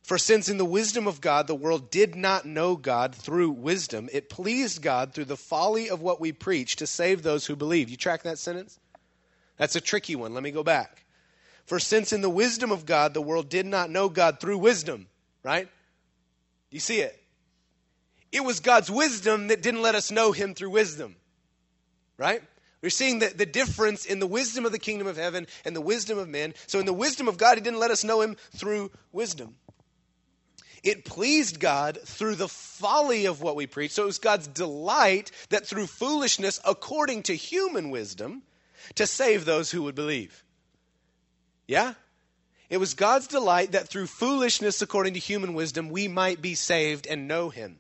For 0.01 0.17
since 0.17 0.47
in 0.47 0.57
the 0.57 0.63
wisdom 0.63 1.05
of 1.05 1.19
God 1.19 1.47
the 1.47 1.55
world 1.55 1.91
did 1.91 2.15
not 2.15 2.45
know 2.45 2.77
God 2.77 3.13
through 3.13 3.51
wisdom, 3.51 4.07
it 4.13 4.29
pleased 4.29 4.81
God 4.81 5.13
through 5.13 5.25
the 5.25 5.35
folly 5.35 5.89
of 5.89 6.01
what 6.01 6.21
we 6.21 6.31
preach 6.31 6.77
to 6.77 6.87
save 6.87 7.21
those 7.21 7.45
who 7.45 7.57
believe. 7.57 7.89
You 7.89 7.97
track 7.97 8.23
that 8.23 8.39
sentence? 8.39 8.79
That's 9.57 9.75
a 9.75 9.81
tricky 9.81 10.15
one. 10.15 10.33
Let 10.33 10.41
me 10.43 10.51
go 10.51 10.63
back. 10.63 11.03
For 11.65 11.81
since 11.81 12.13
in 12.13 12.21
the 12.21 12.29
wisdom 12.29 12.71
of 12.71 12.85
God 12.85 13.13
the 13.13 13.21
world 13.21 13.49
did 13.49 13.65
not 13.65 13.89
know 13.89 14.07
God 14.07 14.39
through 14.39 14.57
wisdom, 14.57 15.07
right? 15.43 15.67
You 16.71 16.79
see 16.79 17.01
it? 17.01 17.21
It 18.31 18.45
was 18.45 18.61
God's 18.61 18.89
wisdom 18.89 19.47
that 19.47 19.61
didn't 19.61 19.81
let 19.81 19.95
us 19.95 20.11
know 20.11 20.31
him 20.31 20.55
through 20.55 20.69
wisdom, 20.69 21.17
right? 22.17 22.41
We're 22.81 22.89
seeing 22.89 23.19
the, 23.19 23.27
the 23.27 23.45
difference 23.45 24.05
in 24.05 24.19
the 24.19 24.27
wisdom 24.27 24.65
of 24.65 24.71
the 24.71 24.79
kingdom 24.79 25.07
of 25.07 25.17
heaven 25.17 25.47
and 25.65 25.75
the 25.75 25.81
wisdom 25.81 26.17
of 26.17 26.29
men. 26.29 26.53
So, 26.67 26.79
in 26.79 26.85
the 26.85 26.93
wisdom 26.93 27.27
of 27.27 27.37
God, 27.37 27.55
He 27.55 27.61
didn't 27.61 27.79
let 27.79 27.91
us 27.91 28.03
know 28.03 28.21
Him 28.21 28.37
through 28.55 28.91
wisdom. 29.11 29.55
It 30.81 31.03
pleased 31.03 31.59
God 31.59 31.99
through 32.05 32.35
the 32.35 32.47
folly 32.47 33.25
of 33.25 33.41
what 33.41 33.57
we 33.57 33.67
preach. 33.67 33.91
So, 33.91 34.03
it 34.03 34.07
was 34.07 34.19
God's 34.19 34.47
delight 34.47 35.31
that 35.49 35.67
through 35.67 35.87
foolishness, 35.87 36.61
according 36.65 37.23
to 37.23 37.35
human 37.35 37.89
wisdom, 37.89 38.43
to 38.95 39.05
save 39.05 39.43
those 39.43 39.69
who 39.69 39.83
would 39.83 39.95
believe. 39.95 40.43
Yeah? 41.67 41.95
It 42.69 42.77
was 42.77 42.93
God's 42.93 43.27
delight 43.27 43.73
that 43.73 43.89
through 43.89 44.07
foolishness, 44.07 44.81
according 44.81 45.15
to 45.15 45.19
human 45.19 45.53
wisdom, 45.53 45.89
we 45.89 46.07
might 46.07 46.41
be 46.41 46.55
saved 46.55 47.07
and 47.07 47.27
know 47.27 47.49
Him. 47.49 47.79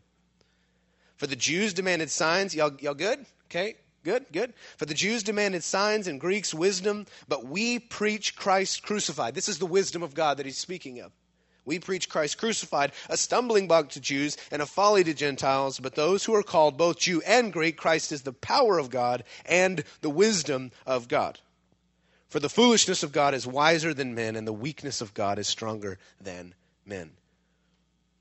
For 1.15 1.27
the 1.27 1.37
Jews 1.37 1.73
demanded 1.73 2.09
signs. 2.09 2.53
Y'all, 2.53 2.75
y'all 2.81 2.93
good? 2.93 3.25
Okay. 3.45 3.75
Good, 4.09 4.25
good. 4.31 4.53
For 4.77 4.87
the 4.87 4.95
Jews 4.95 5.21
demanded 5.21 5.63
signs 5.63 6.07
and 6.07 6.19
Greeks 6.19 6.51
wisdom, 6.51 7.05
but 7.27 7.45
we 7.45 7.77
preach 7.77 8.35
Christ 8.35 8.81
crucified. 8.81 9.35
This 9.35 9.47
is 9.47 9.59
the 9.59 9.67
wisdom 9.67 10.01
of 10.01 10.15
God 10.15 10.37
that 10.37 10.47
he's 10.47 10.57
speaking 10.57 10.99
of. 10.99 11.11
We 11.63 11.77
preach 11.77 12.09
Christ 12.09 12.39
crucified, 12.39 12.91
a 13.07 13.15
stumbling 13.15 13.67
block 13.67 13.89
to 13.89 13.99
Jews 13.99 14.35
and 14.49 14.63
a 14.63 14.65
folly 14.65 15.03
to 15.03 15.13
Gentiles, 15.13 15.79
but 15.79 15.93
those 15.93 16.25
who 16.25 16.33
are 16.33 16.41
called, 16.41 16.75
both 16.75 16.97
Jew 16.97 17.21
and 17.21 17.53
Greek, 17.53 17.77
Christ 17.77 18.11
is 18.11 18.23
the 18.23 18.33
power 18.33 18.79
of 18.79 18.89
God 18.89 19.25
and 19.45 19.83
the 20.01 20.09
wisdom 20.09 20.71
of 20.87 21.07
God. 21.07 21.37
For 22.29 22.39
the 22.39 22.49
foolishness 22.49 23.03
of 23.03 23.11
God 23.11 23.35
is 23.35 23.45
wiser 23.45 23.93
than 23.93 24.15
men, 24.15 24.35
and 24.35 24.47
the 24.47 24.51
weakness 24.51 25.01
of 25.01 25.13
God 25.13 25.37
is 25.37 25.47
stronger 25.47 25.99
than 26.19 26.55
men. 26.83 27.11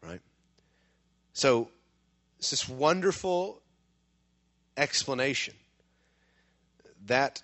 Right? 0.03 0.21
So, 1.33 1.71
it's 2.39 2.51
this 2.51 2.69
wonderful 2.69 3.63
explanation 4.77 5.55
that 7.09 7.43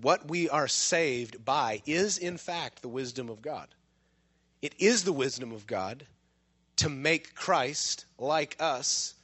what 0.00 0.28
we 0.28 0.48
are 0.48 0.68
saved 0.68 1.44
by 1.44 1.82
is, 1.86 2.18
in 2.18 2.36
fact, 2.36 2.82
the 2.82 2.88
wisdom 2.88 3.28
of 3.28 3.42
God. 3.42 3.68
It 4.62 4.74
is 4.78 5.04
the 5.04 5.12
wisdom 5.12 5.52
of 5.52 5.66
God 5.66 6.06
to 6.76 6.88
make 6.88 7.34
Christ 7.34 8.06
like 8.18 8.56
us, 8.58 9.14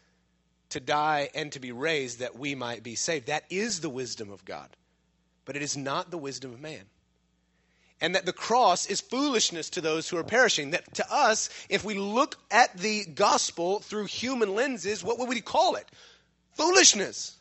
to 0.70 0.80
die 0.80 1.30
and 1.34 1.52
to 1.52 1.60
be 1.60 1.72
raised 1.72 2.18
that 2.18 2.38
we 2.38 2.54
might 2.54 2.82
be 2.82 2.94
saved. 2.94 3.26
That 3.26 3.44
is 3.50 3.80
the 3.80 3.88
wisdom 3.88 4.30
of 4.30 4.44
God. 4.44 4.68
But 5.44 5.56
it 5.56 5.62
is 5.62 5.76
not 5.76 6.10
the 6.10 6.18
wisdom 6.18 6.52
of 6.52 6.60
man. 6.60 6.82
And 8.00 8.14
that 8.14 8.26
the 8.26 8.32
cross 8.32 8.86
is 8.86 9.00
foolishness 9.00 9.70
to 9.70 9.80
those 9.80 10.08
who 10.08 10.18
are 10.18 10.24
perishing. 10.24 10.72
That 10.72 10.94
to 10.94 11.06
us, 11.10 11.48
if 11.70 11.82
we 11.82 11.94
look 11.94 12.36
at 12.50 12.76
the 12.76 13.06
gospel 13.06 13.80
through 13.80 14.06
human 14.06 14.54
lenses, 14.54 15.02
what 15.02 15.18
would 15.18 15.30
we 15.30 15.40
call 15.40 15.76
it? 15.76 15.86
Foolishness. 16.54 17.36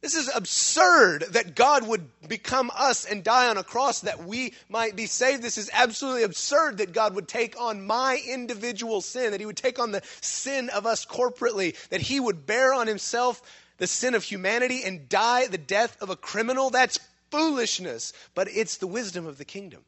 This 0.00 0.14
is 0.14 0.30
absurd 0.34 1.26
that 1.32 1.54
God 1.54 1.86
would 1.86 2.08
become 2.26 2.70
us 2.74 3.04
and 3.04 3.22
die 3.22 3.48
on 3.48 3.58
a 3.58 3.64
cross 3.64 4.00
that 4.00 4.24
we 4.24 4.54
might 4.68 4.96
be 4.96 5.04
saved. 5.04 5.42
This 5.42 5.58
is 5.58 5.70
absolutely 5.72 6.22
absurd 6.22 6.78
that 6.78 6.94
God 6.94 7.14
would 7.14 7.28
take 7.28 7.60
on 7.60 7.86
my 7.86 8.18
individual 8.26 9.02
sin, 9.02 9.32
that 9.32 9.40
He 9.40 9.46
would 9.46 9.58
take 9.58 9.78
on 9.78 9.92
the 9.92 10.02
sin 10.22 10.70
of 10.70 10.86
us 10.86 11.04
corporately, 11.04 11.76
that 11.90 12.00
He 12.00 12.18
would 12.18 12.46
bear 12.46 12.72
on 12.72 12.86
Himself 12.86 13.42
the 13.76 13.86
sin 13.86 14.14
of 14.14 14.24
humanity 14.24 14.84
and 14.84 15.08
die 15.08 15.46
the 15.48 15.58
death 15.58 16.00
of 16.00 16.08
a 16.08 16.16
criminal. 16.16 16.70
That's 16.70 16.98
foolishness, 17.30 18.14
but 18.34 18.48
it's 18.50 18.78
the 18.78 18.86
wisdom 18.86 19.26
of 19.26 19.36
the 19.36 19.44
kingdom. 19.44 19.84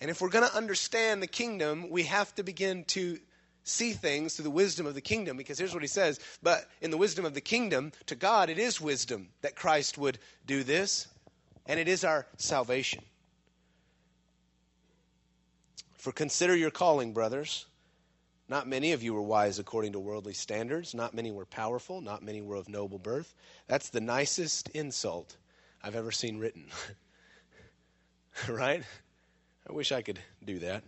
And 0.00 0.08
if 0.10 0.20
we're 0.20 0.30
going 0.30 0.48
to 0.48 0.56
understand 0.56 1.20
the 1.20 1.28
kingdom, 1.28 1.90
we 1.90 2.04
have 2.04 2.32
to 2.36 2.44
begin 2.44 2.84
to 2.86 3.18
see 3.64 3.92
things 3.92 4.34
through 4.34 4.44
the 4.44 4.50
wisdom 4.50 4.86
of 4.86 4.94
the 4.94 5.00
kingdom 5.00 5.36
because 5.36 5.58
here's 5.58 5.74
what 5.74 5.82
he 5.82 5.88
says 5.88 6.18
but 6.42 6.68
in 6.80 6.90
the 6.90 6.96
wisdom 6.96 7.24
of 7.24 7.34
the 7.34 7.40
kingdom 7.40 7.92
to 8.06 8.14
god 8.14 8.50
it 8.50 8.58
is 8.58 8.80
wisdom 8.80 9.28
that 9.40 9.54
christ 9.54 9.96
would 9.98 10.18
do 10.46 10.64
this 10.64 11.06
and 11.66 11.78
it 11.78 11.88
is 11.88 12.04
our 12.04 12.26
salvation. 12.36 13.02
For 15.96 16.12
consider 16.12 16.56
your 16.56 16.70
calling 16.70 17.12
brothers. 17.12 17.66
Not 18.48 18.66
many 18.66 18.92
of 18.92 19.02
you 19.02 19.14
were 19.14 19.22
wise 19.22 19.58
according 19.58 19.92
to 19.92 20.00
worldly 20.00 20.34
standards. 20.34 20.94
Not 20.94 21.14
many 21.14 21.30
were 21.30 21.46
powerful. 21.46 22.00
Not 22.00 22.22
many 22.22 22.42
were 22.42 22.56
of 22.56 22.68
noble 22.68 22.98
birth. 22.98 23.34
That's 23.68 23.88
the 23.88 24.00
nicest 24.00 24.68
insult 24.70 25.36
i've 25.82 25.96
ever 25.96 26.12
seen 26.12 26.38
written. 26.38 26.66
Right? 28.48 28.82
I 29.68 29.72
wish 29.74 29.92
i 29.92 30.00
could 30.00 30.18
do 30.42 30.58
that 30.60 30.82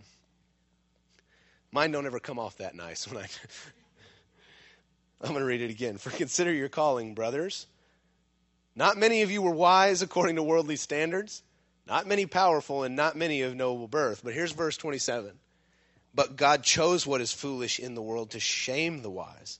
Mine 1.75 1.91
don't 1.91 2.05
ever 2.05 2.21
come 2.21 2.39
off 2.39 2.55
that 2.59 2.73
nice 2.73 3.05
when 3.05 3.21
I. 3.21 3.27
I'm 5.21 5.31
going 5.31 5.41
to 5.41 5.45
read 5.45 5.61
it 5.61 5.69
again. 5.69 5.97
For 5.97 6.09
consider 6.09 6.53
your 6.53 6.69
calling, 6.69 7.13
brothers. 7.15 7.67
Not 8.77 8.95
many 8.95 9.23
of 9.23 9.31
you 9.31 9.41
were 9.41 9.51
wise 9.51 10.01
according 10.01 10.37
to 10.37 10.43
worldly 10.43 10.77
standards, 10.77 11.43
not 11.85 12.07
many 12.07 12.27
powerful, 12.27 12.83
and 12.83 12.95
not 12.95 13.17
many 13.17 13.41
of 13.41 13.55
noble 13.55 13.89
birth. 13.89 14.21
But 14.23 14.33
here's 14.33 14.53
verse 14.53 14.77
27. 14.77 15.31
But 16.13 16.37
God 16.37 16.63
chose 16.63 17.05
what 17.05 17.19
is 17.19 17.33
foolish 17.33 17.77
in 17.77 17.93
the 17.93 18.01
world 18.01 18.31
to 18.31 18.39
shame 18.39 19.01
the 19.01 19.11
wise. 19.11 19.59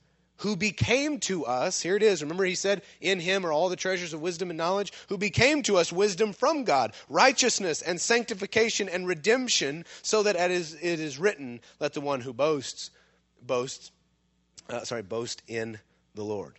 who 0.41 0.55
became 0.55 1.19
to 1.19 1.45
us, 1.45 1.81
here 1.81 1.95
it 1.95 2.01
is, 2.01 2.23
remember 2.23 2.43
he 2.45 2.55
said, 2.55 2.81
In 2.99 3.19
him 3.19 3.45
are 3.45 3.53
all 3.53 3.69
the 3.69 3.75
treasures 3.75 4.11
of 4.11 4.21
wisdom 4.21 4.49
and 4.49 4.57
knowledge, 4.57 4.91
who 5.07 5.17
became 5.17 5.61
to 5.63 5.77
us 5.77 5.93
wisdom 5.93 6.33
from 6.33 6.63
God, 6.63 6.93
righteousness 7.09 7.83
and 7.83 8.01
sanctification 8.01 8.89
and 8.89 9.07
redemption, 9.07 9.85
so 10.01 10.23
that 10.23 10.35
as 10.35 10.73
it 10.73 10.99
is 10.99 11.19
written, 11.19 11.59
let 11.79 11.93
the 11.93 12.01
one 12.01 12.21
who 12.21 12.33
boasts, 12.33 12.89
boast, 13.43 13.91
uh, 14.67 14.83
sorry, 14.83 15.03
boast 15.03 15.43
in 15.47 15.79
the 16.15 16.23
Lord. 16.23 16.57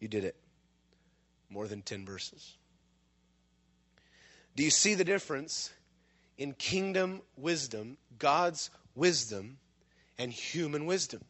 You 0.00 0.08
did 0.08 0.24
it. 0.24 0.34
More 1.50 1.68
than 1.68 1.82
10 1.82 2.04
verses. 2.04 2.56
Do 4.56 4.64
you 4.64 4.70
see 4.70 4.94
the 4.94 5.04
difference 5.04 5.72
in 6.36 6.52
kingdom 6.54 7.22
wisdom, 7.36 7.96
God's 8.18 8.70
wisdom, 8.96 9.58
and 10.18 10.32
human 10.32 10.86
wisdom? 10.86 11.20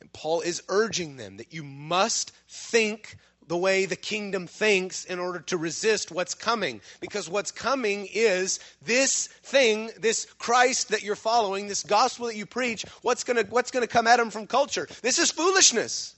And 0.00 0.12
Paul 0.12 0.40
is 0.40 0.62
urging 0.68 1.16
them 1.16 1.36
that 1.38 1.52
you 1.52 1.62
must 1.64 2.32
think 2.48 3.16
the 3.46 3.56
way 3.56 3.86
the 3.86 3.96
kingdom 3.96 4.46
thinks 4.46 5.04
in 5.06 5.18
order 5.18 5.40
to 5.40 5.56
resist 5.56 6.12
what's 6.12 6.34
coming. 6.34 6.80
Because 7.00 7.30
what's 7.30 7.50
coming 7.50 8.06
is 8.12 8.60
this 8.82 9.28
thing, 9.42 9.90
this 9.98 10.26
Christ 10.38 10.90
that 10.90 11.02
you're 11.02 11.16
following, 11.16 11.66
this 11.66 11.82
gospel 11.82 12.26
that 12.26 12.36
you 12.36 12.46
preach, 12.46 12.84
what's 13.02 13.24
going 13.24 13.42
to 13.42 13.50
what's 13.50 13.70
going 13.70 13.86
to 13.86 13.92
come 13.92 14.06
at 14.06 14.18
them 14.18 14.30
from 14.30 14.46
culture? 14.46 14.86
This 15.02 15.18
is 15.18 15.30
foolishness. 15.30 16.14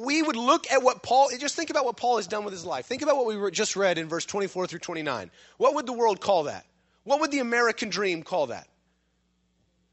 we 0.00 0.22
would 0.22 0.36
look 0.36 0.70
at 0.70 0.82
what 0.82 1.02
Paul, 1.02 1.30
just 1.38 1.56
think 1.56 1.70
about 1.70 1.84
what 1.84 1.96
Paul 1.96 2.16
has 2.16 2.26
done 2.26 2.44
with 2.44 2.52
his 2.52 2.64
life. 2.64 2.86
Think 2.86 3.02
about 3.02 3.16
what 3.16 3.26
we 3.26 3.50
just 3.50 3.76
read 3.76 3.98
in 3.98 4.08
verse 4.08 4.24
24 4.24 4.66
through 4.66 4.78
29. 4.78 5.30
What 5.56 5.74
would 5.74 5.86
the 5.86 5.92
world 5.92 6.20
call 6.20 6.44
that? 6.44 6.64
What 7.04 7.20
would 7.20 7.30
the 7.30 7.40
American 7.40 7.88
dream 7.88 8.22
call 8.22 8.48
that? 8.48 8.68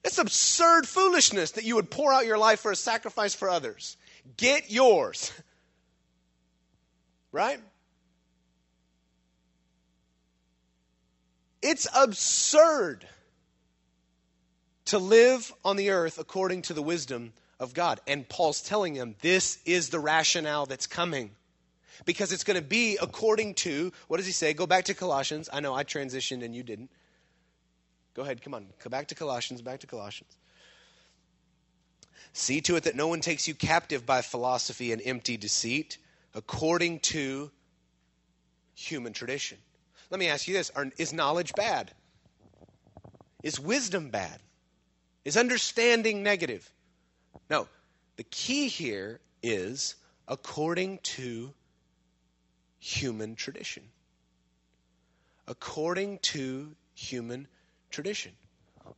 It's 0.05 0.19
absurd 0.19 0.87
foolishness 0.87 1.51
that 1.51 1.63
you 1.63 1.73
would 1.75 1.89
pour 1.89 2.13
out 2.13 2.27
your 2.27 2.37
life 2.37 2.59
for 2.59 2.71
a 2.71 2.75
sacrifice 2.75 3.33
for 3.33 3.49
others. 3.49 3.97
Get 4.37 4.71
yours. 4.71 5.33
Right? 7.31 7.59
It's 11.61 11.85
absurd 11.93 13.05
to 14.85 14.99
live 14.99 15.51
on 15.65 15.75
the 15.75 15.89
earth 15.89 16.17
according 16.17 16.61
to 16.61 16.73
the 16.73 16.81
wisdom 16.81 17.33
of 17.59 17.73
God. 17.73 17.99
And 18.07 18.29
Paul's 18.29 18.61
telling 18.61 18.93
them 18.93 19.15
this 19.19 19.59
is 19.65 19.89
the 19.89 19.99
rationale 19.99 20.65
that's 20.65 20.87
coming. 20.87 21.31
Because 22.05 22.31
it's 22.31 22.45
going 22.45 22.55
to 22.55 22.65
be 22.65 22.97
according 23.01 23.55
to, 23.55 23.91
what 24.07 24.15
does 24.15 24.25
he 24.27 24.31
say? 24.31 24.53
Go 24.53 24.65
back 24.65 24.85
to 24.85 24.93
Colossians. 24.93 25.49
I 25.51 25.59
know 25.59 25.73
I 25.73 25.83
transitioned 25.83 26.41
and 26.41 26.55
you 26.55 26.63
didn't. 26.63 26.89
Go 28.15 28.21
ahead, 28.21 28.41
come 28.41 28.53
on. 28.53 28.67
Go 28.81 28.89
back 28.89 29.09
to 29.09 29.15
Colossians, 29.15 29.61
back 29.61 29.81
to 29.81 29.87
Colossians. 29.87 30.37
See 32.31 32.61
to 32.61 32.77
it 32.77 32.83
that 32.83 32.95
no 32.95 33.07
one 33.07 33.21
takes 33.21 33.47
you 33.47 33.53
captive 33.53 34.05
by 34.05 34.21
philosophy 34.21 34.91
and 34.91 35.01
empty 35.05 35.37
deceit, 35.37 35.97
according 36.33 36.99
to 36.99 37.51
human 38.73 39.13
tradition. 39.13 39.57
Let 40.09 40.19
me 40.19 40.27
ask 40.27 40.47
you 40.47 40.53
this 40.53 40.71
Is 40.97 41.13
knowledge 41.13 41.53
bad? 41.55 41.91
Is 43.43 43.59
wisdom 43.59 44.09
bad? 44.09 44.39
Is 45.23 45.37
understanding 45.37 46.23
negative? 46.23 46.69
No. 47.49 47.67
The 48.15 48.23
key 48.23 48.69
here 48.69 49.19
is 49.43 49.95
according 50.27 50.99
to 50.99 51.53
human 52.79 53.35
tradition. 53.35 53.83
According 55.47 56.19
to 56.19 56.75
human 56.93 57.47
tradition. 57.95 58.33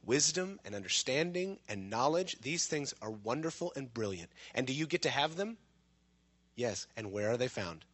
Wisdom 0.05 0.59
and 0.65 0.75
understanding 0.75 1.59
and 1.69 1.89
knowledge, 1.89 2.37
these 2.41 2.65
things 2.65 2.93
are 3.01 3.11
wonderful 3.11 3.71
and 3.75 3.93
brilliant. 3.93 4.29
And 4.53 4.67
do 4.67 4.73
you 4.73 4.85
get 4.85 5.03
to 5.03 5.09
have 5.09 5.37
them? 5.37 5.57
Yes. 6.55 6.87
And 6.97 7.13
where 7.13 7.31
are 7.31 7.37
they 7.37 7.47
found? 7.47 7.85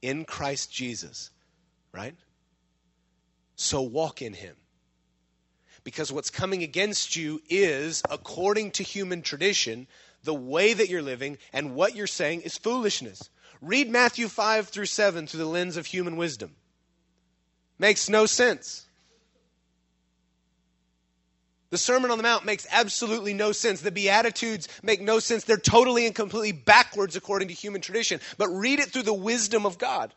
In 0.00 0.24
Christ 0.24 0.72
Jesus 0.72 1.30
right? 1.92 2.16
So 3.56 3.82
walk 3.82 4.22
in 4.22 4.32
him. 4.32 4.56
Because 5.84 6.12
what's 6.12 6.30
coming 6.30 6.62
against 6.62 7.16
you 7.16 7.42
is, 7.48 8.02
according 8.08 8.72
to 8.72 8.82
human 8.82 9.22
tradition, 9.22 9.86
the 10.22 10.34
way 10.34 10.72
that 10.72 10.88
you're 10.88 11.02
living 11.02 11.38
and 11.52 11.74
what 11.74 11.96
you're 11.96 12.06
saying 12.06 12.42
is 12.42 12.56
foolishness. 12.56 13.30
Read 13.60 13.90
Matthew 13.90 14.28
5 14.28 14.68
through 14.68 14.86
7 14.86 15.26
through 15.26 15.38
the 15.38 15.46
lens 15.46 15.76
of 15.76 15.86
human 15.86 16.16
wisdom. 16.16 16.54
Makes 17.78 18.08
no 18.08 18.26
sense. 18.26 18.86
The 21.72 21.78
Sermon 21.78 22.10
on 22.10 22.18
the 22.18 22.22
Mount 22.22 22.44
makes 22.44 22.66
absolutely 22.70 23.32
no 23.32 23.52
sense. 23.52 23.80
The 23.80 23.90
Beatitudes 23.90 24.68
make 24.82 25.00
no 25.00 25.20
sense. 25.20 25.44
They're 25.44 25.56
totally 25.56 26.04
and 26.04 26.14
completely 26.14 26.52
backwards 26.52 27.16
according 27.16 27.48
to 27.48 27.54
human 27.54 27.80
tradition. 27.80 28.20
But 28.36 28.48
read 28.50 28.78
it 28.78 28.90
through 28.90 29.04
the 29.04 29.14
wisdom 29.14 29.64
of 29.64 29.78
God 29.78 30.12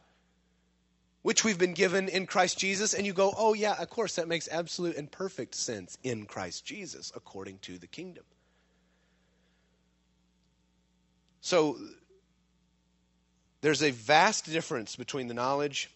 which 1.22 1.46
we've 1.46 1.58
been 1.58 1.74
given 1.74 2.08
in 2.10 2.28
Christ 2.28 2.60
Jesus, 2.60 2.94
and 2.94 3.04
you 3.04 3.12
go, 3.12 3.34
oh, 3.36 3.56
yeah, 3.56 3.74
of 3.82 3.90
course, 3.90 4.18
that 4.18 4.28
makes 4.28 4.48
absolute 4.52 4.96
and 4.96 5.12
perfect 5.12 5.56
sense 5.56 5.98
in 6.04 6.26
Christ 6.26 6.64
Jesus, 6.66 7.12
according 7.16 7.58
to 7.60 7.80
the 7.80 7.88
kingdom. 7.88 8.24
So, 11.42 11.80
there's 13.62 13.82
a 13.82 13.90
vast 13.90 14.46
difference 14.46 14.96
between 14.98 15.28
the 15.28 15.34
knowledge 15.34 15.90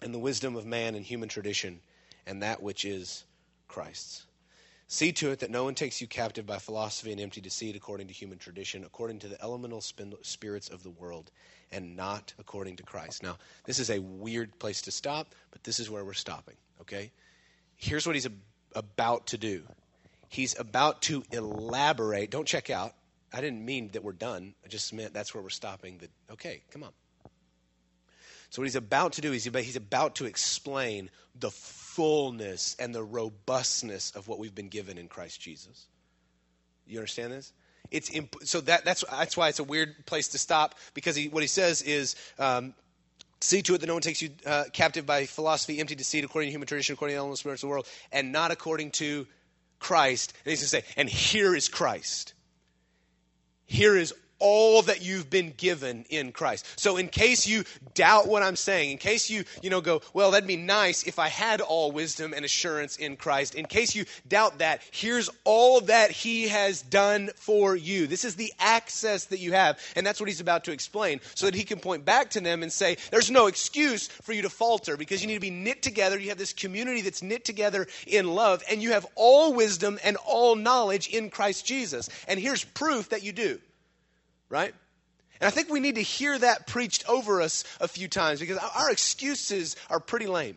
and 0.00 0.14
the 0.14 0.18
wisdom 0.18 0.56
of 0.56 0.64
man 0.64 0.94
and 0.94 1.04
human 1.04 1.28
tradition 1.28 1.80
and 2.26 2.42
that 2.42 2.62
which 2.62 2.86
is 2.86 3.24
Christ's. 3.68 4.24
See 4.94 5.10
to 5.14 5.32
it 5.32 5.40
that 5.40 5.50
no 5.50 5.64
one 5.64 5.74
takes 5.74 6.00
you 6.00 6.06
captive 6.06 6.46
by 6.46 6.58
philosophy 6.60 7.10
and 7.10 7.20
empty 7.20 7.40
deceit 7.40 7.74
according 7.74 8.06
to 8.06 8.14
human 8.14 8.38
tradition, 8.38 8.84
according 8.84 9.18
to 9.18 9.26
the 9.26 9.42
elemental 9.42 9.80
spirits 9.80 10.68
of 10.68 10.84
the 10.84 10.90
world 10.90 11.32
and 11.72 11.96
not 11.96 12.32
according 12.38 12.76
to 12.76 12.84
Christ. 12.84 13.20
Now, 13.20 13.36
this 13.64 13.80
is 13.80 13.90
a 13.90 13.98
weird 13.98 14.56
place 14.60 14.82
to 14.82 14.92
stop, 14.92 15.34
but 15.50 15.64
this 15.64 15.80
is 15.80 15.90
where 15.90 16.04
we're 16.04 16.12
stopping, 16.12 16.54
okay? 16.80 17.10
Here's 17.74 18.06
what 18.06 18.14
he's 18.14 18.28
about 18.76 19.26
to 19.26 19.36
do 19.36 19.64
he's 20.28 20.56
about 20.60 21.02
to 21.02 21.24
elaborate. 21.32 22.30
Don't 22.30 22.46
check 22.46 22.70
out. 22.70 22.94
I 23.32 23.40
didn't 23.40 23.64
mean 23.64 23.90
that 23.94 24.04
we're 24.04 24.12
done. 24.12 24.54
I 24.64 24.68
just 24.68 24.92
meant 24.92 25.12
that's 25.12 25.34
where 25.34 25.42
we're 25.42 25.48
stopping. 25.48 25.98
That 25.98 26.10
okay, 26.34 26.62
come 26.70 26.84
on. 26.84 26.92
So 28.50 28.62
what 28.62 28.66
he's 28.66 28.76
about 28.76 29.14
to 29.14 29.20
do 29.20 29.32
is 29.32 29.42
he's 29.42 29.74
about 29.74 30.14
to 30.16 30.26
explain 30.26 31.10
the 31.34 31.50
fullness 31.94 32.76
and 32.78 32.94
the 32.94 33.02
robustness 33.02 34.10
of 34.12 34.28
what 34.28 34.38
we've 34.38 34.54
been 34.54 34.68
given 34.68 34.98
in 34.98 35.08
Christ 35.08 35.40
Jesus. 35.40 35.86
You 36.86 36.98
understand 36.98 37.32
this? 37.32 37.52
it's 37.90 38.10
imp- 38.10 38.36
so 38.44 38.60
that 38.62 38.84
that's 38.84 39.04
that's 39.10 39.36
why 39.36 39.48
it's 39.48 39.58
a 39.58 39.64
weird 39.64 40.06
place 40.06 40.28
to 40.28 40.38
stop 40.38 40.74
because 40.94 41.16
he, 41.16 41.28
what 41.28 41.42
he 41.42 41.46
says 41.46 41.82
is. 41.82 42.16
Um, 42.38 42.74
See 43.40 43.60
to 43.60 43.74
it 43.74 43.82
that 43.82 43.86
no 43.86 43.92
one 43.92 44.00
takes 44.00 44.22
you 44.22 44.30
uh, 44.46 44.64
captive 44.72 45.04
by 45.04 45.26
philosophy, 45.26 45.78
empty 45.78 45.94
deceit, 45.94 46.24
according 46.24 46.48
to 46.48 46.52
human 46.52 46.66
tradition, 46.66 46.94
according 46.94 47.12
to 47.12 47.16
the 47.16 47.18
elements 47.18 47.40
spirits 47.40 47.62
of 47.62 47.66
the 47.66 47.70
world, 47.70 47.86
and 48.10 48.32
not 48.32 48.50
according 48.50 48.92
to 48.92 49.26
Christ. 49.78 50.32
And 50.46 50.50
he's 50.50 50.60
going 50.60 50.82
to 50.82 50.88
say, 50.88 50.94
and 50.96 51.10
here 51.10 51.54
is 51.54 51.68
Christ. 51.68 52.32
Here 53.66 53.98
is 53.98 54.14
all 54.44 54.82
that 54.82 55.00
you've 55.00 55.30
been 55.30 55.54
given 55.56 56.04
in 56.10 56.30
Christ. 56.30 56.66
So 56.78 56.98
in 56.98 57.08
case 57.08 57.46
you 57.46 57.64
doubt 57.94 58.28
what 58.28 58.42
I'm 58.42 58.56
saying, 58.56 58.90
in 58.90 58.98
case 58.98 59.30
you, 59.30 59.44
you 59.62 59.70
know, 59.70 59.80
go, 59.80 60.02
well, 60.12 60.32
that'd 60.32 60.46
be 60.46 60.58
nice 60.58 61.04
if 61.04 61.18
I 61.18 61.28
had 61.28 61.62
all 61.62 61.90
wisdom 61.90 62.34
and 62.34 62.44
assurance 62.44 62.98
in 62.98 63.16
Christ. 63.16 63.54
In 63.54 63.64
case 63.64 63.94
you 63.94 64.04
doubt 64.28 64.58
that, 64.58 64.82
here's 64.90 65.30
all 65.44 65.80
that 65.82 66.10
he 66.10 66.48
has 66.48 66.82
done 66.82 67.30
for 67.36 67.74
you. 67.74 68.06
This 68.06 68.22
is 68.22 68.36
the 68.36 68.52
access 68.58 69.24
that 69.26 69.38
you 69.38 69.52
have. 69.52 69.78
And 69.96 70.06
that's 70.06 70.20
what 70.20 70.28
he's 70.28 70.42
about 70.42 70.64
to 70.64 70.72
explain 70.72 71.22
so 71.34 71.46
that 71.46 71.54
he 71.54 71.64
can 71.64 71.80
point 71.80 72.04
back 72.04 72.28
to 72.30 72.40
them 72.42 72.62
and 72.62 72.70
say, 72.70 72.98
there's 73.10 73.30
no 73.30 73.46
excuse 73.46 74.08
for 74.08 74.34
you 74.34 74.42
to 74.42 74.50
falter 74.50 74.98
because 74.98 75.22
you 75.22 75.26
need 75.26 75.34
to 75.34 75.40
be 75.40 75.48
knit 75.48 75.80
together. 75.80 76.18
You 76.18 76.28
have 76.28 76.36
this 76.36 76.52
community 76.52 77.00
that's 77.00 77.22
knit 77.22 77.46
together 77.46 77.86
in 78.06 78.26
love 78.26 78.62
and 78.70 78.82
you 78.82 78.92
have 78.92 79.06
all 79.14 79.54
wisdom 79.54 79.98
and 80.04 80.18
all 80.26 80.54
knowledge 80.54 81.08
in 81.08 81.30
Christ 81.30 81.64
Jesus. 81.64 82.10
And 82.28 82.38
here's 82.38 82.62
proof 82.62 83.08
that 83.08 83.22
you 83.22 83.32
do 83.32 83.58
right? 84.48 84.74
And 85.40 85.48
I 85.48 85.50
think 85.50 85.68
we 85.68 85.80
need 85.80 85.96
to 85.96 86.02
hear 86.02 86.38
that 86.38 86.66
preached 86.66 87.08
over 87.08 87.40
us 87.42 87.64
a 87.80 87.88
few 87.88 88.08
times 88.08 88.40
because 88.40 88.58
our 88.58 88.90
excuses 88.90 89.76
are 89.90 90.00
pretty 90.00 90.26
lame. 90.26 90.56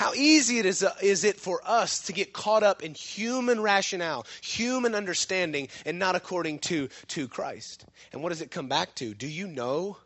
How 0.00 0.14
easy 0.14 0.58
it 0.58 0.64
is, 0.64 0.82
uh, 0.82 0.94
is 1.02 1.24
it 1.24 1.38
for 1.38 1.60
us 1.62 2.00
to 2.06 2.14
get 2.14 2.32
caught 2.32 2.62
up 2.62 2.82
in 2.82 2.94
human 2.94 3.60
rationale, 3.60 4.26
human 4.40 4.94
understanding, 4.94 5.68
and 5.84 5.98
not 5.98 6.16
according 6.16 6.60
to, 6.60 6.88
to 7.08 7.28
Christ? 7.28 7.84
And 8.10 8.22
what 8.22 8.30
does 8.30 8.40
it 8.40 8.50
come 8.50 8.66
back 8.66 8.94
to? 8.94 9.12
Do 9.12 9.28
you 9.28 9.46
know 9.46 9.98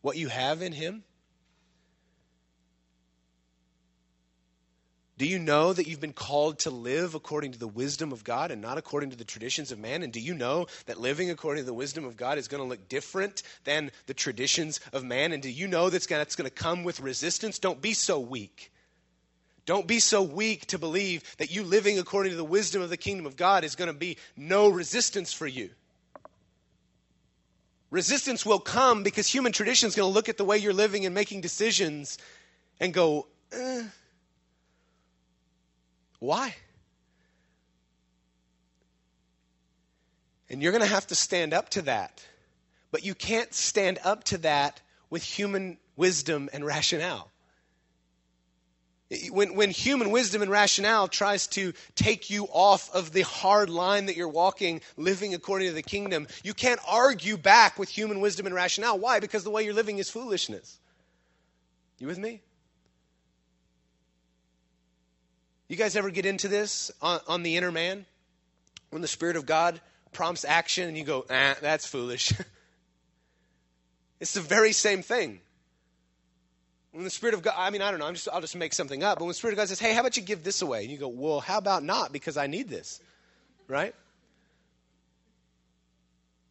what 0.00 0.16
you 0.16 0.28
have 0.28 0.62
in 0.62 0.72
Him? 0.72 1.02
Do 5.22 5.28
you 5.28 5.38
know 5.38 5.72
that 5.72 5.86
you've 5.86 6.00
been 6.00 6.12
called 6.12 6.58
to 6.58 6.70
live 6.70 7.14
according 7.14 7.52
to 7.52 7.58
the 7.60 7.68
wisdom 7.68 8.10
of 8.10 8.24
God 8.24 8.50
and 8.50 8.60
not 8.60 8.76
according 8.76 9.10
to 9.10 9.16
the 9.16 9.22
traditions 9.22 9.70
of 9.70 9.78
man? 9.78 10.02
And 10.02 10.12
do 10.12 10.18
you 10.18 10.34
know 10.34 10.66
that 10.86 10.98
living 10.98 11.30
according 11.30 11.62
to 11.62 11.66
the 11.66 11.72
wisdom 11.72 12.04
of 12.04 12.16
God 12.16 12.38
is 12.38 12.48
going 12.48 12.60
to 12.60 12.68
look 12.68 12.88
different 12.88 13.44
than 13.62 13.92
the 14.06 14.14
traditions 14.14 14.80
of 14.92 15.04
man? 15.04 15.30
And 15.30 15.40
do 15.40 15.48
you 15.48 15.68
know 15.68 15.90
that's 15.90 16.08
going 16.08 16.24
to 16.26 16.50
come 16.50 16.82
with 16.82 16.98
resistance? 16.98 17.60
Don't 17.60 17.80
be 17.80 17.94
so 17.94 18.18
weak. 18.18 18.72
Don't 19.64 19.86
be 19.86 20.00
so 20.00 20.22
weak 20.22 20.66
to 20.66 20.76
believe 20.76 21.22
that 21.38 21.52
you 21.52 21.62
living 21.62 22.00
according 22.00 22.32
to 22.32 22.36
the 22.36 22.42
wisdom 22.42 22.82
of 22.82 22.90
the 22.90 22.96
kingdom 22.96 23.24
of 23.24 23.36
God 23.36 23.62
is 23.62 23.76
going 23.76 23.92
to 23.92 23.96
be 23.96 24.16
no 24.36 24.68
resistance 24.70 25.32
for 25.32 25.46
you. 25.46 25.70
Resistance 27.92 28.44
will 28.44 28.58
come 28.58 29.04
because 29.04 29.28
human 29.28 29.52
tradition 29.52 29.86
is 29.86 29.94
going 29.94 30.10
to 30.10 30.12
look 30.12 30.28
at 30.28 30.36
the 30.36 30.44
way 30.44 30.58
you're 30.58 30.72
living 30.72 31.06
and 31.06 31.14
making 31.14 31.42
decisions 31.42 32.18
and 32.80 32.92
go, 32.92 33.28
eh 33.52 33.84
why? 36.22 36.54
And 40.48 40.62
you're 40.62 40.70
going 40.70 40.84
to 40.84 40.88
have 40.88 41.08
to 41.08 41.16
stand 41.16 41.52
up 41.52 41.70
to 41.70 41.82
that. 41.82 42.24
But 42.92 43.04
you 43.04 43.14
can't 43.14 43.52
stand 43.52 43.98
up 44.04 44.22
to 44.24 44.38
that 44.38 44.80
with 45.10 45.24
human 45.24 45.78
wisdom 45.96 46.48
and 46.52 46.64
rationale. 46.64 47.28
When, 49.30 49.56
when 49.56 49.70
human 49.70 50.10
wisdom 50.10 50.42
and 50.42 50.50
rationale 50.50 51.08
tries 51.08 51.48
to 51.48 51.72
take 51.96 52.30
you 52.30 52.44
off 52.52 52.94
of 52.94 53.12
the 53.12 53.22
hard 53.22 53.68
line 53.68 54.06
that 54.06 54.16
you're 54.16 54.28
walking, 54.28 54.80
living 54.96 55.34
according 55.34 55.68
to 55.68 55.74
the 55.74 55.82
kingdom, 55.82 56.28
you 56.44 56.54
can't 56.54 56.80
argue 56.86 57.36
back 57.36 57.80
with 57.80 57.88
human 57.88 58.20
wisdom 58.20 58.46
and 58.46 58.54
rationale. 58.54 58.96
Why? 58.96 59.18
Because 59.18 59.42
the 59.42 59.50
way 59.50 59.64
you're 59.64 59.74
living 59.74 59.98
is 59.98 60.08
foolishness. 60.08 60.78
You 61.98 62.06
with 62.06 62.18
me? 62.18 62.42
You 65.72 65.78
guys 65.78 65.96
ever 65.96 66.10
get 66.10 66.26
into 66.26 66.48
this 66.48 66.90
on, 67.00 67.20
on 67.26 67.42
the 67.42 67.56
inner 67.56 67.72
man? 67.72 68.04
When 68.90 69.00
the 69.00 69.08
Spirit 69.08 69.36
of 69.36 69.46
God 69.46 69.80
prompts 70.12 70.44
action 70.44 70.86
and 70.86 70.98
you 70.98 71.02
go, 71.02 71.24
ah, 71.30 71.56
that's 71.62 71.86
foolish. 71.86 72.30
it's 74.20 74.34
the 74.34 74.42
very 74.42 74.72
same 74.72 75.00
thing. 75.00 75.40
When 76.90 77.04
the 77.04 77.10
Spirit 77.10 77.34
of 77.34 77.40
God, 77.40 77.54
I 77.56 77.70
mean, 77.70 77.80
I 77.80 77.90
don't 77.90 78.00
know, 78.00 78.06
I'm 78.06 78.12
just, 78.12 78.28
I'll 78.30 78.42
just 78.42 78.54
make 78.54 78.74
something 78.74 79.02
up, 79.02 79.16
but 79.16 79.24
when 79.24 79.30
the 79.30 79.34
Spirit 79.34 79.54
of 79.54 79.56
God 79.56 79.68
says, 79.68 79.80
hey, 79.80 79.94
how 79.94 80.00
about 80.00 80.14
you 80.18 80.22
give 80.22 80.44
this 80.44 80.60
away? 80.60 80.82
And 80.82 80.90
you 80.90 80.98
go, 80.98 81.08
well, 81.08 81.40
how 81.40 81.56
about 81.56 81.82
not? 81.82 82.12
Because 82.12 82.36
I 82.36 82.48
need 82.48 82.68
this, 82.68 83.00
right? 83.66 83.94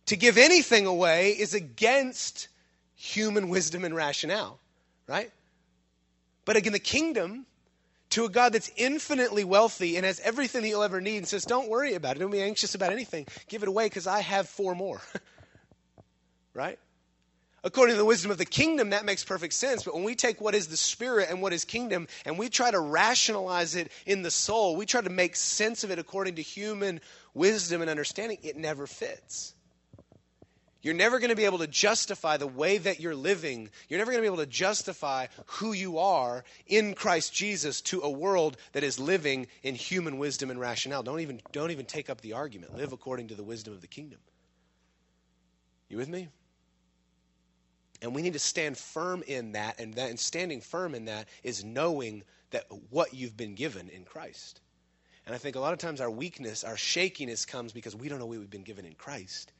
To 0.08 0.16
give 0.16 0.40
anything 0.40 0.88
away 0.88 1.30
is 1.30 1.54
against 1.54 2.48
human 2.96 3.50
wisdom 3.50 3.86
and 3.86 3.96
rationale, 3.96 4.58
right? 5.06 5.30
But 6.44 6.56
again, 6.56 6.74
the 6.74 6.80
kingdom 6.80 7.46
to 8.12 8.26
a 8.26 8.30
God 8.30 8.54
that's 8.54 8.72
infinitely 8.76 9.44
wealthy 9.44 9.98
and 9.98 10.06
has 10.06 10.20
everything 10.22 10.62
that 10.62 10.68
you'll 10.70 10.84
ever 10.84 11.02
need 11.02 11.18
and 11.18 11.28
says, 11.28 11.46
Don't 11.46 11.70
worry 11.70 11.96
about 11.96 12.16
it. 12.16 12.20
Don't 12.20 12.32
be 12.32 12.42
anxious 12.42 12.76
about 12.76 12.92
anything. 12.92 13.28
Give 13.48 13.64
it 13.64 13.70
away 13.70 13.86
because 13.86 14.08
I 14.08 14.22
have 14.22 14.48
four 14.48 14.76
more. 14.76 15.02
right? 16.54 16.80
According 17.64 17.94
to 17.94 17.98
the 17.98 18.06
wisdom 18.06 18.32
of 18.32 18.40
the 18.40 18.46
kingdom, 18.46 18.90
that 18.90 19.06
makes 19.06 19.24
perfect 19.24 19.54
sense. 19.54 19.84
But 19.84 19.94
when 19.94 20.04
we 20.04 20.16
take 20.16 20.42
what 20.42 20.56
is 20.56 20.68
the 20.68 20.78
spirit 20.78 21.30
and 21.30 21.42
what 21.42 21.54
is 21.54 21.64
kingdom 21.64 22.08
and 22.26 22.40
we 22.40 22.50
try 22.50 22.72
to 22.72 22.80
rationalize 22.80 23.76
it 23.76 23.92
in 24.06 24.24
the 24.24 24.32
soul, 24.32 24.76
we 24.76 24.88
try 24.88 25.02
to 25.02 25.10
make 25.10 25.36
sense 25.36 25.84
of 25.84 25.92
it 25.92 26.00
according 26.00 26.36
to 26.36 26.42
human 26.42 27.02
wisdom 27.36 27.82
and 27.82 27.90
understanding, 27.90 28.40
it 28.42 28.58
never 28.58 28.88
fits. 28.88 29.54
You're 30.82 30.96
never 30.96 31.20
going 31.20 31.30
to 31.30 31.36
be 31.36 31.46
able 31.46 31.60
to 31.60 31.68
justify 31.68 32.38
the 32.38 32.48
way 32.48 32.80
that 32.80 33.00
you're 33.00 33.16
living. 33.16 33.70
You're 33.88 34.00
never 34.00 34.12
going 34.12 34.24
to 34.24 34.28
be 34.28 34.34
able 34.34 34.44
to 34.44 34.50
justify 34.50 35.28
who 35.46 35.74
you 35.74 36.00
are 36.00 36.44
in 36.66 36.96
Christ 36.96 37.34
Jesus 37.34 37.82
to 37.82 38.02
a 38.02 38.10
world 38.10 38.58
that 38.72 38.84
is 38.84 39.00
living 39.00 39.48
in 39.62 39.76
human 39.76 40.18
wisdom 40.18 40.50
and 40.50 40.60
rationale. 40.60 41.04
Don't 41.04 41.20
even, 41.20 41.40
don't 41.52 41.70
even 41.72 41.86
take 41.86 42.10
up 42.10 42.22
the 42.22 42.34
argument. 42.34 42.76
Live 42.76 42.94
according 42.94 43.28
to 43.28 43.36
the 43.36 43.44
wisdom 43.44 43.74
of 43.74 43.82
the 43.82 43.88
kingdom. 43.88 44.20
You 45.88 45.98
with 45.98 46.10
me? 46.10 46.30
And 48.02 48.16
we 48.16 48.24
need 48.24 48.34
to 48.34 48.40
stand 48.40 48.76
firm 48.76 49.24
in 49.28 49.52
that, 49.52 49.80
and, 49.80 49.94
that, 49.96 50.10
and 50.10 50.20
standing 50.20 50.62
firm 50.62 50.96
in 50.96 51.06
that 51.06 51.28
is 51.44 51.64
knowing 51.64 52.24
that 52.50 52.66
what 52.90 53.14
you've 53.14 53.38
been 53.38 53.54
given 53.54 53.90
in 53.90 54.04
Christ. 54.04 54.62
And 55.28 55.36
I 55.36 55.38
think 55.38 55.56
a 55.56 55.60
lot 55.60 55.74
of 55.74 55.80
times 55.80 56.02
our 56.02 56.10
weakness, 56.10 56.64
our 56.64 56.78
shakiness 56.78 57.46
comes 57.46 57.72
because 57.72 57.96
we 57.96 58.10
don't 58.10 58.18
know 58.18 58.26
what 58.26 58.40
we've 58.40 58.50
been 58.50 58.64
given 58.64 58.86
in 58.86 58.96
Christ. 58.96 59.52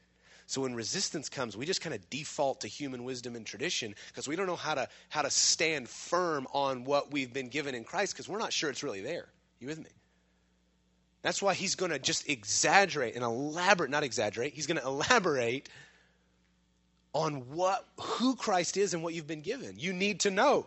So 0.52 0.60
when 0.60 0.74
resistance 0.74 1.30
comes, 1.30 1.56
we 1.56 1.64
just 1.64 1.80
kind 1.80 1.94
of 1.94 2.10
default 2.10 2.60
to 2.60 2.68
human 2.68 3.04
wisdom 3.04 3.36
and 3.36 3.46
tradition 3.46 3.94
because 4.08 4.28
we 4.28 4.36
don't 4.36 4.46
know 4.46 4.54
how 4.54 4.74
to 4.74 4.86
how 5.08 5.22
to 5.22 5.30
stand 5.30 5.88
firm 5.88 6.46
on 6.52 6.84
what 6.84 7.10
we've 7.10 7.32
been 7.32 7.48
given 7.48 7.74
in 7.74 7.84
Christ 7.84 8.12
because 8.12 8.28
we're 8.28 8.38
not 8.38 8.52
sure 8.52 8.68
it's 8.68 8.82
really 8.82 9.00
there. 9.00 9.28
You 9.60 9.68
with 9.68 9.78
me? 9.78 9.88
That's 11.22 11.40
why 11.40 11.54
he's 11.54 11.74
going 11.74 11.90
to 11.90 11.98
just 11.98 12.28
exaggerate 12.28 13.14
and 13.14 13.24
elaborate, 13.24 13.88
not 13.88 14.02
exaggerate. 14.02 14.52
He's 14.52 14.66
going 14.66 14.78
to 14.78 14.86
elaborate 14.86 15.70
on 17.14 17.48
what 17.54 17.86
who 17.98 18.36
Christ 18.36 18.76
is 18.76 18.92
and 18.92 19.02
what 19.02 19.14
you've 19.14 19.26
been 19.26 19.40
given. 19.40 19.78
You 19.78 19.94
need 19.94 20.20
to 20.20 20.30
know 20.30 20.66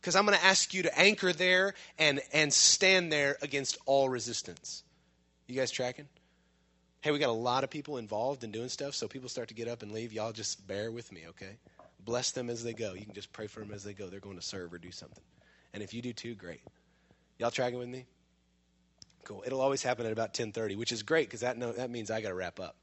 because 0.00 0.14
I'm 0.14 0.26
going 0.26 0.38
to 0.38 0.44
ask 0.44 0.72
you 0.72 0.84
to 0.84 0.96
anchor 0.96 1.32
there 1.32 1.74
and 1.98 2.20
and 2.32 2.52
stand 2.52 3.10
there 3.10 3.36
against 3.42 3.78
all 3.84 4.08
resistance. 4.08 4.84
You 5.48 5.56
guys 5.56 5.72
tracking? 5.72 6.06
Hey, 7.04 7.10
we 7.10 7.18
got 7.18 7.28
a 7.28 7.32
lot 7.32 7.64
of 7.64 7.68
people 7.68 7.98
involved 7.98 8.44
in 8.44 8.50
doing 8.50 8.70
stuff, 8.70 8.94
so 8.94 9.06
people 9.06 9.28
start 9.28 9.48
to 9.48 9.54
get 9.54 9.68
up 9.68 9.82
and 9.82 9.92
leave. 9.92 10.14
Y'all 10.14 10.32
just 10.32 10.66
bear 10.66 10.90
with 10.90 11.12
me, 11.12 11.24
okay? 11.28 11.58
Bless 12.02 12.30
them 12.30 12.48
as 12.48 12.64
they 12.64 12.72
go. 12.72 12.94
You 12.94 13.04
can 13.04 13.12
just 13.12 13.30
pray 13.30 13.46
for 13.46 13.60
them 13.60 13.72
as 13.74 13.84
they 13.84 13.92
go. 13.92 14.06
They're 14.06 14.20
going 14.20 14.38
to 14.38 14.42
serve 14.42 14.72
or 14.72 14.78
do 14.78 14.90
something. 14.90 15.22
And 15.74 15.82
if 15.82 15.92
you 15.92 16.00
do 16.00 16.14
too, 16.14 16.34
great. 16.34 16.62
Y'all 17.38 17.50
tracking 17.50 17.78
with 17.78 17.90
me? 17.90 18.06
Cool. 19.24 19.44
It'll 19.46 19.60
always 19.60 19.82
happen 19.82 20.06
at 20.06 20.12
about 20.12 20.32
10:30, 20.32 20.78
which 20.78 20.92
is 20.92 21.02
great 21.02 21.28
because 21.28 21.40
that 21.40 21.58
no, 21.58 21.72
that 21.72 21.90
means 21.90 22.10
I 22.10 22.22
got 22.22 22.30
to 22.30 22.34
wrap 22.34 22.58
up. 22.58 22.74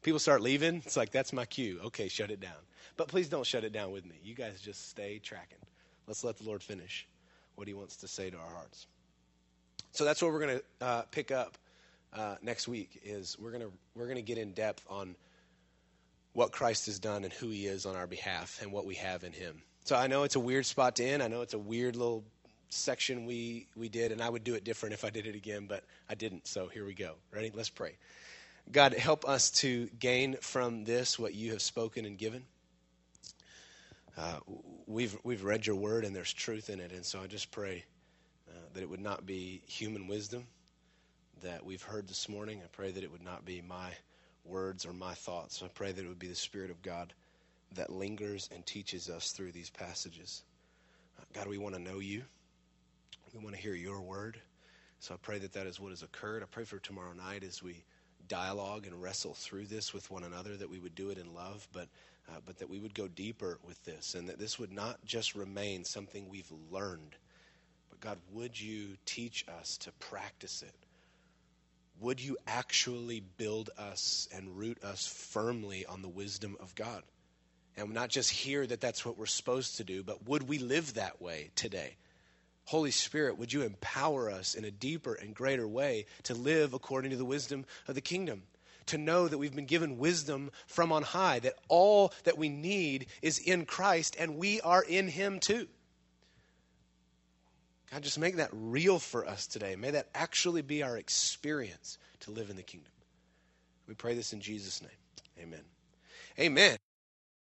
People 0.00 0.20
start 0.20 0.40
leaving. 0.40 0.76
It's 0.76 0.96
like 0.96 1.10
that's 1.10 1.34
my 1.34 1.44
cue. 1.44 1.80
Okay, 1.84 2.08
shut 2.08 2.30
it 2.30 2.40
down. 2.40 2.62
But 2.96 3.08
please 3.08 3.28
don't 3.28 3.44
shut 3.44 3.64
it 3.64 3.74
down 3.74 3.92
with 3.92 4.06
me. 4.06 4.14
You 4.24 4.34
guys 4.34 4.58
just 4.62 4.88
stay 4.88 5.18
tracking. 5.18 5.58
Let's 6.06 6.24
let 6.24 6.38
the 6.38 6.44
Lord 6.44 6.62
finish 6.62 7.06
what 7.56 7.68
He 7.68 7.74
wants 7.74 7.96
to 7.96 8.08
say 8.08 8.30
to 8.30 8.38
our 8.38 8.54
hearts. 8.54 8.86
So 9.92 10.06
that's 10.06 10.22
what 10.22 10.32
we're 10.32 10.40
going 10.40 10.60
to 10.60 10.86
uh, 10.86 11.02
pick 11.10 11.30
up 11.30 11.58
uh, 12.12 12.36
next 12.42 12.68
week 12.68 13.00
is 13.04 13.36
we're 13.38 13.52
gonna 13.52 13.70
we're 13.94 14.08
gonna 14.08 14.22
get 14.22 14.38
in 14.38 14.52
depth 14.52 14.84
on 14.88 15.14
what 16.32 16.52
Christ 16.52 16.86
has 16.86 16.98
done 16.98 17.24
and 17.24 17.32
who 17.32 17.48
He 17.48 17.66
is 17.66 17.86
on 17.86 17.96
our 17.96 18.06
behalf 18.06 18.60
and 18.62 18.72
what 18.72 18.86
we 18.86 18.94
have 18.96 19.24
in 19.24 19.32
Him. 19.32 19.62
So 19.84 19.96
I 19.96 20.06
know 20.06 20.24
it's 20.24 20.36
a 20.36 20.40
weird 20.40 20.66
spot 20.66 20.96
to 20.96 21.04
end. 21.04 21.22
I 21.22 21.28
know 21.28 21.42
it's 21.42 21.54
a 21.54 21.58
weird 21.58 21.96
little 21.96 22.24
section 22.68 23.26
we 23.26 23.66
we 23.76 23.88
did, 23.88 24.12
and 24.12 24.20
I 24.20 24.28
would 24.28 24.44
do 24.44 24.54
it 24.54 24.64
different 24.64 24.92
if 24.92 25.04
I 25.04 25.10
did 25.10 25.26
it 25.26 25.34
again, 25.34 25.66
but 25.66 25.84
I 26.08 26.14
didn't. 26.14 26.46
So 26.46 26.68
here 26.68 26.84
we 26.84 26.94
go. 26.94 27.14
Ready? 27.32 27.50
Let's 27.54 27.70
pray. 27.70 27.96
God, 28.70 28.92
help 28.94 29.26
us 29.28 29.50
to 29.52 29.88
gain 29.98 30.36
from 30.40 30.84
this 30.84 31.18
what 31.18 31.34
you 31.34 31.50
have 31.52 31.62
spoken 31.62 32.04
and 32.04 32.16
given. 32.16 32.44
Uh, 34.16 34.38
we've 34.86 35.16
we've 35.24 35.44
read 35.44 35.66
your 35.66 35.76
word 35.76 36.04
and 36.04 36.14
there's 36.14 36.32
truth 36.32 36.70
in 36.70 36.80
it, 36.80 36.92
and 36.92 37.04
so 37.04 37.20
I 37.20 37.26
just 37.26 37.50
pray 37.50 37.84
uh, 38.48 38.60
that 38.74 38.82
it 38.82 38.88
would 38.88 39.00
not 39.00 39.26
be 39.26 39.62
human 39.66 40.06
wisdom 40.06 40.46
that 41.42 41.64
we've 41.64 41.82
heard 41.82 42.06
this 42.06 42.28
morning. 42.28 42.60
I 42.62 42.68
pray 42.72 42.90
that 42.90 43.02
it 43.02 43.10
would 43.10 43.24
not 43.24 43.44
be 43.44 43.62
my 43.62 43.90
words 44.44 44.84
or 44.84 44.92
my 44.92 45.14
thoughts. 45.14 45.62
I 45.62 45.68
pray 45.68 45.92
that 45.92 46.04
it 46.04 46.08
would 46.08 46.18
be 46.18 46.28
the 46.28 46.34
Spirit 46.34 46.70
of 46.70 46.82
God 46.82 47.14
that 47.74 47.90
lingers 47.90 48.48
and 48.54 48.64
teaches 48.66 49.08
us 49.08 49.32
through 49.32 49.52
these 49.52 49.70
passages. 49.70 50.42
Uh, 51.18 51.24
God, 51.32 51.48
we 51.48 51.58
want 51.58 51.74
to 51.74 51.80
know 51.80 52.00
you. 52.00 52.22
We 53.32 53.42
want 53.42 53.54
to 53.54 53.60
hear 53.62 53.74
your 53.74 54.00
word. 54.00 54.40
So 54.98 55.14
I 55.14 55.16
pray 55.22 55.38
that 55.38 55.52
that 55.54 55.66
is 55.66 55.80
what 55.80 55.90
has 55.90 56.02
occurred. 56.02 56.42
I 56.42 56.46
pray 56.46 56.64
for 56.64 56.78
tomorrow 56.78 57.12
night 57.12 57.42
as 57.42 57.62
we 57.62 57.84
dialogue 58.28 58.86
and 58.86 59.00
wrestle 59.00 59.34
through 59.34 59.66
this 59.66 59.94
with 59.94 60.10
one 60.10 60.24
another, 60.24 60.56
that 60.56 60.68
we 60.68 60.78
would 60.78 60.94
do 60.94 61.10
it 61.10 61.18
in 61.18 61.34
love, 61.34 61.66
but, 61.72 61.88
uh, 62.28 62.38
but 62.44 62.58
that 62.58 62.68
we 62.68 62.78
would 62.78 62.94
go 62.94 63.08
deeper 63.08 63.58
with 63.66 63.82
this, 63.84 64.14
and 64.14 64.28
that 64.28 64.38
this 64.38 64.58
would 64.58 64.72
not 64.72 65.02
just 65.04 65.34
remain 65.34 65.84
something 65.84 66.28
we've 66.28 66.52
learned. 66.70 67.16
But 67.88 68.00
God, 68.00 68.18
would 68.32 68.60
you 68.60 68.96
teach 69.06 69.44
us 69.60 69.78
to 69.78 69.92
practice 69.92 70.62
it? 70.62 70.74
Would 72.00 72.20
you 72.20 72.38
actually 72.46 73.20
build 73.20 73.70
us 73.78 74.28
and 74.34 74.56
root 74.56 74.82
us 74.82 75.06
firmly 75.06 75.84
on 75.86 76.02
the 76.02 76.08
wisdom 76.08 76.56
of 76.60 76.74
God? 76.74 77.02
And 77.76 77.92
not 77.92 78.08
just 78.08 78.30
hear 78.30 78.66
that 78.66 78.80
that's 78.80 79.04
what 79.04 79.16
we're 79.16 79.26
supposed 79.26 79.76
to 79.76 79.84
do, 79.84 80.02
but 80.02 80.26
would 80.26 80.48
we 80.48 80.58
live 80.58 80.94
that 80.94 81.20
way 81.20 81.50
today? 81.54 81.96
Holy 82.64 82.90
Spirit, 82.90 83.38
would 83.38 83.52
you 83.52 83.62
empower 83.62 84.30
us 84.30 84.54
in 84.54 84.64
a 84.64 84.70
deeper 84.70 85.14
and 85.14 85.34
greater 85.34 85.66
way 85.66 86.06
to 86.24 86.34
live 86.34 86.72
according 86.72 87.10
to 87.10 87.16
the 87.16 87.24
wisdom 87.24 87.64
of 87.86 87.94
the 87.94 88.00
kingdom? 88.00 88.42
To 88.86 88.98
know 88.98 89.28
that 89.28 89.38
we've 89.38 89.54
been 89.54 89.66
given 89.66 89.98
wisdom 89.98 90.50
from 90.66 90.92
on 90.92 91.02
high, 91.02 91.38
that 91.40 91.58
all 91.68 92.12
that 92.24 92.38
we 92.38 92.48
need 92.48 93.06
is 93.22 93.38
in 93.38 93.66
Christ 93.66 94.16
and 94.18 94.36
we 94.36 94.60
are 94.62 94.82
in 94.82 95.08
Him 95.08 95.38
too. 95.38 95.68
God, 97.92 98.02
just 98.02 98.18
make 98.18 98.36
that 98.36 98.50
real 98.52 98.98
for 98.98 99.26
us 99.26 99.46
today. 99.46 99.74
May 99.76 99.90
that 99.90 100.08
actually 100.14 100.62
be 100.62 100.82
our 100.82 100.96
experience 100.96 101.98
to 102.20 102.30
live 102.30 102.50
in 102.50 102.56
the 102.56 102.62
kingdom. 102.62 102.92
We 103.88 103.94
pray 103.94 104.14
this 104.14 104.32
in 104.32 104.40
Jesus' 104.40 104.80
name. 104.80 104.90
Amen. 105.40 105.62
Amen. 106.38 106.76